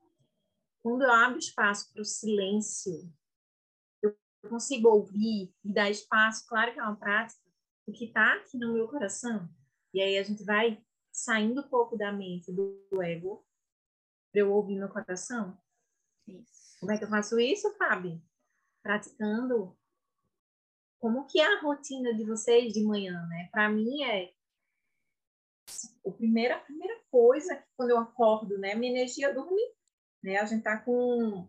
Quando 0.83 1.03
eu 1.03 1.11
abro 1.11 1.39
espaço 1.39 1.93
para 1.93 2.03
o 2.03 2.05
silêncio, 2.05 3.13
eu 4.03 4.17
consigo 4.49 4.89
ouvir 4.89 5.55
e 5.65 5.73
dar 5.73 5.91
espaço, 5.91 6.47
claro 6.47 6.73
que 6.73 6.79
é 6.79 6.83
uma 6.83 6.97
prática, 6.97 7.41
o 7.87 7.93
que 7.93 8.07
está 8.07 8.35
aqui 8.35 8.57
no 8.57 8.73
meu 8.73 8.89
coração. 8.89 9.49
E 9.93 10.01
aí 10.01 10.19
a 10.19 10.23
gente 10.23 10.45
vai 10.45 10.83
saindo 11.11 11.63
um 11.63 11.69
pouco 11.69 11.97
da 11.97 12.13
mente, 12.13 12.53
do 12.53 13.03
ego, 13.03 13.45
para 14.31 14.43
eu 14.43 14.53
ouvir 14.53 14.77
meu 14.77 14.89
coração. 14.89 15.59
Isso. 16.27 16.79
Como 16.79 16.93
é 16.93 16.99
que 16.99 17.05
eu 17.05 17.09
faço 17.09 17.41
isso, 17.41 17.75
Fábio? 17.77 18.23
Praticando. 18.83 19.77
Como 21.01 21.27
que 21.27 21.41
é 21.41 21.47
a 21.47 21.61
rotina 21.61 22.15
de 22.15 22.25
vocês 22.25 22.73
de 22.73 22.85
manhã, 22.85 23.27
né? 23.27 23.49
Para 23.51 23.69
mim 23.69 24.05
é 24.05 24.33
o 26.03 26.13
primeira, 26.13 26.57
a 26.57 26.61
primeira 26.61 27.01
coisa 27.11 27.57
que 27.57 27.69
quando 27.77 27.91
eu 27.91 27.99
acordo, 27.99 28.59
né? 28.59 28.75
Minha 28.75 28.93
energia 28.93 29.33
dorme, 29.33 29.61
né? 30.29 30.37
A 30.37 30.45
gente 30.45 30.63
tá 30.63 30.79
com 30.79 31.49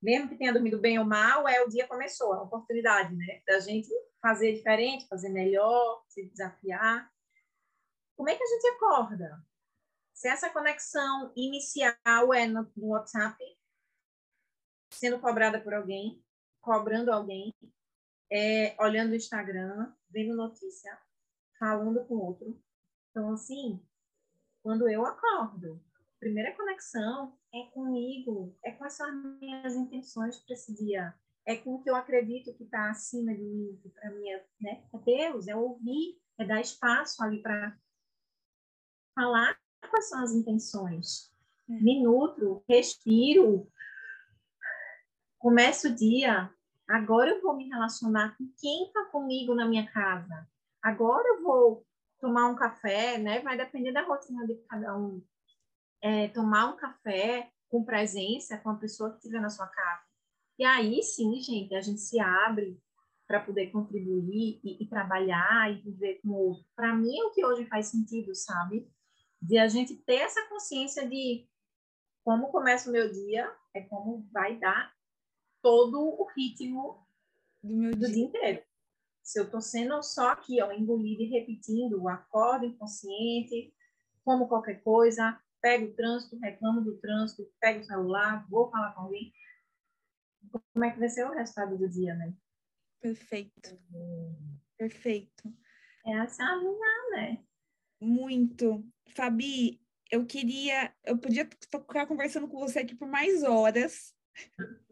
mesmo 0.00 0.28
que 0.28 0.36
tenha 0.36 0.52
dormido 0.52 0.78
bem 0.78 0.98
ou 0.98 1.04
mal, 1.04 1.48
é 1.48 1.62
o 1.64 1.68
dia 1.68 1.88
começou, 1.88 2.32
a 2.32 2.42
oportunidade, 2.42 3.14
né? 3.14 3.42
Da 3.46 3.58
gente 3.58 3.88
fazer 4.22 4.52
diferente, 4.52 5.08
fazer 5.08 5.30
melhor, 5.30 6.04
se 6.08 6.24
desafiar. 6.28 7.10
Como 8.16 8.28
é 8.28 8.36
que 8.36 8.42
a 8.42 8.46
gente 8.46 8.66
acorda? 8.68 9.44
Se 10.14 10.28
essa 10.28 10.48
conexão 10.50 11.32
inicial 11.34 12.32
é 12.32 12.46
no, 12.46 12.70
no 12.76 12.88
WhatsApp, 12.88 13.36
sendo 14.90 15.18
cobrada 15.18 15.60
por 15.60 15.74
alguém, 15.74 16.24
cobrando 16.60 17.12
alguém, 17.12 17.52
é, 18.30 18.76
olhando 18.80 19.10
o 19.10 19.16
Instagram, 19.16 19.92
vendo 20.08 20.36
notícia, 20.36 20.96
falando 21.58 22.04
com 22.06 22.14
outro. 22.14 22.62
Então, 23.10 23.32
assim, 23.32 23.84
quando 24.62 24.88
eu 24.88 25.04
acordo, 25.04 25.82
primeira 26.18 26.54
conexão 26.56 27.36
é 27.54 27.62
comigo, 27.72 28.56
é 28.64 28.72
com 28.72 28.84
as 28.84 28.98
minhas 29.40 29.74
intenções 29.74 30.38
para 30.40 30.54
esse 30.54 30.74
dia, 30.74 31.14
é 31.44 31.56
com 31.56 31.74
o 31.74 31.82
que 31.82 31.88
eu 31.88 31.94
acredito 31.94 32.54
que 32.54 32.64
está 32.64 32.90
acima 32.90 33.34
de 33.34 33.42
mim, 33.42 33.78
que 33.82 33.88
para 33.90 34.10
mim 34.10 34.28
é, 34.28 34.44
né, 34.60 34.84
é 34.92 34.98
Deus, 34.98 35.46
é 35.46 35.54
ouvir, 35.54 36.20
é 36.38 36.44
dar 36.44 36.60
espaço 36.60 37.22
ali 37.22 37.40
para 37.40 37.78
falar 39.14 39.56
quais 39.88 40.08
são 40.08 40.22
as 40.22 40.32
intenções. 40.32 41.32
É. 41.68 41.72
Me 41.72 42.02
nutro, 42.02 42.64
respiro, 42.68 43.70
começo 45.38 45.88
o 45.88 45.94
dia. 45.94 46.52
Agora 46.88 47.30
eu 47.30 47.40
vou 47.40 47.56
me 47.56 47.68
relacionar 47.68 48.36
com 48.36 48.48
quem 48.60 48.86
está 48.86 49.06
comigo 49.06 49.54
na 49.54 49.66
minha 49.66 49.90
casa. 49.90 50.48
Agora 50.82 51.26
eu 51.28 51.42
vou 51.42 51.86
tomar 52.20 52.48
um 52.48 52.56
café, 52.56 53.18
né? 53.18 53.40
Vai 53.40 53.56
depender 53.56 53.92
da 53.92 54.02
rotina 54.02 54.46
de 54.46 54.54
cada 54.68 54.96
um. 54.96 55.22
É, 56.02 56.28
tomar 56.28 56.72
um 56.72 56.76
café 56.76 57.50
com 57.68 57.84
presença 57.84 58.58
com 58.58 58.70
a 58.70 58.76
pessoa 58.76 59.10
que 59.10 59.16
estiver 59.16 59.40
na 59.40 59.50
sua 59.50 59.66
casa. 59.66 60.02
E 60.58 60.64
aí 60.64 61.02
sim, 61.02 61.40
gente, 61.40 61.74
a 61.74 61.80
gente 61.80 62.00
se 62.00 62.18
abre 62.18 62.80
para 63.26 63.40
poder 63.40 63.70
contribuir 63.70 64.60
e, 64.62 64.82
e, 64.82 64.88
trabalhar 64.88 65.70
e 65.70 65.82
viver 65.82 66.20
com 66.22 66.28
o 66.28 66.48
outro. 66.48 66.64
Para 66.74 66.94
mim 66.94 67.18
é 67.18 67.24
o 67.24 67.32
que 67.32 67.44
hoje 67.44 67.66
faz 67.66 67.88
sentido, 67.88 68.34
sabe? 68.34 68.88
De 69.42 69.58
a 69.58 69.68
gente 69.68 69.96
ter 69.96 70.16
essa 70.16 70.48
consciência 70.48 71.08
de 71.08 71.48
como 72.24 72.50
começa 72.50 72.88
o 72.88 72.92
meu 72.92 73.10
dia, 73.12 73.52
é 73.74 73.82
como 73.82 74.26
vai 74.32 74.58
dar 74.58 74.92
todo 75.60 76.00
o 76.00 76.26
ritmo 76.36 77.06
do 77.62 77.76
meu 77.76 77.90
do 77.90 77.98
dia. 77.98 78.14
dia 78.14 78.24
inteiro. 78.24 78.62
Se 79.22 79.40
eu 79.40 79.44
estou 79.44 79.60
sendo 79.60 80.00
só 80.02 80.30
aqui, 80.30 80.62
ó, 80.62 80.70
engolida 80.72 81.22
e 81.22 81.26
repetindo, 81.26 82.08
acordo 82.08 82.64
inconsciente, 82.64 83.74
como 84.24 84.48
qualquer 84.48 84.82
coisa, 84.82 85.38
pego 85.60 85.86
o 85.86 85.94
trânsito, 85.94 86.38
reclamo 86.38 86.80
do 86.82 86.96
trânsito, 86.98 87.50
pego 87.60 87.80
o 87.80 87.84
celular, 87.84 88.46
vou 88.48 88.70
falar 88.70 88.92
com 88.92 89.02
alguém, 89.02 89.32
como 90.72 90.84
é 90.84 90.90
que 90.90 90.98
vai 90.98 91.08
ser 91.08 91.26
o 91.26 91.32
resultado 91.32 91.76
do 91.76 91.88
dia, 91.88 92.14
né? 92.14 92.32
Perfeito. 93.00 93.78
Perfeito. 94.78 95.52
É 96.06 96.18
assim, 96.18 96.42
alinhar, 96.42 97.10
né? 97.12 97.44
Muito. 98.00 98.84
Fabi, 99.08 99.80
eu 100.10 100.24
queria, 100.24 100.94
eu 101.04 101.18
podia 101.18 101.48
ficar 101.70 102.06
conversando 102.06 102.48
com 102.48 102.58
você 102.58 102.80
aqui 102.80 102.94
por 102.94 103.08
mais 103.08 103.42
horas. 103.42 104.14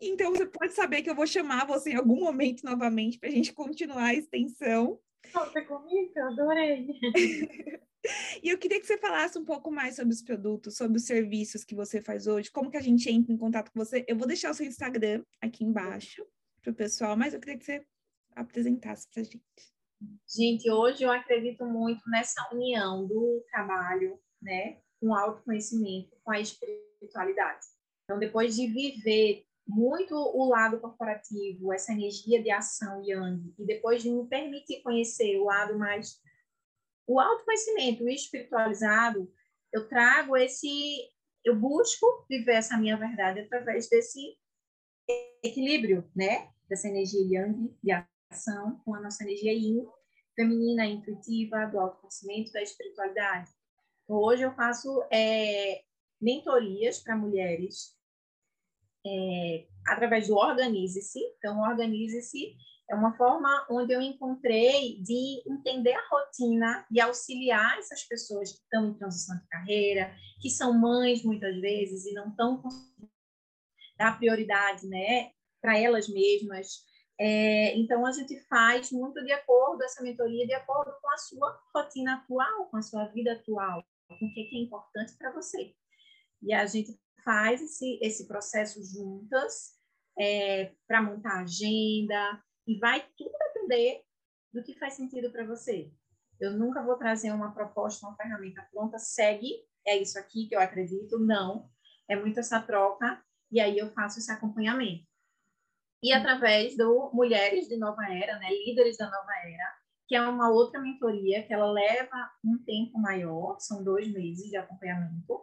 Então 0.00 0.30
você 0.30 0.46
pode 0.46 0.72
saber 0.74 1.02
que 1.02 1.10
eu 1.10 1.14
vou 1.14 1.26
chamar 1.26 1.66
você 1.66 1.90
em 1.90 1.96
algum 1.96 2.20
momento 2.20 2.62
novamente 2.62 3.18
para 3.18 3.28
a 3.28 3.32
gente 3.32 3.52
continuar 3.52 4.04
a 4.04 4.14
extensão. 4.14 5.00
Conta 5.32 5.64
comigo, 5.64 6.12
eu 6.14 6.26
adorei. 6.28 6.86
E 8.42 8.48
eu 8.48 8.58
queria 8.58 8.80
que 8.80 8.86
você 8.86 8.96
falasse 8.96 9.38
um 9.38 9.44
pouco 9.44 9.70
mais 9.70 9.96
sobre 9.96 10.12
os 10.12 10.22
produtos, 10.22 10.76
sobre 10.76 10.96
os 10.96 11.04
serviços 11.04 11.64
que 11.64 11.74
você 11.74 12.00
faz 12.00 12.26
hoje, 12.26 12.50
como 12.50 12.70
que 12.70 12.76
a 12.76 12.82
gente 12.82 13.10
entra 13.10 13.32
em 13.32 13.36
contato 13.36 13.70
com 13.70 13.78
você. 13.78 14.04
Eu 14.08 14.16
vou 14.16 14.26
deixar 14.26 14.50
o 14.50 14.54
seu 14.54 14.66
Instagram 14.66 15.22
aqui 15.40 15.64
embaixo 15.64 16.26
para 16.62 16.72
o 16.72 16.74
pessoal, 16.74 17.16
mas 17.16 17.34
eu 17.34 17.40
queria 17.40 17.58
que 17.58 17.64
você 17.64 17.84
apresentasse 18.34 19.08
para 19.10 19.22
a 19.22 19.24
gente. 19.24 19.72
Gente, 20.26 20.70
hoje 20.70 21.02
eu 21.02 21.10
acredito 21.10 21.64
muito 21.66 22.02
nessa 22.08 22.48
união 22.52 23.06
do 23.06 23.44
trabalho, 23.50 24.18
né, 24.40 24.78
com 24.98 25.14
autoconhecimento, 25.14 26.16
com 26.24 26.30
a 26.30 26.40
espiritualidade. 26.40 27.66
Então, 28.04 28.18
depois 28.18 28.56
de 28.56 28.66
viver 28.66 29.44
muito 29.66 30.14
o 30.14 30.48
lado 30.48 30.80
corporativo, 30.80 31.72
essa 31.72 31.92
energia 31.92 32.42
de 32.42 32.50
ação 32.50 33.02
yang, 33.04 33.54
e 33.58 33.64
depois 33.64 34.02
de 34.02 34.10
me 34.10 34.26
permitir 34.26 34.82
conhecer 34.82 35.38
o 35.38 35.44
lado 35.44 35.78
mais 35.78 36.18
o 37.10 37.18
autoconhecimento, 37.18 38.08
espiritualizado, 38.08 39.28
eu 39.72 39.88
trago 39.88 40.36
esse, 40.36 41.10
eu 41.44 41.56
busco 41.56 42.06
viver 42.28 42.54
essa 42.54 42.76
minha 42.76 42.96
verdade 42.96 43.40
através 43.40 43.88
desse 43.88 44.38
equilíbrio, 45.42 46.08
né? 46.14 46.52
Dessa 46.68 46.86
energia 46.86 47.40
yang 47.40 47.76
de 47.82 47.90
ação 48.30 48.80
com 48.84 48.94
a 48.94 49.00
nossa 49.00 49.24
energia 49.24 49.52
yin, 49.52 49.84
feminina, 50.36 50.86
intuitiva, 50.86 51.66
do 51.66 51.80
autoconhecimento, 51.80 52.52
da 52.52 52.62
espiritualidade. 52.62 53.50
Hoje 54.06 54.44
eu 54.44 54.54
faço 54.54 55.02
é, 55.12 55.82
mentorias 56.20 57.00
para 57.00 57.16
mulheres 57.16 57.92
é, 59.04 59.66
através 59.86 60.28
do 60.28 60.36
Organize-se. 60.36 61.20
Então, 61.38 61.60
Organize-se 61.60 62.56
É 62.88 62.94
uma 62.94 63.16
forma 63.16 63.66
onde 63.70 63.92
eu 63.92 64.02
encontrei 64.02 65.00
de 65.00 65.42
entender 65.46 65.92
a 65.92 66.08
rotina 66.10 66.84
e 66.90 67.00
auxiliar 67.00 67.78
essas 67.78 68.02
pessoas 68.02 68.50
que 68.50 68.58
estão 68.58 68.88
em 68.88 68.94
transição 68.94 69.36
de 69.36 69.46
carreira, 69.46 70.12
que 70.40 70.50
são 70.50 70.76
mães 70.76 71.22
muitas 71.22 71.56
vezes 71.60 72.04
e 72.06 72.12
não 72.14 72.30
estão 72.30 72.60
dar 73.96 74.18
prioridade, 74.18 74.88
né, 74.88 75.30
para 75.60 75.78
elas 75.78 76.08
mesmas. 76.08 76.88
É, 77.18 77.76
então 77.76 78.06
a 78.06 78.12
gente 78.12 78.40
faz 78.48 78.90
muito 78.90 79.22
de 79.22 79.30
acordo 79.30 79.84
essa 79.84 80.02
mentoria 80.02 80.46
de 80.46 80.54
acordo 80.54 80.90
com 81.02 81.10
a 81.10 81.18
sua 81.18 81.60
rotina 81.74 82.14
atual, 82.14 82.66
com 82.70 82.78
a 82.78 82.82
sua 82.82 83.04
vida 83.08 83.34
atual, 83.34 83.84
com 84.08 84.14
o 84.14 84.32
que 84.32 84.50
é 84.56 84.58
importante 84.58 85.12
para 85.18 85.30
você. 85.30 85.74
E 86.42 86.54
a 86.54 86.64
gente 86.64 86.98
faz 87.22 87.60
esse, 87.62 87.98
esse 88.02 88.26
processo 88.26 88.82
juntas 88.82 89.78
é, 90.18 90.72
para 90.86 91.02
montar 91.02 91.40
agenda, 91.40 92.42
e 92.66 92.78
vai 92.78 93.04
tudo 93.16 93.32
depender 93.38 94.02
do 94.52 94.62
que 94.62 94.78
faz 94.78 94.94
sentido 94.94 95.30
para 95.30 95.46
você. 95.46 95.90
Eu 96.38 96.52
nunca 96.52 96.82
vou 96.82 96.96
trazer 96.96 97.32
uma 97.32 97.52
proposta, 97.52 98.06
uma 98.06 98.16
ferramenta 98.16 98.66
pronta, 98.72 98.98
segue, 98.98 99.64
é 99.86 99.96
isso 99.96 100.18
aqui 100.18 100.46
que 100.46 100.54
eu 100.54 100.60
acredito, 100.60 101.18
não. 101.18 101.70
É 102.08 102.16
muito 102.16 102.40
essa 102.40 102.60
troca, 102.60 103.22
e 103.50 103.60
aí 103.60 103.78
eu 103.78 103.90
faço 103.92 104.18
esse 104.18 104.30
acompanhamento. 104.30 105.06
E 106.02 106.12
através 106.12 106.76
do 106.76 107.10
Mulheres 107.12 107.68
de 107.68 107.76
Nova 107.76 108.02
Era, 108.10 108.38
né, 108.38 108.48
Líderes 108.50 108.96
da 108.96 109.04
Nova 109.10 109.32
Era, 109.44 109.80
que 110.08 110.16
é 110.16 110.22
uma 110.22 110.50
outra 110.50 110.80
mentoria 110.80 111.46
que 111.46 111.52
ela 111.52 111.70
leva 111.70 112.30
um 112.44 112.58
tempo 112.64 112.98
maior, 112.98 113.58
são 113.60 113.84
dois 113.84 114.12
meses 114.12 114.48
de 114.48 114.56
acompanhamento. 114.56 115.40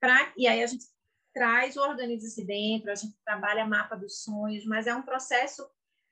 Pra, 0.00 0.32
e 0.36 0.48
aí 0.48 0.62
a 0.62 0.66
gente 0.66 0.86
traz 1.32 1.76
o 1.76 1.82
Organiza-se 1.82 2.44
Dentro, 2.44 2.90
a 2.90 2.94
gente 2.94 3.16
trabalha 3.24 3.66
mapa 3.66 3.94
dos 3.94 4.22
sonhos, 4.22 4.64
mas 4.64 4.86
é 4.86 4.94
um 4.94 5.02
processo 5.02 5.68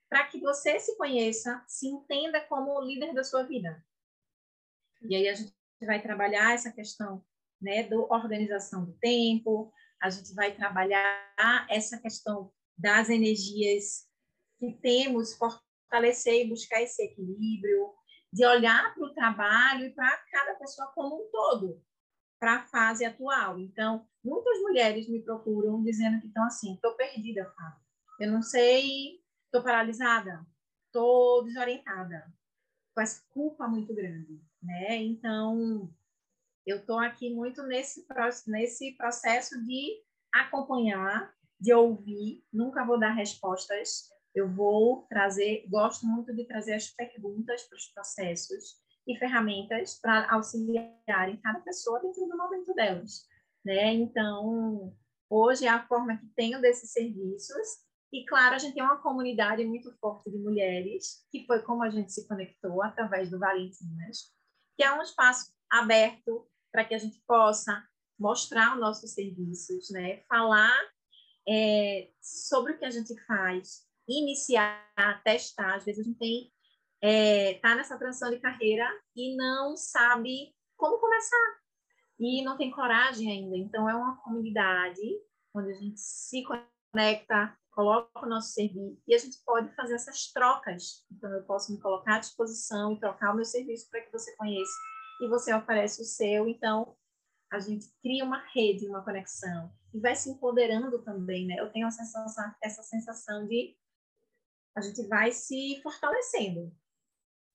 para 0.09 0.27
que 0.27 0.41
você 0.41 0.79
se 0.79 0.97
conheça, 0.97 1.63
se 1.67 1.87
entenda 1.89 2.41
como 2.43 2.81
líder 2.81 3.15
da 3.15 3.25
sua 3.25 3.43
vida. 3.43 3.85
E 5.03 5.15
aí 5.15 5.29
a 5.29 5.35
gente 5.35 5.53
vai 5.83 6.01
trabalhar 6.01 6.55
essa 6.55 6.73
questão 6.73 7.25
né, 7.61 7.83
da 7.83 7.97
organização 7.97 8.85
do 8.85 8.93
tempo, 8.99 9.73
a 10.01 10.11
gente 10.11 10.33
vai 10.35 10.55
trabalhar 10.55 11.67
essa 11.69 11.99
questão 11.99 12.53
das 12.77 13.09
energias 13.09 14.09
que 14.59 14.73
temos, 14.75 15.35
fortalecer 15.35 16.47
e 16.47 16.49
buscar 16.49 16.81
esse 16.81 17.03
equilíbrio, 17.03 17.93
de 18.33 18.45
olhar 18.45 18.95
para 18.95 19.05
o 19.05 19.15
trabalho 19.15 19.87
e 19.87 19.93
para 19.93 20.17
cada 20.31 20.55
pessoa 20.55 20.89
como 20.95 21.17
um 21.17 21.31
todo, 21.31 21.83
para 22.39 22.57
a 22.57 22.67
fase 22.67 23.05
atual. 23.05 23.59
Então, 23.59 24.07
muitas 24.25 24.59
mulheres 24.61 25.09
me 25.09 25.23
procuram 25.23 25.83
dizendo 25.83 26.21
que 26.21 26.29
estão 26.29 26.45
assim, 26.45 26.75
estou 26.75 26.95
perdida, 26.95 27.53
Fábio. 27.57 27.81
Eu 28.21 28.33
não 28.33 28.43
sei 28.43 29.21
Estou 29.49 29.63
paralisada, 29.63 30.47
estou 30.85 31.43
desorientada, 31.43 32.31
com 32.95 33.01
essa 33.01 33.25
culpa 33.31 33.67
muito 33.67 33.95
grande, 33.95 34.39
né? 34.63 34.95
Então, 34.97 35.91
eu 36.67 36.81
estou 36.81 36.99
aqui 36.99 37.33
muito 37.35 37.63
nesse, 37.63 38.07
nesse 38.47 38.93
processo 38.93 39.59
de 39.65 40.03
acompanhar, 40.35 41.35
de 41.59 41.73
ouvir, 41.73 42.45
nunca 42.53 42.85
vou 42.85 43.01
dar 43.01 43.13
respostas, 43.13 44.11
eu 44.35 44.47
vou 44.47 45.07
trazer, 45.09 45.67
gosto 45.67 46.05
muito 46.05 46.35
de 46.37 46.45
trazer 46.45 46.75
as 46.75 46.89
perguntas 46.89 47.63
para 47.63 47.77
os 47.77 47.87
processos 47.87 48.77
e 49.09 49.17
ferramentas 49.17 49.99
para 49.99 50.31
auxiliarem 50.31 51.39
cada 51.43 51.61
pessoa 51.61 51.99
dentro 52.01 52.27
do 52.27 52.37
momento 52.37 52.75
delas, 52.75 53.27
né? 53.65 53.95
Então, 53.95 54.95
hoje 55.31 55.65
é 55.65 55.71
a 55.71 55.87
forma 55.87 56.19
que 56.19 56.27
tenho 56.37 56.61
desses 56.61 56.93
serviços 56.93 57.89
e, 58.13 58.25
claro, 58.27 58.55
a 58.55 58.59
gente 58.59 58.75
tem 58.75 58.83
uma 58.83 59.01
comunidade 59.01 59.65
muito 59.65 59.91
forte 59.99 60.31
de 60.31 60.39
mulheres, 60.39 61.27
que 61.31 61.47
foi 61.47 61.63
como 61.63 61.83
a 61.83 61.91
gente 61.91 62.13
se 62.13 62.29
conectou 62.29 62.83
através 62.83 63.31
do 63.31 63.39
Valentinas, 63.39 64.31
que 64.77 64.85
é 64.85 64.93
um 64.93 65.03
espaço 65.03 65.53
aberto 65.71 66.47
para 66.71 66.85
que 66.85 66.95
a 66.95 66.99
gente 66.99 67.21
possa 67.27 67.83
mostrar 68.19 68.75
os 68.75 68.81
nossos 68.81 69.13
serviços, 69.13 69.91
né? 69.91 70.23
falar 70.29 70.79
é, 71.49 72.11
sobre 72.21 72.73
o 72.73 72.79
que 72.79 72.85
a 72.85 72.91
gente 72.91 73.15
faz, 73.25 73.87
iniciar, 74.07 74.85
testar. 75.25 75.77
Às 75.77 75.85
vezes 75.85 76.01
a 76.01 76.09
gente 76.09 76.19
tem 76.19 76.53
é, 77.03 77.55
tá 77.55 77.75
nessa 77.75 77.99
transição 77.99 78.31
de 78.31 78.41
carreira 78.41 78.89
e 79.15 79.37
não 79.37 79.77
sabe 79.77 80.55
como 80.77 80.99
começar 80.99 81.59
e 82.19 82.43
não 82.45 82.57
tem 82.57 82.71
coragem 82.71 83.31
ainda. 83.31 83.57
Então 83.57 83.89
é 83.89 83.95
uma 83.95 84.17
comunidade 84.23 85.01
onde 85.55 85.71
a 85.71 85.75
gente 85.75 86.01
se 86.01 86.43
conecta 86.43 87.57
coloca 87.79 88.27
o 88.27 88.29
nosso 88.29 88.55
serviço 88.55 89.01
e 89.07 89.15
a 89.15 89.19
gente 89.19 89.39
pode 89.47 89.73
fazer 89.77 89.95
essas 89.95 90.33
trocas. 90.33 91.07
Então, 91.13 91.31
eu 91.31 91.45
posso 91.45 91.73
me 91.73 91.81
colocar 91.81 92.17
à 92.17 92.19
disposição 92.19 92.93
e 92.93 92.99
trocar 92.99 93.31
o 93.31 93.37
meu 93.37 93.45
serviço 93.45 93.89
para 93.89 94.01
que 94.01 94.11
você 94.11 94.35
conheça 94.35 94.73
e 95.21 95.29
você 95.29 95.55
oferece 95.55 96.03
o 96.03 96.05
seu. 96.05 96.49
Então, 96.49 96.97
a 97.53 97.61
gente 97.61 97.87
cria 98.03 98.25
uma 98.25 98.45
rede, 98.53 98.89
uma 98.89 99.05
conexão 99.05 99.73
e 99.95 100.01
vai 100.01 100.17
se 100.17 100.29
empoderando 100.29 101.01
também, 101.05 101.47
né? 101.47 101.55
Eu 101.61 101.71
tenho 101.71 101.89
sensação, 101.93 102.53
essa 102.61 102.83
sensação 102.83 103.47
de 103.47 103.77
a 104.77 104.81
gente 104.81 105.07
vai 105.07 105.31
se 105.31 105.81
fortalecendo. 105.81 106.75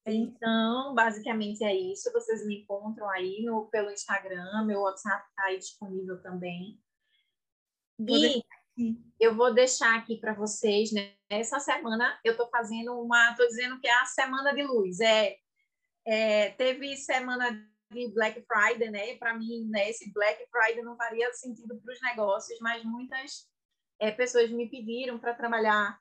Então, 0.06 0.94
basicamente 0.94 1.64
é 1.64 1.74
isso. 1.74 2.12
Vocês 2.12 2.46
me 2.46 2.62
encontram 2.62 3.10
aí 3.10 3.42
no, 3.44 3.68
pelo 3.68 3.92
Instagram, 3.92 4.66
meu 4.66 4.82
WhatsApp 4.82 5.26
está 5.30 5.44
aí 5.46 5.58
disponível 5.58 6.22
também. 6.22 6.80
Vou 7.98 8.18
e 8.18 8.44
eu 9.20 9.36
vou 9.36 9.54
deixar 9.54 9.96
aqui 9.96 10.18
para 10.18 10.34
vocês, 10.34 10.92
né? 10.92 11.14
Essa 11.30 11.60
semana 11.60 12.20
eu 12.24 12.32
estou 12.32 12.50
fazendo 12.50 13.00
uma, 13.00 13.32
estou 13.32 13.48
dizendo 13.48 13.80
que 13.80 13.88
é 13.88 13.94
a 13.94 14.06
semana 14.06 14.54
de 14.54 14.64
luz. 14.64 15.00
É, 15.00 15.38
é 16.06 16.50
teve 16.52 16.98
semana 16.98 17.52
de 17.92 18.12
Black 18.14 18.44
Friday, 18.46 18.90
né? 18.90 19.16
Para 19.18 19.38
mim, 19.38 19.68
né, 19.70 19.90
esse 19.90 20.12
Black 20.12 20.44
Friday 20.50 20.84
não 20.84 20.98
faria 20.98 21.32
sentido 21.34 21.80
para 21.80 21.94
os 21.94 22.02
negócios, 22.02 22.60
mas 22.60 22.84
muitas 22.84 23.48
é, 24.00 24.12
pessoas 24.12 24.50
me 24.50 24.68
pediram 24.68 25.20
para 25.20 25.36
trabalhar, 25.36 26.00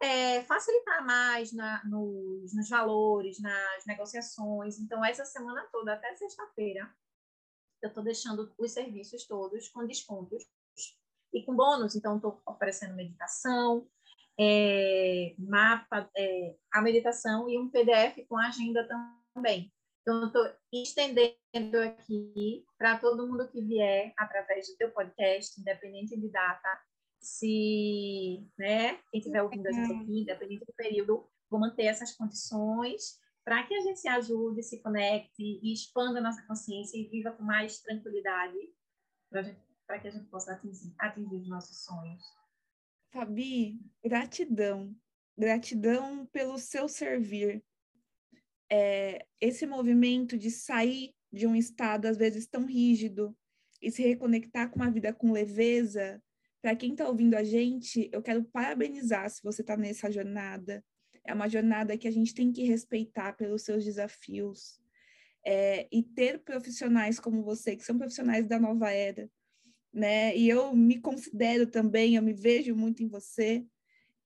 é, 0.00 0.42
facilitar 0.44 1.04
mais 1.04 1.52
na, 1.52 1.84
nos, 1.84 2.54
nos 2.54 2.68
valores, 2.68 3.40
nas 3.40 3.84
negociações. 3.86 4.78
Então, 4.78 5.04
essa 5.04 5.24
semana 5.24 5.68
toda, 5.70 5.92
até 5.92 6.16
sexta-feira, 6.16 6.90
eu 7.82 7.88
estou 7.88 8.02
deixando 8.02 8.52
os 8.58 8.72
serviços 8.72 9.26
todos 9.26 9.68
com 9.68 9.86
descontos 9.86 10.44
e 11.32 11.42
com 11.44 11.54
bônus. 11.54 11.94
Então, 11.94 12.16
estou 12.16 12.40
oferecendo 12.46 12.94
meditação, 12.94 13.86
é, 14.38 15.34
mapa, 15.38 16.10
é, 16.16 16.56
a 16.72 16.80
meditação 16.80 17.48
e 17.48 17.58
um 17.58 17.70
PDF 17.70 18.26
com 18.26 18.38
agenda 18.38 18.88
também. 19.34 19.70
Então, 20.00 20.26
estou 20.26 20.50
estendendo 20.72 21.78
aqui 21.84 22.64
para 22.78 22.98
todo 22.98 23.26
mundo 23.28 23.48
que 23.48 23.60
vier 23.60 24.14
através 24.16 24.66
do 24.66 24.76
teu 24.76 24.90
podcast, 24.92 25.60
independente 25.60 26.18
de 26.18 26.28
data, 26.30 26.80
se, 27.20 28.46
né, 28.58 28.94
quem 29.10 29.20
estiver 29.20 29.42
ouvindo 29.42 29.66
a 29.66 29.72
gente 29.72 29.92
aqui, 29.92 30.20
independente 30.20 30.64
do 30.64 30.72
período, 30.72 31.28
vou 31.50 31.60
manter 31.60 31.84
essas 31.84 32.16
condições 32.16 33.20
para 33.44 33.62
que 33.66 33.74
a 33.74 33.80
gente 33.80 34.00
se 34.00 34.08
ajude, 34.08 34.62
se 34.62 34.80
conecte 34.82 35.42
e 35.62 35.72
expanda 35.72 36.18
a 36.18 36.22
nossa 36.22 36.42
consciência 36.46 36.96
e 36.96 37.08
viva 37.08 37.32
com 37.32 37.42
mais 37.42 37.80
tranquilidade 37.80 38.56
para 39.30 39.98
que 39.98 40.08
a 40.08 40.10
gente 40.10 40.26
possa 40.26 40.52
atingir, 40.52 40.94
atingir 40.98 41.36
os 41.36 41.48
nossos 41.48 41.84
sonhos. 41.84 42.22
Fabi, 43.12 43.80
gratidão. 44.02 44.94
Gratidão 45.36 46.26
pelo 46.26 46.58
seu 46.58 46.88
servir. 46.88 47.62
É, 48.70 49.26
esse 49.40 49.66
movimento 49.66 50.38
de 50.38 50.50
sair 50.50 51.14
de 51.32 51.46
um 51.46 51.56
estado, 51.56 52.06
às 52.06 52.16
vezes, 52.16 52.46
tão 52.46 52.66
rígido 52.66 53.36
e 53.82 53.90
se 53.90 54.02
reconectar 54.02 54.70
com 54.70 54.76
uma 54.76 54.90
vida 54.90 55.12
com 55.12 55.32
leveza, 55.32 56.22
para 56.62 56.76
quem 56.76 56.92
está 56.92 57.08
ouvindo 57.08 57.34
a 57.34 57.42
gente, 57.42 58.08
eu 58.12 58.22
quero 58.22 58.44
parabenizar 58.44 59.28
se 59.30 59.42
você 59.42 59.62
está 59.62 59.76
nessa 59.76 60.10
jornada. 60.10 60.84
É 61.24 61.32
uma 61.32 61.48
jornada 61.48 61.96
que 61.96 62.06
a 62.06 62.10
gente 62.10 62.34
tem 62.34 62.52
que 62.52 62.64
respeitar 62.64 63.32
pelos 63.34 63.62
seus 63.62 63.84
desafios. 63.84 64.78
É, 65.44 65.88
e 65.90 66.02
ter 66.02 66.40
profissionais 66.40 67.18
como 67.18 67.42
você, 67.42 67.74
que 67.74 67.84
são 67.84 67.96
profissionais 67.96 68.46
da 68.46 68.58
nova 68.58 68.90
era, 68.90 69.30
né? 69.90 70.36
E 70.36 70.46
eu 70.46 70.76
me 70.76 71.00
considero 71.00 71.66
também, 71.66 72.14
eu 72.14 72.22
me 72.22 72.34
vejo 72.34 72.76
muito 72.76 73.02
em 73.02 73.08
você 73.08 73.66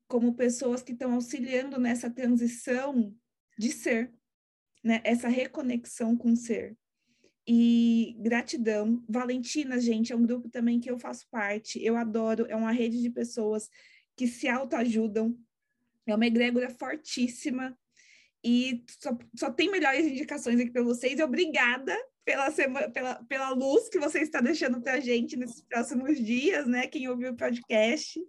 como 0.09 0.35
pessoas 0.35 0.83
que 0.83 0.91
estão 0.91 1.15
auxiliando 1.15 1.79
nessa 1.79 2.11
transição 2.11 3.15
de 3.57 3.71
ser, 3.71 4.13
né? 4.83 5.01
Essa 5.05 5.29
reconexão 5.29 6.17
com 6.17 6.33
o 6.33 6.37
ser. 6.37 6.77
E 7.47 8.17
gratidão. 8.21 9.05
Valentina, 9.09 9.79
gente, 9.79 10.13
é 10.13 10.17
um 10.17 10.23
grupo 10.23 10.49
também 10.49 10.81
que 10.81 10.91
eu 10.91 10.99
faço 10.99 11.27
parte. 11.31 11.83
Eu 11.85 11.97
adoro, 11.97 12.47
é 12.49 12.57
uma 12.57 12.73
rede 12.73 13.03
de 13.03 13.11
pessoas 13.11 13.69
que 14.17 14.27
se 14.27 14.49
autoajudam. 14.49 15.37
É 16.07 16.15
uma 16.15 16.27
egrégora 16.27 16.71
fortíssima. 16.71 17.77
E 18.43 18.85
só, 19.01 19.17
só 19.35 19.51
tem 19.51 19.71
melhores 19.71 20.07
indicações 20.07 20.61
aqui 20.61 20.71
para 20.71 20.83
vocês. 20.83 21.21
Obrigada 21.21 21.97
pela, 22.25 22.51
semana, 22.51 22.91
pela, 22.91 23.15
pela 23.25 23.51
luz 23.51 23.89
que 23.89 23.99
você 23.99 24.21
está 24.21 24.41
deixando 24.41 24.81
para 24.81 24.95
a 24.95 25.01
gente 25.01 25.37
nesses 25.37 25.63
próximos 25.63 26.19
dias, 26.19 26.67
né? 26.67 26.87
Quem 26.87 27.09
ouviu 27.09 27.33
o 27.33 27.37
podcast. 27.37 28.21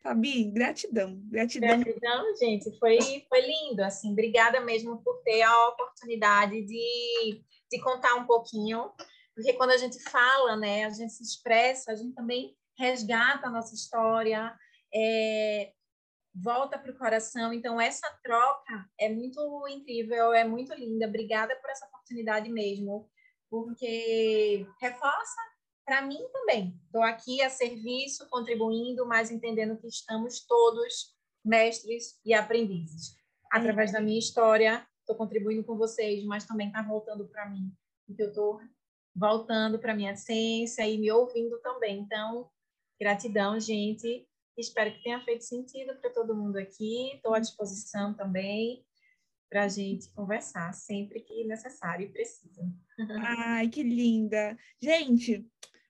Fabi, 0.00 0.44
gratidão, 0.44 1.20
gratidão. 1.24 1.80
Gratidão, 1.80 2.36
gente, 2.36 2.78
foi, 2.78 2.98
foi 3.28 3.40
lindo, 3.40 3.82
assim, 3.82 4.12
obrigada 4.12 4.60
mesmo 4.60 5.02
por 5.02 5.20
ter 5.24 5.42
a 5.42 5.68
oportunidade 5.68 6.62
de, 6.62 7.42
de 7.70 7.80
contar 7.80 8.14
um 8.14 8.26
pouquinho, 8.26 8.90
porque 9.34 9.52
quando 9.52 9.70
a 9.70 9.76
gente 9.76 10.02
fala, 10.02 10.56
né, 10.56 10.84
a 10.84 10.90
gente 10.90 11.12
se 11.12 11.22
expressa, 11.22 11.92
a 11.92 11.96
gente 11.96 12.14
também 12.14 12.56
resgata 12.76 13.46
a 13.46 13.50
nossa 13.50 13.74
história, 13.74 14.56
é, 14.94 15.72
volta 16.34 16.78
para 16.78 16.90
o 16.90 16.98
coração, 16.98 17.52
então 17.52 17.80
essa 17.80 18.08
troca 18.22 18.88
é 18.98 19.08
muito 19.08 19.40
incrível, 19.68 20.32
é 20.32 20.44
muito 20.44 20.72
linda, 20.74 21.06
obrigada 21.06 21.54
por 21.56 21.70
essa 21.70 21.86
oportunidade 21.86 22.48
mesmo, 22.50 23.08
porque 23.50 24.66
reforça 24.80 25.40
para 25.84 26.02
mim 26.02 26.20
também. 26.32 26.78
Estou 26.84 27.02
aqui 27.02 27.42
a 27.42 27.48
serviço, 27.48 28.28
contribuindo, 28.28 29.06
mas 29.06 29.30
entendendo 29.30 29.78
que 29.78 29.88
estamos 29.88 30.44
todos 30.46 31.16
mestres 31.44 32.20
e 32.24 32.34
aprendizes. 32.34 33.16
Através 33.50 33.90
da 33.90 34.00
minha 34.00 34.18
história, 34.18 34.86
estou 35.08 35.16
contribuindo 35.16 35.64
com 35.64 35.76
vocês, 35.76 36.22
mas 36.24 36.44
também 36.44 36.68
está 36.68 36.82
voltando 36.82 37.26
para 37.26 37.48
mim, 37.48 37.72
porque 38.06 38.22
eu 38.22 38.28
estou 38.28 38.60
voltando 39.16 39.78
para 39.78 39.94
minha 39.94 40.12
essência 40.12 40.86
e 40.86 40.98
me 40.98 41.10
ouvindo 41.10 41.58
também. 41.60 42.00
Então, 42.00 42.48
gratidão, 43.00 43.58
gente. 43.58 44.28
Espero 44.56 44.92
que 44.92 45.02
tenha 45.02 45.24
feito 45.24 45.44
sentido 45.44 45.96
para 45.96 46.10
todo 46.10 46.36
mundo 46.36 46.56
aqui. 46.56 47.14
Estou 47.14 47.34
à 47.34 47.38
disposição 47.38 48.12
também 48.12 48.84
para 49.48 49.64
a 49.64 49.68
gente 49.68 50.10
conversar 50.10 50.74
sempre 50.74 51.20
que 51.20 51.44
necessário 51.44 52.06
e 52.06 52.12
precisa. 52.12 52.62
Ai, 53.22 53.68
que 53.68 53.82
linda! 53.82 54.58
Gente, 54.82 55.46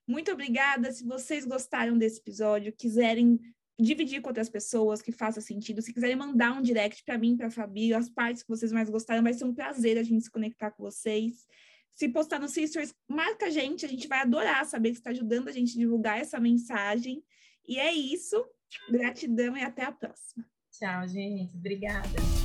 muito 0.07 0.31
obrigada. 0.31 0.93
Se 0.93 1.05
vocês 1.05 1.45
gostaram 1.45 1.99
desse 1.99 2.21
episódio, 2.21 2.73
quiserem 2.73 3.41
dividir 3.79 4.20
com 4.20 4.29
outras 4.29 4.49
pessoas 4.49 5.01
que 5.01 5.12
faça 5.12 5.41
sentido, 5.41 5.81
se 5.81 5.93
quiserem 5.93 6.16
mandar 6.16 6.53
um 6.53 6.62
direct 6.62 7.05
para 7.05 7.16
mim, 7.16 7.37
para 7.37 7.51
Fabi, 7.51 7.95
as 7.95 8.11
partes 8.11 8.43
que 8.43 8.49
vocês 8.49 8.72
mais 8.72 8.91
gostaram, 8.91 9.22
vai 9.22 9.33
ser 9.33 9.45
um 9.45 9.55
prazer 9.55 9.97
a 9.97 10.03
gente 10.03 10.24
se 10.24 10.31
conectar 10.31 10.70
com 10.70 10.83
vocês. 10.83 11.47
Se 11.95 12.09
postar 12.09 12.39
no 12.39 12.49
Sisters, 12.49 12.95
marca 13.09 13.47
a 13.47 13.51
gente, 13.51 13.85
a 13.85 13.89
gente 13.89 14.07
vai 14.07 14.20
adorar 14.20 14.64
saber 14.66 14.91
que 14.91 14.99
está 14.99 15.11
ajudando 15.11 15.49
a 15.49 15.53
gente 15.53 15.76
a 15.76 15.81
divulgar 15.81 16.18
essa 16.18 16.39
mensagem. 16.39 17.22
E 17.66 17.79
é 17.79 17.93
isso. 17.93 18.45
Gratidão 18.91 19.57
e 19.57 19.62
até 19.62 19.85
a 19.85 19.93
próxima. 19.93 20.45
Tchau, 20.70 21.09
gente. 21.09 21.57
Obrigada. 21.57 22.38